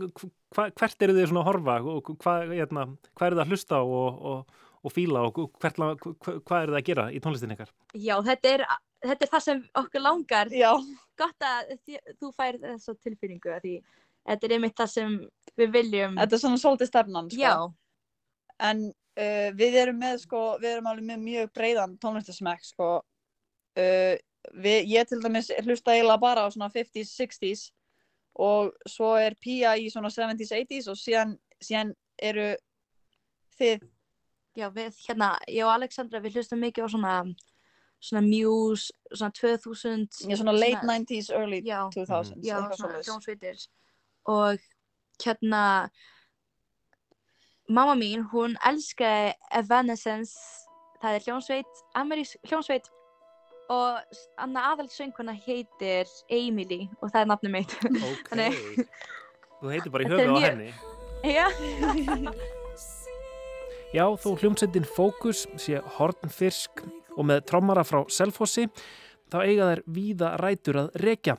hva, 0.55 0.69
hvert 0.71 1.05
eru 1.05 1.17
þið 1.17 1.30
svona 1.32 1.43
að 1.43 1.49
horfa 1.51 1.78
og 1.91 2.11
hvað 2.23 2.55
hérna, 2.55 2.88
hva 3.13 3.28
eru 3.28 3.39
það 3.39 3.43
að 3.43 3.53
hlusta 3.53 3.82
og, 3.84 4.23
og, 4.32 4.63
og 4.88 4.95
fíla 4.95 5.25
og 5.28 5.41
hvert, 5.61 5.78
hvað, 5.78 6.57
eru 6.61 6.75
það 6.75 6.80
að 6.80 6.88
gera 6.89 7.07
í 7.11 7.21
tónlistin 7.23 7.55
ykkar? 7.57 7.71
Já, 7.93 8.15
þetta 8.25 8.53
er, 8.53 8.65
þetta 9.05 9.28
er 9.28 9.34
það 9.36 9.45
sem 9.45 9.63
okkur 9.84 10.05
langar. 10.05 10.51
Já. 10.55 10.71
Gott 11.17 11.47
að 11.49 11.73
þú 12.21 12.32
fær 12.38 12.59
þessa 12.63 12.95
tilfinningu 13.03 13.57
því 13.63 13.75
þetta 14.28 14.47
er 14.47 14.55
einmitt 14.57 14.78
það 14.78 14.93
sem 14.93 15.17
við 15.57 15.75
viljum. 15.75 16.17
Þetta 16.19 16.38
er 16.38 16.43
svona 16.43 16.61
svolítið 16.61 16.91
stefnan, 16.91 17.30
sko. 17.34 17.43
Já. 17.43 17.53
En 18.67 18.88
uh, 19.18 19.49
við 19.57 19.80
erum 19.84 19.99
með, 20.01 20.22
sko, 20.24 20.43
við 20.61 20.76
erum 20.76 20.89
alveg 20.91 21.09
með 21.09 21.24
mjög 21.26 21.51
breiðan 21.57 21.97
tónlistasmekk, 22.01 22.65
sko. 22.68 22.91
Uh, 23.78 24.15
við, 24.53 24.88
ég 24.93 25.09
til 25.09 25.20
dæmis 25.24 25.51
hlusta 25.65 25.95
eiginlega 25.95 26.22
bara 26.22 26.45
á 26.45 26.47
svona 26.53 26.72
50s, 26.74 27.13
60s 27.18 27.68
og 28.38 28.72
svo 28.89 29.15
er 29.18 29.36
Pía 29.41 29.74
í 29.78 29.89
svona 29.89 30.11
70s, 30.13 30.53
80s 30.53 30.89
og 30.91 30.97
síðan, 30.99 31.36
síðan 31.63 31.93
eru 32.22 32.53
þið 33.57 33.86
Já, 34.57 34.72
við, 34.74 34.95
hérna, 35.05 35.36
ég 35.53 35.68
og 35.68 35.76
Alexandra, 35.76 36.18
við 36.24 36.39
hlustum 36.39 36.63
mikið 36.65 36.88
á 36.89 36.89
svona 36.89 37.13
svona 38.01 38.24
Muse, 38.26 38.93
svona 39.11 39.34
2000 39.38 40.07
Já, 40.30 40.38
svona 40.39 40.53
late 40.55 40.86
90s, 40.86 41.30
early 41.34 41.61
já, 41.65 41.89
2000s 41.93 42.45
Já, 42.45 42.57
svona 42.57 42.78
svoleiðis. 42.80 43.09
hljómsveitir 43.09 43.65
og 44.28 44.59
hérna 45.24 45.63
mamma 47.68 47.95
mín, 47.99 48.24
hún 48.32 48.55
elskaði 48.68 49.34
Evanescence 49.59 50.38
það 51.01 51.18
er 51.18 51.26
hljómsveit, 51.28 51.82
amerísk 51.99 52.49
hljómsveit 52.49 52.88
og 53.74 54.18
annar 54.39 54.74
aðalsönguna 54.74 55.36
heitir 55.43 56.07
Emily 56.32 56.86
og 57.01 57.11
það 57.11 57.22
er 57.22 57.32
nafnum 57.34 57.57
mitt 57.57 57.74
Ok, 57.84 58.32
þú 59.59 59.74
heitir 59.74 59.93
bara 59.93 60.05
í 60.05 60.11
höfuð 60.13 60.38
á 60.38 60.39
henni. 60.47 60.70
Já 61.28 61.47
Já, 63.95 64.03
þó 64.20 64.30
hljómsveitin 64.36 64.88
Fókus 64.88 65.45
sé 65.59 65.80
hornfyrsk 65.97 66.84
og 67.18 67.24
með 67.26 67.45
trommara 67.49 67.86
frá 67.88 68.03
Selfossi, 68.11 68.68
þá 69.32 69.38
eiga 69.45 69.70
þær 69.72 69.82
víða 69.95 70.32
rætur 70.41 70.80
að 70.84 70.97
rekja. 71.01 71.38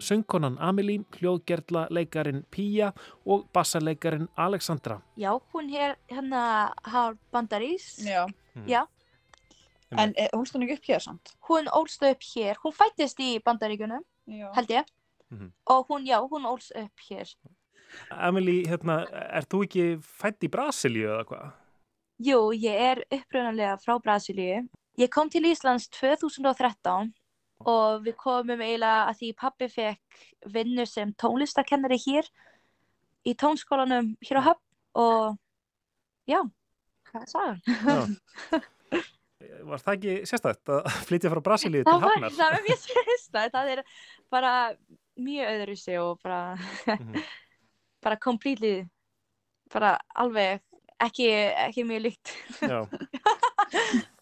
Söngkonan 0.00 0.56
Amelie, 0.60 1.02
hljóðgerðla 1.18 1.88
leikarin 1.90 2.44
Pía 2.54 2.92
og 3.26 3.48
bassaleikarin 3.52 4.28
Alexandra. 4.36 5.00
Já, 5.16 5.32
hún 5.52 5.72
er 5.74 5.96
hérna 6.08 6.72
har 6.84 7.16
bandarís 7.32 7.98
Já. 8.04 8.26
Já, 8.66 8.86
En 9.90 10.12
eh, 10.16 10.28
hún 10.34 10.44
stóð 10.44 10.66
ekki 10.66 10.74
upp 10.76 10.84
hér 10.88 11.00
samt? 11.00 11.30
hún 11.48 11.66
ólst 11.72 12.02
upp 12.02 12.20
hér, 12.34 12.56
hún 12.62 12.72
fættist 12.76 13.18
í 13.20 13.38
bandaríkunum, 13.42 14.02
Já. 14.28 14.52
held 14.54 14.68
ég 14.68 14.84
Mhm. 15.30 15.52
og 15.66 15.86
hún, 15.88 16.06
já, 16.06 16.20
hún 16.28 16.44
ólst 16.46 16.72
upp 16.76 16.92
hér 17.10 17.34
Amelie, 18.10 18.66
hérna, 18.66 19.06
er 19.12 19.42
þú 19.42 19.64
ekki 19.64 19.98
fætt 20.02 20.40
í 20.44 20.48
Brasilíu 20.48 21.08
eða 21.08 21.24
hvað? 21.24 21.52
Jú, 22.20 22.52
ég 22.52 22.74
er 22.80 23.04
upprunalega 23.10 23.78
frá 23.80 23.98
Brasilíu. 24.02 24.68
Ég 24.98 25.08
kom 25.10 25.30
til 25.30 25.42
Íslands 25.44 25.88
2013 25.88 27.14
og 27.66 28.04
við 28.06 28.14
komum 28.20 28.60
eiginlega 28.62 29.08
að 29.10 29.16
því 29.20 29.28
pappi 29.40 29.68
fekk 29.72 30.20
vinnu 30.54 30.84
sem 30.86 31.10
tónlistakennari 31.18 31.98
hér 32.06 32.28
í 33.26 33.34
tónskólanum 33.34 34.12
hér 34.24 34.38
á 34.40 34.42
Höfn 34.46 34.64
og 34.94 35.38
já, 36.30 36.40
hvað 37.10 37.22
er 37.22 37.30
sagan? 37.32 38.16
Var 39.68 39.78
það 39.82 39.94
ekki 39.94 40.14
sérstætt 40.26 40.70
að 40.74 40.86
flytja 41.08 41.30
frá 41.32 41.40
Brasilíu 41.46 41.82
til 41.86 41.92
Það 41.92 42.04
Hafnar? 42.08 42.32
það 42.34 42.54
var 42.54 42.64
mjög 42.66 42.80
sérstætt, 42.84 43.52
það 43.54 43.68
er 43.74 43.82
bara 44.34 44.52
mjög 45.18 45.52
öðru 45.54 45.76
sig 45.78 45.98
og 46.02 46.18
bara, 46.22 46.40
Mhm. 46.88 47.22
bara 48.04 48.16
completely, 48.22 48.84
bara 49.72 49.92
alveg 50.14 50.60
ekki, 51.00 51.28
ekki 51.66 51.84
mjög 51.86 52.02
líkt. 52.08 52.34
Já. 52.62 52.80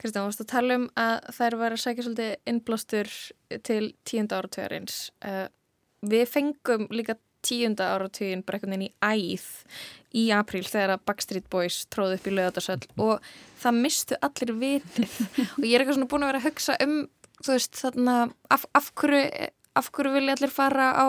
Kristján, 0.00 0.28
varst 0.28 0.40
að 0.40 0.52
tala 0.54 0.76
um 0.80 0.86
að 0.98 1.16
þær 1.36 1.56
var 1.60 1.74
að 1.76 1.82
sækja 1.82 2.04
svolítið 2.06 2.30
innblástur 2.48 3.10
til 3.68 3.82
tíunda 4.08 4.38
áratugjarins. 4.40 5.00
Uh, 5.20 5.46
við 6.08 6.24
fengum 6.32 6.86
líka 6.94 7.18
tíunda 7.44 7.92
áratugin 7.94 8.42
veginn 8.46 8.86
í 8.88 8.90
æð 9.00 9.46
í 10.16 10.26
apríl 10.34 10.64
þegar 10.66 10.96
að 10.96 11.06
Backstreet 11.08 11.46
Boys 11.52 11.84
tróði 11.92 12.18
upp 12.18 12.26
í 12.28 12.34
lögadarsöll 12.34 12.82
og 13.00 13.30
það 13.60 13.78
mistu 13.84 14.18
allir 14.20 14.52
vitið 14.60 15.16
og 15.56 15.64
ég 15.64 15.74
er 15.74 15.84
eitthvað 15.84 15.96
svona 15.98 16.10
búin 16.10 16.26
að 16.26 16.32
vera 16.32 16.42
að 16.42 16.48
hugsa 16.48 16.76
um 16.84 16.98
þú 17.40 17.54
veist 17.54 17.80
þarna 17.80 18.18
af, 18.52 18.66
af 18.76 18.92
hverju 19.00 19.48
af 19.78 19.88
hverju 19.94 20.12
vilja 20.16 20.34
allir 20.34 20.50
fara 20.52 20.90
á 20.98 21.06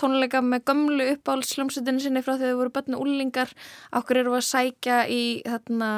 tónleika 0.00 0.40
með 0.42 0.64
gömlu 0.70 1.06
uppáhaldsljómsveitinu 1.12 2.00
sinni 2.02 2.22
frá 2.24 2.38
þegar 2.38 2.54
þau 2.54 2.60
voru 2.62 2.74
börnu 2.78 3.00
úlingar 3.04 3.52
af 3.92 4.06
hverju 4.08 4.24
eru 4.24 4.36
að 4.38 4.46
sækja 4.48 5.02
í 5.12 5.22
þarna 5.44 5.90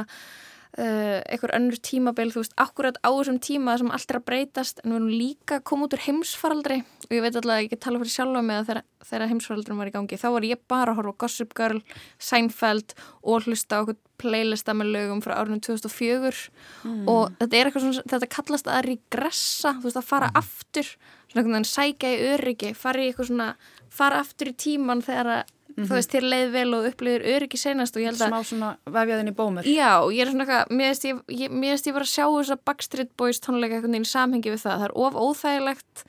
uh, 0.79 1.19
einhver 1.27 1.55
önnur 1.57 1.79
tímabil, 1.83 2.31
þú 2.35 2.43
veist, 2.45 2.55
akkurat 2.61 2.99
á 3.03 3.09
þessum 3.11 3.41
tíma 3.43 3.79
sem 3.81 3.91
allt 3.91 4.11
er 4.11 4.21
að 4.21 4.27
breytast 4.31 4.83
en 4.85 4.93
við 4.93 4.99
erum 5.01 5.09
líka 5.11 5.61
koma 5.67 5.89
út 5.89 5.97
úr 5.97 6.05
heimsfaraldri. 6.07 6.79
Og 7.09 7.17
ég 7.17 7.25
veit 7.25 7.35
alltaf 7.35 7.55
að 7.57 7.63
ég 7.65 7.71
get 7.73 7.83
tala 7.87 8.03
fyrir 8.03 8.15
sjálfa 8.15 8.43
með 8.47 8.69
þegar, 8.71 8.83
þegar 9.11 9.33
heimsfaraldrin 9.33 9.81
var 9.81 9.91
í 9.91 9.95
gangi, 9.97 10.21
þá 10.21 10.29
var 10.37 10.47
ég 10.51 10.63
bara 10.71 10.95
að 10.95 11.01
horfa 11.01 11.17
Gossip 11.25 11.55
Girl, 11.59 11.83
Seinfeld 12.21 12.95
og 13.23 13.47
hlusta 13.49 13.83
okkur 13.83 13.99
playlista 14.21 14.75
með 14.77 14.91
lögum 14.95 15.23
frá 15.25 15.39
árunum 15.41 15.63
2004 15.65 16.51
Mm. 16.85 17.05
og 17.09 17.33
þetta 17.41 17.57
er 17.57 17.69
eitthvað 17.69 17.83
svona, 17.85 18.03
þetta 18.09 18.29
kallast 18.33 18.69
að 18.69 18.85
regressa, 18.87 19.73
þú 19.81 19.85
veist, 19.89 19.99
að 20.01 20.07
fara 20.09 20.29
aftur 20.39 20.87
svona 20.89 21.41
einhvern 21.43 21.57
veginn 21.57 21.69
sækja 21.69 22.11
í 22.13 22.21
öryggi 22.35 22.71
fara 22.77 23.01
í 23.03 23.09
eitthvað 23.11 23.29
svona, 23.31 23.49
fara 23.93 24.21
aftur 24.25 24.49
í 24.53 24.55
tíman 24.57 25.03
þegar 25.05 25.31
að, 25.35 25.51
þú 25.89 25.97
veist, 25.97 26.11
þér 26.15 26.27
leið 26.33 26.51
vel 26.55 26.75
og 26.77 26.87
upplifir 26.91 27.25
öryggi 27.35 27.59
senast 27.61 27.97
og 27.97 28.03
ég 28.03 28.11
held 28.11 28.21
að 28.25 28.31
Smá 28.33 28.41
svona 28.51 28.71
vefjaðin 28.97 29.31
í 29.31 29.35
bómur. 29.39 29.69
Já, 29.71 29.91
ég 30.13 30.21
er 30.25 30.31
svona 30.33 30.45
eitthvað, 30.47 30.75
mér 30.81 30.93
veist 30.93 31.07
ég, 31.09 31.23
ég, 31.29 31.55
ég 31.87 31.95
var 31.97 32.07
að 32.07 32.13
sjá 32.13 32.25
þess 32.27 32.55
að 32.57 32.63
Backstreet 32.71 33.11
Boys 33.17 33.41
tónleika 33.41 33.79
einhvern 33.79 33.95
veginn 33.97 34.09
í 34.09 34.13
samhengi 34.13 34.53
við 34.55 34.63
það. 34.65 34.77
Það 34.81 34.87
er 34.89 34.95
of 35.07 35.19
óþægilegt 35.25 36.05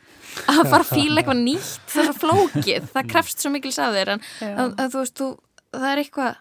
að 0.48 0.62
fara 0.72 0.84
að 0.84 0.92
fíla 0.92 1.22
eitthvað 1.22 1.42
nýtt, 1.46 1.72
það 1.92 2.04
er 2.04 2.12
svo 2.12 2.20
flókið, 2.26 2.92
það 2.94 3.10
krefst 3.16 3.42
svo 3.44 3.52
mikils 3.54 3.80
af 3.80 3.96
þér 3.96 4.14
en 4.18 4.22
að, 4.52 4.76
að, 4.78 4.86
þú 4.94 5.02
veist, 5.02 5.18
þú, 5.22 5.32
það 5.78 5.90
er 5.94 6.04
eitthvað, 6.06 6.38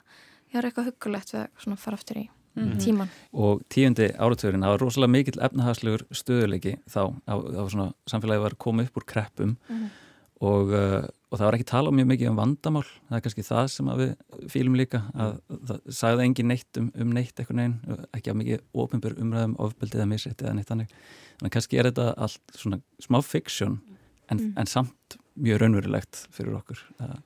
ég 0.51 0.61
er 0.61 0.69
eitthvað 0.71 0.91
huggulegt 0.91 1.35
við 1.35 1.41
að 1.45 1.49
svona 1.65 1.81
fara 1.87 1.99
aftur 2.01 2.23
í 2.25 2.29
Mhm. 2.51 2.79
tíman. 2.83 3.09
Og 3.33 3.61
tíundi 3.71 4.09
áratugurinn, 4.19 4.65
það 4.67 4.73
var 4.75 4.81
rosalega 4.83 5.13
mikill 5.15 5.39
efnahagslegur 5.47 6.03
stöðuleiki 6.11 6.73
þá, 6.91 7.15
á, 7.31 7.35
á 7.39 7.63
svona 7.71 7.87
og, 10.41 10.73
uh, 10.73 11.05
og 11.31 11.39
það 11.39 11.47
var 11.47 11.57
ekki 11.59 11.69
tala 11.69 11.93
mjög 11.95 12.09
mikið 12.11 12.31
um 12.31 12.39
vandamál, 12.41 12.85
það 13.09 13.17
er 13.19 13.25
kannski 13.27 13.45
það 13.47 13.67
sem 13.75 13.91
að 13.93 14.03
við 14.03 14.13
fýlum 14.55 14.79
líka, 14.81 15.03
að 15.15 15.35
það 15.69 15.81
sagði 16.01 16.27
engin 16.27 16.51
neitt 16.51 16.81
um, 16.81 16.91
um 17.05 17.15
neitt 17.17 17.35
eitthvað 17.37 17.59
neginn, 17.61 18.05
ekki 18.17 18.33
að 18.33 18.39
mikið 18.41 18.63
ofinbjör 18.85 19.17
umræðum, 19.25 19.57
ofbeldið 19.67 20.01
eða 20.01 20.11
misrætti 20.15 20.47
eða 20.47 20.57
neitt 20.59 20.73
þannig, 20.73 20.95
þannig 21.41 21.55
kannski 21.57 21.81
er 21.81 21.91
þetta 21.91 22.07
allt 22.27 22.57
svona 22.63 22.81
smá 23.05 23.21
fiksjón 23.25 23.81
en, 24.31 24.39
Mm. 24.39 24.53
en 24.63 24.67
samt 24.71 25.17
mjög 25.41 25.59
raunverulegt 25.59 26.21
fyrir 26.31 26.55
okkur 26.55 26.79
að 27.03 27.17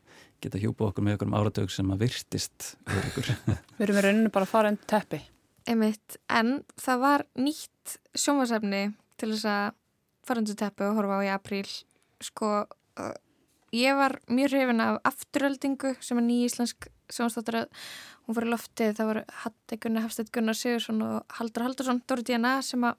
geta 0.41 0.61
hjúpa 0.61 0.87
okkur 0.89 1.05
með 1.05 1.17
okkur 1.19 1.29
um 1.29 1.35
áratug 1.37 1.71
sem 1.73 1.91
að 1.93 2.01
virtist 2.05 2.71
fyrir 2.89 3.09
okkur. 3.11 3.29
Við 3.79 3.85
erum 3.87 3.99
í 4.01 4.05
rauninu 4.07 4.31
bara 4.33 4.49
að 4.49 4.53
fara 4.55 4.71
undir 4.73 4.89
teppi. 4.89 5.21
Einmitt, 5.69 6.17
en 6.29 6.63
það 6.81 7.03
var 7.05 7.25
nýtt 7.41 7.95
sjónvarsefni 8.17 8.83
til 9.21 9.31
þess 9.35 9.47
að 9.49 9.77
fara 10.25 10.43
undir 10.43 10.59
teppu 10.61 10.89
og 10.89 10.97
horfa 10.99 11.21
á 11.21 11.25
í 11.25 11.31
apríl. 11.33 11.69
Sko, 12.25 12.51
ég 13.75 13.95
var 13.99 14.19
mjög 14.31 14.51
hrifin 14.55 14.81
af 14.81 14.99
afturöldingu 15.05 15.95
sem 16.01 16.19
er 16.19 16.23
ný 16.27 16.45
íslensk 16.47 16.89
sjónstáttaröð. 17.13 17.69
Hún 18.27 18.35
fór 18.39 18.47
í 18.47 18.51
loftið, 18.55 18.95
það 18.97 19.07
var 19.11 19.25
Hatti 19.43 19.77
Gunnar, 19.83 20.03
Hafstætt 20.07 20.31
Gunnar 20.33 20.55
Sigursson 20.57 21.03
og 21.03 21.25
Haldur 21.39 21.63
Haldursson, 21.67 22.03
Dóri 22.09 22.23
DNA 22.25 22.63
sem 22.63 22.81
að 22.89 22.95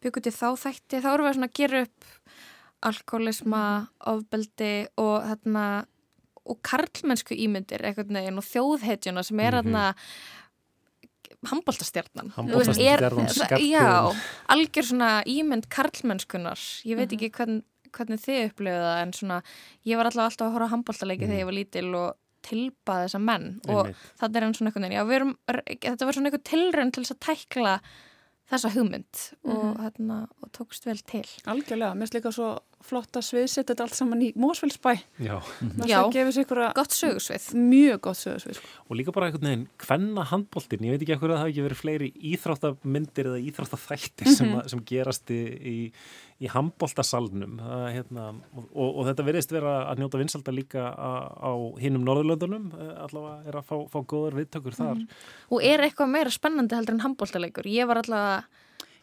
byggu 0.00 0.22
til 0.24 0.32
þá 0.32 0.46
þætti. 0.56 1.00
Þá 1.02 1.08
vorum 1.10 1.26
við 1.28 1.34
svona 1.36 1.48
að 1.50 1.58
gera 1.58 1.82
upp 1.82 2.04
alkoholisma, 2.84 3.64
ofbeldi 4.12 4.72
og 5.00 5.22
þarna 5.28 5.66
og 6.44 6.58
karlmennsku 6.62 7.36
ímyndir 7.40 7.80
einhvern 7.88 8.12
veginn 8.18 8.40
og 8.40 8.44
þjóðhetjuna 8.44 9.22
sem 9.24 9.40
er 9.40 9.52
Mhm. 9.52 9.62
þarna 9.64 9.94
handbóltastjarnan 11.44 12.30
Handboltastjarnan, 12.36 13.28
Skarphéðinn. 13.28 13.72
Já, 13.72 14.14
algjör 14.48 14.86
svona 14.88 15.10
ímynd 15.28 15.68
karlmennskunar 15.68 16.56
ég 16.84 16.96
veit 16.96 17.10
Mhm. 17.10 17.18
ekki 17.18 17.30
hvern, 17.30 17.62
hvernig 17.96 18.20
þið 18.24 18.40
upplifið 18.50 18.84
það 18.84 19.02
en 19.04 19.12
svona, 19.12 19.38
ég 19.86 19.96
var 20.00 20.06
alltaf 20.10 20.26
alltaf 20.28 20.46
að 20.48 20.54
horfa 20.56 20.68
á 20.68 20.72
handbóltaleiki 20.74 21.24
Mhm. 21.24 21.30
þegar 21.30 21.42
ég 21.42 21.50
var 21.50 21.58
lítil 21.60 21.94
og 21.94 22.14
tilba 22.44 22.94
þessa 23.06 23.20
menn 23.24 23.46
og 23.68 23.86
Einmitt. 23.86 23.96
þetta 24.20 24.36
er 24.36 24.42
enn 24.44 24.54
svona 24.54 24.68
einhvern 24.70 24.84
veginn, 24.84 24.98
já, 24.98 25.04
við 25.08 25.16
erum, 25.20 25.36
þetta 25.80 26.04
var 26.04 26.12
svona 26.12 26.28
einhver 26.30 26.44
tilraun 26.44 26.92
til 26.92 27.04
þess 27.04 27.14
að 27.14 27.24
tækla 27.28 27.80
þessa 28.52 28.70
hugmynd 28.74 29.22
og, 29.44 29.64
Mhm. 29.64 29.78
hérna, 29.80 30.28
og 30.42 30.52
tókst 30.52 30.84
vel 30.84 30.98
til 30.98 31.24
Algjörlega, 31.46 31.94
mér 31.96 32.04
finnst 32.04 32.14
líka 32.20 32.32
svo 32.32 32.58
flotta 32.84 33.22
sviðsett 33.24 33.70
þetta 33.70 33.86
allt 33.86 33.96
saman 33.96 34.22
í 34.22 34.32
Mósfellsbæ 34.36 34.92
Já. 35.24 35.36
Já, 35.88 36.00
gott 36.76 36.92
sögursvið 36.94 37.48
Mjög 37.56 38.00
gott 38.08 38.18
sögursvið 38.20 38.58
sko. 38.58 38.68
Og 38.88 38.98
líka 38.98 39.14
bara 39.14 39.30
einhvern 39.30 39.48
veginn 39.48 39.66
hvenna 39.86 40.24
handbóltin, 40.30 40.84
ég 40.84 40.94
veit 40.94 41.02
ekki 41.04 41.16
ekkur 41.16 41.32
að 41.32 41.38
það 41.38 41.42
hafi 41.44 41.54
ekki 41.54 41.66
verið 41.68 41.80
fleiri 41.80 42.10
íþróttamyndir 42.32 43.30
eða 43.30 43.40
íþróttaþættir 43.48 44.26
mm 44.26 44.32
-hmm. 44.32 44.36
sem, 44.36 44.48
Mhm. 44.54 44.68
sem 44.68 44.84
gerast 44.84 45.30
í, 45.30 45.40
í, 45.74 45.92
í 46.40 46.46
handbóltasalnum 46.48 47.58
hérna, 47.94 48.34
og, 48.74 48.88
og 48.98 49.06
þetta 49.08 49.24
verðist 49.24 49.52
vera 49.52 49.74
að 49.90 49.98
njóta 50.02 50.18
vinsalda 50.18 50.52
líka 50.52 50.82
á, 50.92 51.10
á 51.40 51.52
hinnum 51.80 52.04
Norðurlöndunum 52.04 52.72
allavega 52.74 53.48
er 53.48 53.54
að 53.60 53.64
fá, 53.64 53.76
fá 53.88 53.98
góðar 54.04 54.34
viðtökur 54.40 54.74
þar 54.74 54.94
mm. 54.94 55.08
Og 55.50 55.62
er 55.62 55.80
eitthvað 55.80 56.10
meira 56.10 56.30
spennandi 56.30 56.74
heldur 56.74 56.94
en 56.94 57.00
handbóltaleikur? 57.06 57.64
Ég 57.66 57.86
var 57.86 58.02
allavega 58.02 58.44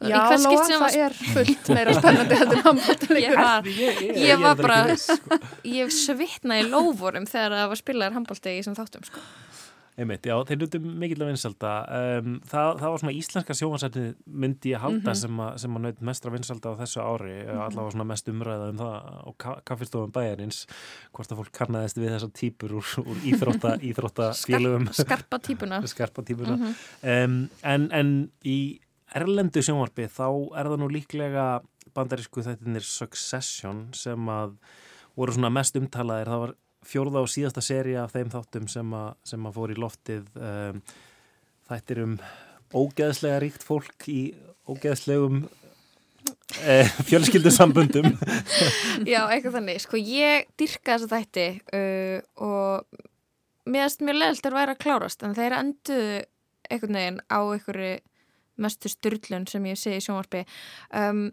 Já, 0.01 0.17
Lóa, 0.41 0.63
það 0.65 0.95
er 0.97 1.13
fullt 1.13 1.67
meira 1.75 1.93
spennandi 1.93 2.39
heldur 2.39 2.57
en 2.57 2.65
handbóltaleikur 2.65 3.21
Ég 3.21 3.37
var, 3.37 3.67
ég, 3.69 4.01
ég, 4.07 4.17
ég 4.31 4.41
var 4.41 4.57
bara 4.57 4.79
ég 5.79 5.93
svitnaði 5.93 6.65
lóforum 6.71 7.29
þegar 7.29 7.57
það 7.59 7.71
var 7.73 7.81
spilaðar 7.83 8.17
handbóltegi 8.17 8.61
þessum 8.63 8.77
þáttum 8.79 9.05
sko. 9.05 9.23
Einmitt, 9.99 10.25
já, 10.25 10.33
þeir 10.47 10.59
nutum 10.61 10.85
mikill 11.01 11.19
að 11.19 11.29
vinsalda 11.33 11.71
um, 11.97 12.35
það, 12.47 12.69
það 12.79 12.93
var 12.93 13.01
svona 13.01 13.13
íslenska 13.13 13.55
sjóhansætti 13.59 14.03
myndi 14.25 14.71
ég 14.71 14.81
halda 14.81 15.01
mm 15.01 15.09
-hmm. 15.09 15.19
sem, 15.19 15.39
a, 15.43 15.47
sem 15.59 15.75
að 15.75 15.83
naut 15.85 15.99
mestra 16.09 16.31
vinsalda 16.31 16.71
á 16.71 16.79
þessu 16.79 17.01
ári 17.03 17.33
mm 17.35 17.49
-hmm. 17.49 17.63
allavega 17.65 17.91
svona 17.91 18.07
mest 18.07 18.29
umræða 18.31 18.69
um 18.71 18.77
það 18.79 19.27
og 19.27 19.35
ka 19.37 19.55
kaffistofum 19.65 20.11
bæjarins 20.15 20.65
hvort 21.11 21.31
að 21.31 21.37
fólk 21.41 21.51
karnaðist 21.51 21.97
við 21.97 22.13
þessar 22.15 22.31
típur 22.33 22.71
úr, 22.79 22.87
úr 23.03 23.17
íþrótta, 23.33 23.75
íþrótta 23.89 24.31
félögum 24.33 24.87
Skarp, 24.93 25.07
Skarpa 25.07 25.39
típuna 25.39 25.81
Skarpa 25.93 26.21
típuna 26.23 26.55
mm 26.55 26.63
-hmm. 26.63 27.25
um, 27.25 27.49
en, 27.63 27.91
en 27.91 28.31
í 28.45 28.79
erlendu 29.17 29.63
sjónvarpi 29.63 30.07
þá 30.11 30.27
er 30.59 30.69
það 30.71 30.81
nú 30.81 30.89
líklega 30.91 31.45
bandarísku 31.95 32.43
þættinir 32.45 32.85
Succession 32.87 33.87
sem 33.97 34.29
að 34.31 34.55
voru 35.17 35.35
svona 35.35 35.51
mest 35.53 35.77
umtalaðir. 35.79 36.31
Það 36.31 36.43
var 36.45 36.53
fjórða 36.87 37.23
og 37.25 37.31
síðasta 37.31 37.63
séri 37.63 37.97
af 37.99 38.13
þeim 38.15 38.31
þáttum 38.33 38.69
sem 38.71 38.93
að, 38.97 39.09
sem 39.27 39.47
að 39.47 39.57
fór 39.57 39.73
í 39.73 39.79
loftið 39.79 40.29
um, 40.39 40.79
þættir 41.69 42.03
um 42.05 42.15
ógeðslega 42.71 43.41
ríkt 43.43 43.65
fólk 43.67 44.07
í 44.09 44.21
ógeðslegum 44.71 45.43
eh, 46.63 46.89
fjölskyldusambundum 47.09 48.13
Já, 49.11 49.25
eitthvað 49.27 49.59
þannig. 49.59 49.81
Sko 49.83 49.99
ég 49.99 50.47
dyrka 50.59 50.95
þessa 50.95 51.11
þætti 51.11 51.47
uh, 51.75 52.17
og 52.47 53.01
mér 53.67 53.85
finnst 53.85 54.05
mjög 54.07 54.21
leðilt 54.21 54.47
að 54.49 54.57
vera 54.57 54.77
að 54.77 54.83
klárast 54.85 55.27
en 55.27 55.37
þeir 55.37 55.57
enduðu 55.59 56.21
einhvern 56.71 56.97
veginn 56.97 57.21
á 57.27 57.39
einhverju 57.43 57.93
mestu 58.61 58.91
styrlun 58.91 59.47
sem 59.49 59.65
ég 59.69 59.79
segi 59.79 59.99
í 60.01 60.05
sjónvarpi. 60.05 60.45
Um, 60.97 61.29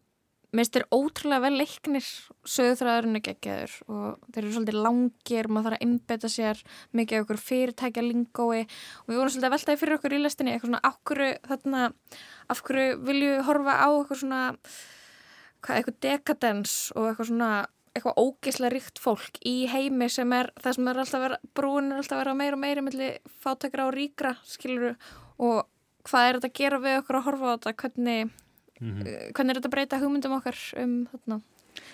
finnst 0.49 0.77
þeir 0.77 0.87
ótrúlega 0.95 1.45
vel 1.45 1.59
leiknir 1.61 2.05
sögþræðurinn 2.49 3.19
er 3.19 3.25
geggjaður 3.27 3.75
og 3.93 4.29
þeir 4.33 4.41
eru 4.41 4.53
svolítið 4.55 4.79
langir, 4.87 5.49
maður 5.49 5.67
þarf 5.67 5.79
að 5.79 5.85
innbeta 5.85 6.31
sér 6.33 6.63
mikið 6.97 7.19
af 7.19 7.27
okkur 7.27 7.41
fyrirtækja 7.43 8.05
lingói 8.07 8.61
og 8.65 9.11
við 9.11 9.19
vorum 9.19 9.33
svolítið 9.35 9.49
að 9.49 9.57
veltaði 9.57 9.81
fyrir 9.83 9.99
okkur 9.99 10.17
í 10.17 10.21
lestinni 10.23 10.55
eitthvað 10.55 10.71
svona 10.71 10.89
ákvöru 10.89 11.31
þarna 11.51 11.83
af 12.49 12.63
hverju 12.65 13.01
vilju 13.11 13.35
horfa 13.49 13.77
á 13.77 13.89
eitthvað 13.91 14.23
svona 14.23 14.43
hvað, 15.61 15.75
eitthvað 15.77 16.01
dekadens 16.07 16.79
og 16.97 17.11
eitthvað 17.11 17.33
svona 17.33 17.53
eitthvað 17.93 18.21
ógeðslega 18.23 18.73
ríkt 18.73 19.01
fólk 19.03 19.41
í 19.49 19.57
heimi 19.69 20.09
sem 20.13 20.33
er 20.37 20.53
það 20.63 20.79
sem 20.79 20.89
er 20.91 21.01
alltaf 21.03 21.25
verið, 21.25 21.49
brúin 21.57 21.93
er 21.93 22.01
alltaf 22.01 22.23
vera 22.23 22.37
meira 22.39 22.57
og 22.57 22.63
meira 22.63 22.85
millir 22.85 23.19
fátakra 23.43 23.89
og 23.89 23.97
ríkra 23.97 24.37
skiluru 24.49 24.95
og 25.45 25.67
hvað 26.09 26.29
er 26.29 26.39
þetta 26.39 26.51
að 26.51 26.59
gera 26.63 26.81
við 26.87 26.99
okkur 27.03 27.21
að 27.21 27.27
horfa 27.29 27.53
á 27.53 27.55
þetta 27.55 27.77
hvernig, 27.83 28.33
mm 28.81 28.89
-hmm. 28.89 29.07
uh, 29.07 29.31
hvernig 29.37 29.53
er 29.53 29.61
þetta 29.61 29.71
að 29.71 29.77
breyta 29.77 30.03
hugmyndum 30.03 30.37
okkar 30.39 30.59
um 30.83 30.99
þarna 31.13 31.41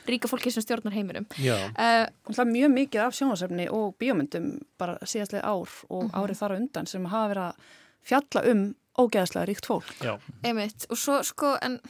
ríka 0.08 0.28
fólki 0.28 0.52
sem 0.52 0.64
stjórnar 0.64 0.94
heiminum 0.96 1.26
uh, 1.28 1.66
Það 1.76 2.42
er 2.44 2.50
mjög 2.50 2.72
mikið 2.74 3.04
af 3.04 3.16
sjónasefni 3.18 3.68
og 3.72 3.94
bíómyndum 4.00 4.50
bara 4.80 4.96
síðastlega 5.02 5.44
ár 5.44 5.70
og 5.88 6.04
uh 6.04 6.10
-huh. 6.10 6.16
árið 6.20 6.40
þar 6.40 6.54
á 6.54 6.58
undan 6.60 6.86
sem 6.86 7.04
hafa 7.04 7.28
verið 7.32 7.44
að 7.44 7.54
fjalla 8.02 8.44
um 8.52 8.74
ógeðslega 8.98 9.46
ríkt 9.46 9.66
fólk 9.66 9.94
Já. 10.00 10.18
Einmitt, 10.44 10.86
og 10.90 10.98
svo 10.98 11.22
sko 11.22 11.56
en 11.62 11.80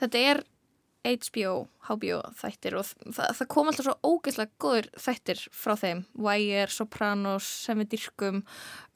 þetta 0.00 0.18
er 0.18 0.44
HBO, 1.06 1.68
HBO 1.86 2.20
þættir 2.34 2.74
og 2.74 2.86
það, 3.14 3.28
það 3.38 3.48
kom 3.48 3.68
alltaf 3.68 3.86
svo 3.86 3.96
ógeðslega 4.02 4.50
góður 4.58 4.88
þættir 4.98 5.42
frá 5.54 5.76
þeim 5.78 6.04
Wire, 6.14 6.66
Sopranos, 6.66 7.46
sem 7.66 7.78
við 7.78 7.92
dyrkum 7.94 8.42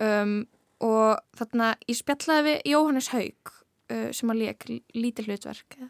um, 0.00 0.46
og 0.84 1.22
þarna 1.38 1.72
ég 1.88 1.98
spjallaði 1.98 2.46
við 2.48 2.68
Jóhannes 2.72 3.10
Haug 3.14 3.54
uh, 3.54 4.10
sem 4.16 4.32
að 4.32 4.44
leik 4.44 4.68
lítil 4.96 5.26
hlutverk 5.28 5.78
uh, 5.80 5.88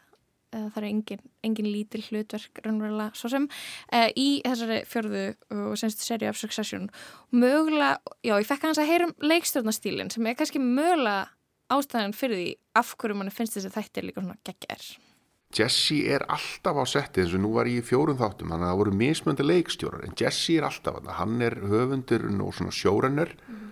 það 0.54 0.78
er 0.82 0.88
engin, 0.90 1.24
engin 1.46 1.70
lítil 1.70 2.04
hlutverk 2.08 2.62
raunverulega 2.64 3.18
svo 3.18 3.32
sem 3.32 3.48
uh, 3.50 4.08
í 4.14 4.28
þessari 4.46 4.80
fjörðu 4.90 5.26
og 5.70 5.76
semstu 5.80 6.06
seri 6.06 6.30
af 6.30 6.40
Succession. 6.40 6.88
Mögulega, 7.30 8.00
já 8.26 8.34
ég 8.36 8.48
fekk 8.48 8.70
hans 8.70 8.80
að 8.82 8.90
heyrum 8.90 9.14
leikstjórnastílin 9.22 10.10
sem 10.14 10.26
er 10.26 10.38
kannski 10.38 10.62
mögulega 10.62 11.28
ástæðan 11.70 12.16
fyrir 12.16 12.40
því 12.40 12.50
af 12.80 12.96
hverju 12.98 13.18
mann 13.18 13.32
finnst 13.34 13.56
þessi 13.56 13.72
þættir 13.74 14.08
líka 14.08 14.24
svona 14.24 14.38
geggjær 14.46 14.90
Jesse 15.50 15.96
er 16.14 16.22
alltaf 16.30 16.78
á 16.78 16.84
setti 16.86 17.24
eins 17.24 17.32
og 17.34 17.42
nú 17.42 17.50
var 17.56 17.66
ég 17.66 17.82
í 17.82 17.86
fjórum 17.86 18.18
þáttum 18.20 18.52
þannig 18.52 18.68
að 18.68 18.70
það 18.70 18.80
voru 18.80 18.92
mismöndi 19.00 19.46
leikstjórar 19.46 20.04
en 20.06 20.14
Jesse 20.18 20.58
er 20.60 20.66
alltaf 20.68 21.00
hann 21.18 21.42
er 21.42 21.58
höfundur 21.72 22.26
og 22.30 22.54
svona 22.54 22.74
sjórenner 22.74 23.34
mm. 23.34 23.69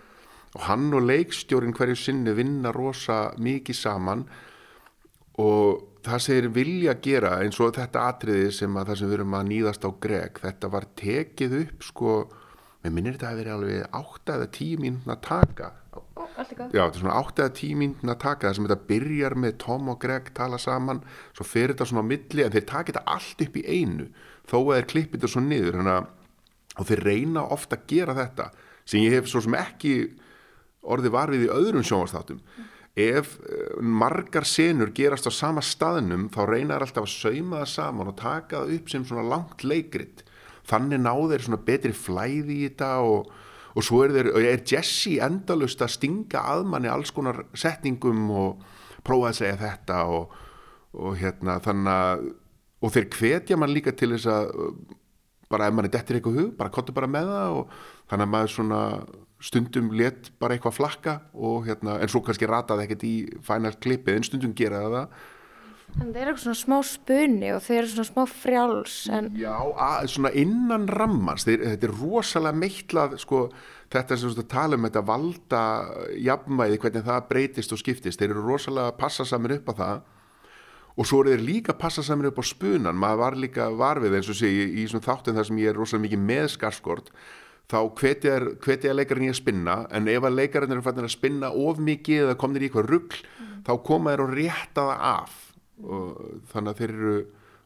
Og 0.57 0.65
hann 0.69 0.89
og 0.97 1.05
leikstjórin 1.05 1.75
hverju 1.77 1.99
sinni 1.99 2.35
vinna 2.37 2.73
rosa 2.75 3.29
mikið 3.37 3.77
saman. 3.77 4.25
Og 5.39 5.89
það 6.09 6.25
segir 6.25 6.51
vilja 6.55 6.95
gera 7.03 7.37
eins 7.43 7.59
og 7.63 7.75
þetta 7.77 8.07
atriði 8.11 8.53
sem 8.55 8.77
að 8.79 8.91
það 8.91 9.01
sem 9.01 9.11
við 9.11 9.19
erum 9.19 9.39
að 9.39 9.49
nýðast 9.53 9.87
á 9.87 9.91
Greg 10.05 10.41
þetta 10.43 10.71
var 10.73 10.87
tekið 10.99 11.57
upp 11.63 11.85
sko 11.89 12.15
með 12.85 12.95
minnir 12.95 13.17
þetta 13.17 13.33
að 13.33 13.41
vera 13.43 13.57
alveg 13.59 13.99
8 13.99 14.37
eða 14.37 14.49
10 14.59 14.83
mínúna 14.85 15.17
að 15.17 15.25
taka 15.27 15.73
já 16.73 16.83
þetta 16.85 16.87
er 16.87 17.01
svona 17.03 17.19
8 17.19 17.45
eða 17.45 17.55
10 17.61 17.81
mínúna 17.83 18.15
að 18.15 18.23
taka 18.25 18.47
það 18.47 18.57
sem 18.57 18.69
þetta 18.69 18.89
byrjar 18.93 19.37
með 19.45 19.57
Tom 19.65 19.91
og 19.93 19.99
Greg 20.05 20.31
tala 20.39 20.61
saman 20.63 21.03
svo 21.37 21.47
fer 21.49 21.75
þetta 21.75 21.89
svona 21.91 22.07
á 22.07 22.11
milli 22.13 22.47
en 22.47 22.55
þeir 22.55 22.69
taka 22.71 22.93
þetta 22.93 23.17
allt 23.17 23.45
upp 23.49 23.59
í 23.59 23.67
einu 23.67 24.09
þó 24.49 24.57
að 24.61 24.73
þeir 24.77 24.89
klippið 24.93 25.19
þetta 25.19 25.33
svo 25.35 25.45
niður. 25.45 25.81
Hana, 25.83 25.99
og 26.79 26.89
þeir 26.89 27.05
reyna 27.05 27.45
ofta 27.51 27.77
að 27.77 27.87
gera 27.91 28.15
þetta 28.17 28.49
sem 28.89 29.03
ég 29.03 29.19
hef 29.19 29.29
svo 29.29 29.43
sem 29.45 29.57
ekki 29.59 29.95
orði 30.89 31.13
var 31.15 31.33
við 31.33 31.47
í 31.47 31.53
öðrum 31.53 31.87
sjónvastáttum 31.87 32.43
ef 32.99 33.37
margar 33.79 34.47
senur 34.49 34.91
gerast 34.95 35.29
á 35.29 35.33
sama 35.33 35.63
staðnum 35.63 36.27
þá 36.35 36.41
reynar 36.49 36.83
alltaf 36.83 37.07
að 37.07 37.13
sauma 37.13 37.61
það 37.63 37.71
saman 37.75 38.11
og 38.11 38.17
taka 38.19 38.63
það 38.63 38.73
upp 38.79 38.91
sem 38.91 39.05
svona 39.07 39.27
langt 39.29 39.63
leikrit. 39.63 40.25
Þannig 40.69 41.01
ná 41.05 41.13
þeir 41.31 41.45
svona 41.47 41.61
betri 41.69 41.95
flæði 41.95 42.57
í 42.57 42.67
þetta 42.67 42.91
og, 43.07 43.31
og 43.75 43.87
svo 43.87 44.03
er, 44.05 44.17
þeir, 44.17 44.33
er 44.51 44.65
Jesse 44.67 45.15
endalust 45.25 45.85
að 45.85 45.95
stinga 45.95 46.43
að 46.43 46.67
manni 46.73 46.91
alls 46.91 47.15
konar 47.15 47.45
setningum 47.57 48.27
og 48.35 48.67
prófa 49.07 49.31
að 49.31 49.39
segja 49.43 49.61
þetta 49.63 50.03
og, 50.11 50.35
og 50.99 51.17
hérna 51.21 51.61
þannig 51.65 51.95
að 51.95 52.29
og 52.79 52.93
þeir 52.95 53.09
hvetja 53.11 53.57
mann 53.59 53.73
líka 53.75 53.91
til 53.97 54.13
þess 54.13 54.29
að 54.31 54.51
bara 55.51 55.67
ef 55.67 55.75
mann 55.75 55.89
er 55.89 55.93
dettir 55.95 56.19
eitthvað 56.19 56.37
hug 56.39 56.51
bara 56.59 56.73
kottu 56.75 56.95
bara 56.95 57.09
með 57.11 57.31
það 57.33 57.57
og 57.57 57.73
þannig 58.11 58.27
að 58.27 58.33
maður 58.35 58.53
svona 58.55 58.83
stundum 59.39 59.93
let 59.95 60.33
bara 60.41 60.57
eitthvað 60.57 60.79
flakka 60.81 61.17
og 61.35 61.67
hérna 61.69 61.99
en 62.03 62.11
svo 62.11 62.23
kannski 62.27 62.49
rataði 62.51 62.87
ekkert 62.87 63.05
í 63.07 63.17
final 63.47 63.75
klippið 63.79 64.19
en 64.19 64.27
stundum 64.27 64.55
geraði 64.59 64.95
það. 64.97 65.19
En 65.97 66.11
þeir 66.13 66.29
eru 66.29 66.41
svona 66.43 66.59
smá 66.59 66.77
spunni 66.85 67.49
og 67.55 67.63
þeir 67.65 67.79
eru 67.81 67.91
svona 67.95 68.09
smá 68.11 68.21
frjáls 68.29 68.97
en... 69.15 69.31
Já, 69.41 69.55
að, 69.57 70.11
svona 70.13 70.33
innan 70.37 70.85
rammans 70.91 71.47
þeir, 71.49 71.65
þetta 71.65 71.89
er 71.89 71.95
rosalega 71.97 72.61
meitlað 72.61 73.17
sko, 73.23 73.41
þetta 73.95 74.19
sem 74.21 74.37
þú 74.37 74.45
tala 74.53 74.77
um 74.77 74.85
þetta 74.85 75.05
valda 75.09 75.63
jafnvæði, 76.29 76.83
hvernig 76.85 77.09
það 77.09 77.27
breytist 77.33 77.75
og 77.75 77.81
skiptist, 77.81 78.21
þeir 78.21 78.35
eru 78.35 78.45
rosalega 78.51 78.93
að 78.93 79.01
passa 79.01 79.27
saman 79.27 79.57
upp 79.57 79.73
á 79.73 79.75
það. 79.81 80.07
Og 80.99 81.09
svo 81.09 81.23
eru 81.23 81.35
þeir 81.35 81.47
líka 81.47 81.73
að 81.73 81.83
passa 81.87 82.05
saman 82.05 82.29
upp 82.29 82.43
á 82.43 82.45
spunan 82.47 82.99
maður 82.99 83.23
var 83.25 83.41
líka 83.47 83.73
varfið 83.81 84.19
eins 84.19 84.31
og 84.35 84.39
sé 84.39 84.51
í, 84.51 84.85
í 84.85 84.87
þáttum 84.93 85.39
þar 85.39 85.49
sem 85.49 85.63
ég 85.63 85.73
er 85.73 85.79
rosalega 85.79 86.09
mikið 86.09 86.25
með 86.27 86.51
skarskort 86.59 87.13
þá 87.69 87.79
hvetja 88.01 88.95
leikarinn 88.97 89.29
í 89.29 89.33
að 89.33 89.41
spinna 89.43 89.81
en 89.93 90.09
ef 90.09 90.25
að 90.25 90.39
leikarinn 90.39 90.73
eru 90.77 90.85
fannir 90.87 91.09
að 91.09 91.17
spinna 91.17 91.51
of 91.53 91.81
mikið 91.85 92.25
eða 92.27 92.39
komnir 92.41 92.65
í 92.65 92.71
eitthvað 92.71 92.89
ruggl 92.93 93.19
mm. 93.21 93.51
þá 93.69 93.73
koma 93.89 94.15
þeir 94.15 94.25
og 94.25 94.33
rétta 94.39 94.87
það 94.89 95.05
af 95.11 95.37
og 95.79 96.23
þannig 96.53 96.73
að 96.73 96.81
þeir 96.81 96.95
eru 96.95 97.19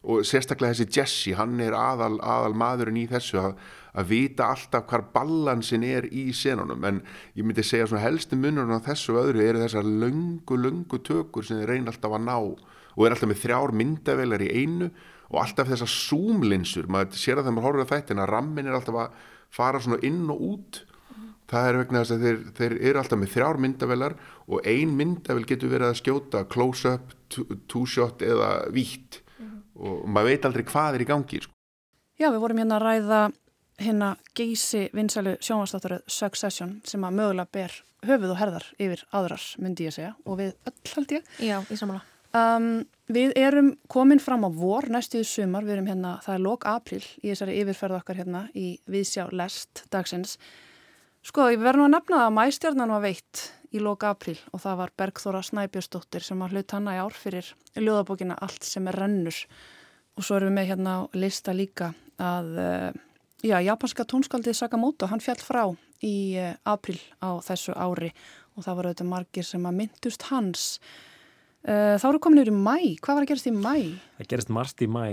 og 0.03 0.25
sérstaklega 0.27 0.75
þessi 0.75 0.97
Jesse, 0.97 1.35
hann 1.39 1.55
er 1.63 1.75
aðal, 1.77 2.17
aðal 2.19 2.55
maðurinn 2.59 2.99
í 2.99 3.05
þessu 3.07 3.39
að, 3.39 3.53
að 3.95 4.09
vita 4.09 4.49
alltaf 4.51 4.85
hvar 4.89 5.05
balansin 5.15 5.85
er 5.87 6.09
í 6.11 6.25
senunum, 6.35 6.83
en 6.83 6.99
ég 7.37 7.47
myndi 7.47 7.63
segja 7.63 7.87
svona 7.87 8.03
helstu 8.03 8.35
munurinn 8.39 8.75
á 8.75 8.83
þessu 8.83 9.15
öðru 9.21 9.45
eru 9.45 9.63
þessar 9.63 9.87
löngu, 9.87 10.59
löngu 10.59 10.99
tökur 11.07 11.47
sem 11.47 11.61
þeir 11.61 11.75
reyna 11.75 11.93
alltaf 11.93 12.17
að 12.17 12.27
ná 12.27 12.35
og 12.35 13.05
er 13.07 13.15
alltaf 13.15 13.31
með 13.31 13.43
þrjár 13.45 13.75
myndavelar 13.79 14.43
í 14.43 14.51
einu 14.51 14.91
og 15.31 15.39
alltaf 15.41 15.71
þessar 15.71 15.93
zoomlinsur, 15.95 16.89
maður 16.91 17.15
sér 17.17 17.39
að 17.39 17.47
þegar 17.47 17.55
maður 17.55 17.69
horfður 17.69 17.87
á 17.87 17.91
þættin 17.93 18.23
að 18.25 18.31
rammin 18.33 18.67
er 18.67 18.77
alltaf 18.77 18.99
að 19.05 19.21
fara 19.53 19.81
svona 19.83 20.01
inn 20.05 20.25
og 20.33 20.41
út 20.53 20.83
það 21.53 21.69
er 21.69 21.79
vegna 21.81 22.01
þess 22.01 22.15
að 22.15 22.25
þeir, 22.25 22.39
þeir 22.57 22.75
eru 22.89 23.01
alltaf 23.01 23.19
með 23.21 23.33
þrjár 23.33 23.59
myndavelar 23.63 24.15
og 24.47 24.67
ein 24.69 24.95
myndavel 24.97 25.45
getur 25.49 25.71
verið 25.73 25.91
að 25.91 25.99
skjóta 26.01 26.43
close-up, 26.49 27.13
two-shot 27.29 28.23
eða 28.25 28.49
vítt 28.73 29.21
mm 29.21 29.45
-hmm. 29.45 29.61
og 29.75 30.07
maður 30.07 30.31
veit 30.31 30.45
aldrei 30.49 30.65
hvað 30.71 30.95
er 30.95 31.05
í 31.05 31.09
gangi 31.09 31.41
sko. 31.41 31.53
Já, 32.19 32.29
við 32.29 32.39
vorum 32.39 32.61
hérna 32.61 32.77
að 32.77 32.85
ræða 32.87 33.21
hérna 33.81 34.15
geysi 34.37 34.89
vinsælu 34.93 35.37
sjónvastáttaröð 35.41 36.03
Succession 36.07 36.81
sem 36.85 37.03
að 37.03 37.15
mögulega 37.19 37.49
ber 37.51 37.83
höfuð 38.05 38.31
og 38.31 38.37
herðar 38.37 38.65
yfir 38.77 39.05
aðrar, 39.11 39.43
myndi 39.59 39.87
ég 39.87 39.93
segja 39.93 40.15
og 40.25 40.37
við 40.37 40.53
öll 40.69 40.93
held 40.95 41.11
ég. 41.11 41.23
Já, 41.39 41.57
í 41.71 41.75
samanlega. 41.75 42.05
Um, 42.33 42.85
við 43.11 43.33
erum 43.39 43.73
komin 43.91 44.21
fram 44.23 44.45
á 44.47 44.49
vor 44.53 44.87
næstuðu 44.91 45.25
sumar, 45.27 45.65
við 45.65 45.77
erum 45.77 45.89
hérna, 45.91 46.13
það 46.23 46.35
er 46.35 46.45
lok 46.45 46.67
april 46.69 47.01
í 47.21 47.31
þessari 47.31 47.57
yfirferð 47.61 47.97
okkar 47.99 48.21
hérna 48.21 48.45
í 48.55 48.77
Viðsjá 48.87 49.27
Lest 49.35 49.83
dagsins. 49.91 50.37
Sko, 51.23 51.47
við 51.51 51.63
verðum 51.63 51.87
að 51.87 51.93
nefna 51.95 52.23
að 52.25 52.33
mæstjarnan 52.37 52.91
var 52.91 53.03
veitt 53.03 53.43
í 53.73 53.81
lok 53.81 54.03
april 54.07 54.35
og 54.51 54.61
það 54.63 54.79
var 54.81 54.93
Bergþóra 54.99 55.41
Snæbjörnsdóttir 55.47 56.25
sem 56.25 56.39
var 56.43 56.51
hlut 56.53 56.75
hanna 56.75 56.97
í 56.97 56.99
ár 57.01 57.15
fyrir 57.15 57.47
ljóðabókina 57.79 58.37
Allt 58.43 58.67
sem 58.67 58.87
er 58.91 58.99
rennur. 58.99 59.37
Og 60.13 60.25
svo 60.27 60.37
erum 60.37 60.51
við 60.51 60.57
með 60.59 60.69
hérna 60.71 60.97
á 60.99 61.01
lista 61.17 61.55
líka 61.55 61.93
að 62.21 62.51
uh, 62.59 62.91
já, 63.41 63.57
japanska 63.65 64.05
tónskaldið 64.05 64.59
Sakamoto, 64.59 65.09
hann 65.09 65.23
fjall 65.23 65.39
frá 65.41 65.63
í 66.03 66.35
uh, 66.37 66.53
april 66.69 66.99
á 67.23 67.39
þessu 67.41 67.73
ári. 67.73 68.11
Og 68.53 68.67
það 68.67 68.77
var 68.77 68.89
auðvitað 68.89 69.11
margir 69.15 69.47
sem 69.47 69.65
að 69.65 69.79
myndust 69.79 70.27
hans 70.29 70.67
þá 71.63 72.05
eru 72.09 72.19
komin 72.23 72.41
yfir 72.41 72.51
í 72.51 72.57
mæ, 72.57 72.77
hvað 72.99 73.15
var 73.15 73.25
að 73.25 73.31
gerast 73.31 73.47
í 73.47 73.55
mæ? 73.55 73.75
Það 74.19 74.29
gerist 74.33 74.51
margt 74.51 74.83
í 74.83 74.89
mæ 74.91 75.05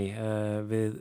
við 0.70 0.98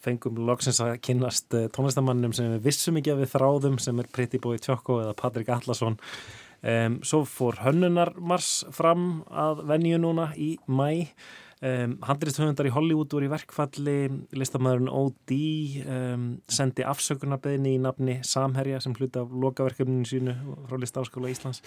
fengum 0.00 0.38
loksins 0.48 0.80
að 0.84 0.94
kynast 1.04 1.56
tónlistamannum 1.76 2.32
sem 2.36 2.54
við 2.54 2.68
vissum 2.70 3.00
ekki 3.00 3.14
að 3.14 3.24
við 3.24 3.32
þráðum 3.34 3.80
sem 3.82 3.98
er 4.00 4.08
Pretty 4.12 4.40
Boy 4.40 4.60
Tjokko 4.60 5.00
eða 5.02 5.16
Patrik 5.18 5.50
Allarsson 5.52 5.98
um, 6.62 6.98
svo 7.04 7.22
fór 7.28 7.60
Hönnunarmars 7.64 8.64
fram 8.76 9.22
að 9.28 9.64
venju 9.70 10.00
núna 10.00 10.30
í 10.40 10.54
mæ 10.68 11.10
Um, 11.60 11.98
handriðstöfundar 12.08 12.70
í 12.70 12.72
Hollywood 12.72 13.12
voru 13.12 13.26
í 13.26 13.30
verkfalli 13.34 13.96
listamæðurinn 14.32 14.88
O.D. 14.88 15.36
Um, 15.84 16.22
sendi 16.48 16.86
afsökunarbeðni 16.88 17.74
í 17.76 17.80
nafni 17.84 18.14
Samherja 18.24 18.78
sem 18.80 18.94
hluti 18.96 19.20
af 19.20 19.34
lokaverkefninu 19.42 20.08
sínu 20.08 20.32
frá 20.70 20.78
Listáskóla 20.80 21.28
Íslands 21.28 21.60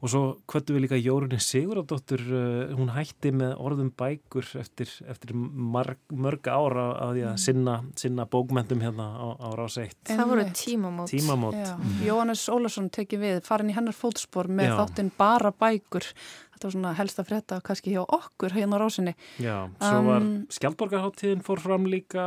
og 0.00 0.12
svo 0.12 0.22
kvöttu 0.48 0.72
við 0.72 0.86
líka 0.86 1.00
Jórunni 1.00 1.36
Sigurðardóttur 1.44 2.24
uh, 2.30 2.72
hún 2.78 2.94
hætti 2.94 3.34
með 3.36 3.52
orðum 3.60 3.90
bækur 4.00 4.48
eftir, 4.62 4.88
eftir 5.04 5.34
marg, 5.36 6.00
mörg 6.08 6.48
ára 6.48 6.86
að 7.04 7.12
því 7.18 7.26
að 7.26 7.34
mm. 7.34 7.44
sinna, 7.44 7.76
sinna 8.00 8.26
bókmentum 8.32 8.80
hérna 8.86 9.10
á, 9.20 9.26
á 9.36 9.48
rás 9.60 9.76
1 9.84 10.14
Það 10.14 10.32
voru 10.32 10.48
tímamót, 10.56 11.12
tímamót. 11.12 11.60
Mm. 11.60 12.00
Jóhannes 12.08 12.46
Ólarsson 12.48 12.88
teki 12.88 13.20
við 13.20 13.44
farin 13.44 13.68
í 13.68 13.76
hennar 13.76 14.00
fótspor 14.00 14.48
með 14.48 14.72
Já. 14.72 14.76
þáttinn 14.80 15.12
bara 15.20 15.52
bækur 15.52 16.08
þetta 16.56 16.68
var 16.68 16.74
svona 16.76 16.92
helst 16.96 17.20
að 17.20 17.30
frétta 17.30 17.60
kannski 17.64 17.94
hjá 17.94 18.02
okkur 18.02 18.56
hérna 18.56 18.80
á 18.80 18.82
rásinni 18.82 19.14
Já, 19.38 19.56
svo 19.78 20.02
var 20.08 20.24
um, 20.24 20.36
Skjaldborgarháttíðin 20.56 21.44
fór 21.46 21.62
fram 21.62 21.88
líka 21.90 22.26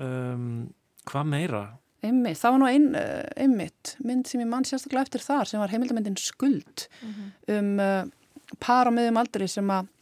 um, 0.00 0.68
hvað 1.06 1.32
meira? 1.32 1.64
Einmitt, 2.06 2.38
það 2.40 2.54
var 2.54 2.62
nú 2.62 2.70
ein, 2.70 2.86
uh, 2.96 3.24
einmitt 3.36 3.96
mynd 4.06 4.28
sem 4.30 4.40
ég 4.40 4.48
mann 4.50 4.66
sérstaklega 4.68 5.06
eftir 5.06 5.24
þar 5.24 5.50
sem 5.50 5.60
var 5.62 5.72
heimildamindin 5.72 6.16
Skuld 6.20 6.88
mm 7.02 7.12
-hmm. 7.12 7.58
um 7.58 7.70
uh, 7.80 8.56
par 8.62 8.88
á 8.88 8.90
miðjum 8.94 9.20
aldri 9.20 9.48
sem 9.50 9.70
að 9.70 9.92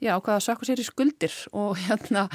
já, 0.00 0.14
hvað 0.20 0.36
að 0.36 0.44
sökka 0.46 0.68
sér 0.68 0.80
í 0.80 0.86
skuldir 0.86 1.34
og 1.52 1.76
hérna 1.78 2.28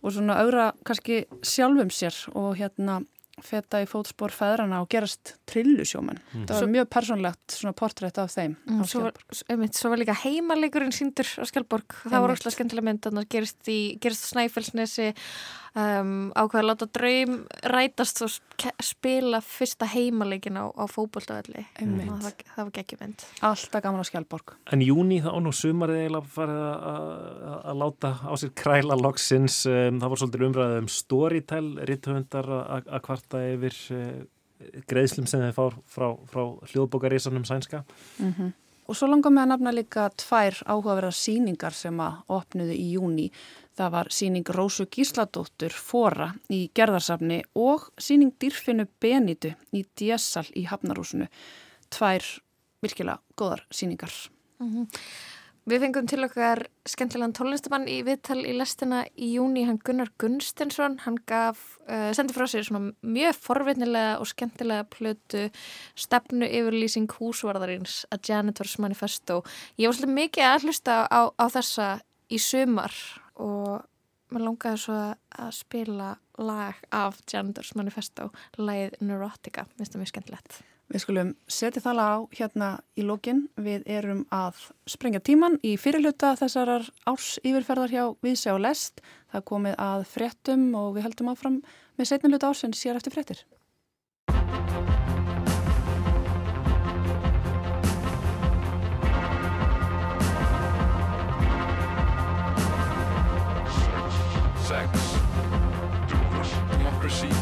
og 0.00 0.14
svona 0.14 0.38
auðra 0.40 0.72
kannski 0.86 1.24
sjálfum 1.42 1.90
sér 1.92 2.16
og 2.34 2.56
hérna 2.56 3.00
feta 3.44 3.80
í 3.82 3.88
fótspór 3.88 4.34
feðrana 4.34 4.80
og 4.82 4.90
gerast 4.92 5.34
trillusjóman. 5.50 6.20
Mm. 6.32 6.46
Það 6.48 6.60
var 6.60 6.72
mjög 6.74 6.90
persónlegt 6.96 7.56
svona 7.56 7.76
portrétt 7.78 8.20
af 8.22 8.34
þeim. 8.34 8.56
Mm, 8.66 8.82
svo, 8.90 9.04
var, 9.06 9.20
einmitt, 9.52 9.78
svo 9.78 9.92
var 9.92 10.02
líka 10.02 10.16
heimalegurinn 10.22 10.94
síndur 10.94 11.28
á 11.40 11.44
Skjálborg. 11.48 11.96
Það 12.06 12.26
var 12.26 12.34
ósláð 12.34 12.56
skemmtilega 12.56 12.88
mynd 12.90 13.08
að 13.10 13.18
það 13.20 13.30
gerist 13.36 13.72
í 13.72 13.80
gerist 14.02 14.28
Snæfellsnesi 14.30 15.10
um, 15.74 16.30
ákveða 16.34 16.62
að 16.62 16.68
láta 16.68 16.88
draum 16.94 17.36
rætast 17.74 18.22
og 18.26 18.32
spila 18.82 19.40
fyrsta 19.44 19.88
heimalegin 19.90 20.58
á, 20.58 20.66
á 20.70 20.84
fókbóltavelli 20.90 21.66
það, 21.76 22.26
það 22.54 22.62
var 22.62 22.72
geggjumend 22.78 23.26
Alltaf 23.50 23.84
gaman 23.84 24.02
á 24.02 24.06
Skjálborg 24.08 24.56
En 24.74 24.84
júni 24.84 25.20
þá 25.24 25.30
nú 25.42 25.54
sumarið 25.54 26.02
eiginlega 26.04 26.34
farið 26.34 26.64
að 27.60 27.80
láta 27.84 28.12
á 28.24 28.32
sér 28.40 28.54
kræla 28.56 28.98
loksins, 28.98 29.62
um, 29.70 30.00
það 30.02 30.12
var 30.12 30.22
svolítið 30.22 30.46
umræðið 30.50 30.82
um 30.82 30.90
storytell, 30.90 31.70
ritthöfundar 31.88 32.52
að 32.70 33.00
kvarta 33.06 33.42
yfir 33.52 33.78
uh, 33.96 34.20
greiðslum 34.90 35.28
sem 35.28 35.42
þeir 35.44 35.54
fár 35.56 35.76
frá, 35.88 36.08
frá 36.30 36.42
hljóðbókarísanum 36.70 37.46
sænska. 37.48 37.84
Mm 38.18 38.34
-hmm. 38.34 38.52
Og 38.90 38.96
svo 38.96 39.06
langar 39.06 39.30
með 39.30 39.42
að 39.42 39.50
nafna 39.52 39.72
líka 39.72 40.10
tvær 40.18 40.56
áhugaverðar 40.66 41.14
síningar 41.14 41.72
sem 41.72 42.00
að 42.00 42.12
opnuðu 42.28 42.74
í 42.74 42.86
júni 42.96 43.30
Það 43.80 43.92
var 43.94 44.08
síning 44.12 44.48
Rósu 44.52 44.84
Gísladóttur 44.92 45.72
Fóra 45.72 46.26
í 46.52 46.66
gerðarsafni 46.76 47.38
og 47.56 47.86
síning 47.96 48.34
Dýrfinu 48.36 48.84
Benitu 49.00 49.54
í 49.72 49.86
Djessal 49.96 50.44
í 50.52 50.66
Hafnarúsinu. 50.68 51.30
Tvær 51.88 52.26
virkilega 52.84 53.22
góðar 53.40 53.62
síningar. 53.72 54.12
Mm 54.60 54.68
-hmm. 54.68 55.00
Við 55.64 55.80
fengum 55.80 56.06
til 56.06 56.24
okkar 56.24 56.66
skemmtilegan 56.84 57.32
tónlistamann 57.32 57.88
í 57.88 58.02
viðtal 58.04 58.44
í 58.44 58.52
lestina 58.52 59.06
í 59.16 59.32
júni, 59.34 59.64
hann 59.64 59.78
Gunnar 59.78 60.10
Gunstensson. 60.18 60.98
Hann 60.98 61.16
gaf, 61.26 61.78
uh, 61.88 62.12
sendi 62.12 62.34
frá 62.34 62.46
sér 62.46 62.64
svona 62.64 62.92
mjög 63.02 63.34
forvitnilega 63.34 64.18
og 64.18 64.26
skemmtilega 64.26 64.84
plötu 64.84 65.50
stefnu 65.94 66.44
yfirlýsing 66.44 67.08
húsvarðarins 67.08 68.04
A 68.10 68.18
Janitors 68.28 68.78
Manifesto. 68.78 69.42
Ég 69.78 69.86
var 69.86 69.94
svolítið 69.94 70.14
mikið 70.14 70.44
að 70.44 70.62
hlusta 70.62 71.06
á, 71.08 71.20
á 71.32 71.44
þessa 71.48 72.00
í 72.30 72.38
sumar 72.38 73.19
og 73.40 73.86
maður 74.30 74.46
langaði 74.46 74.80
svo 74.84 74.98
að 75.42 75.54
spila 75.56 76.10
lag 76.40 76.82
af 76.94 77.20
Janitors 77.30 77.74
Manifesto 77.78 78.30
lagið 78.58 79.00
Neurotica, 79.02 79.66
minnst 79.76 79.94
það 79.94 80.04
mjög 80.04 80.12
skemmtilegt. 80.12 80.60
Við 80.90 81.04
skulum 81.04 81.28
setja 81.46 81.82
það 81.84 81.98
lag 82.00 82.14
á 82.14 82.18
hérna 82.34 82.68
í 82.98 83.04
lókin, 83.06 83.44
við 83.54 83.84
erum 83.86 84.24
að 84.34 84.64
sprengja 84.90 85.22
tíman 85.22 85.60
í 85.62 85.76
fyrirluta 85.78 86.32
þessarar 86.38 86.88
árs 87.06 87.36
yfirferðar 87.46 87.94
hjá 87.94 88.02
Vísjá 88.26 88.56
Lest, 88.58 88.98
það 89.30 89.46
komið 89.52 89.78
að 89.86 90.04
frettum 90.10 90.66
og 90.78 90.96
við 90.96 91.06
heldum 91.06 91.30
áfram 91.30 91.62
með 91.98 92.10
setniluta 92.10 92.50
árs 92.50 92.66
en 92.66 92.74
sér 92.74 92.98
eftir 92.98 93.14
frettir 93.14 93.44
sex, 104.70 105.18
democracy. 106.78 107.39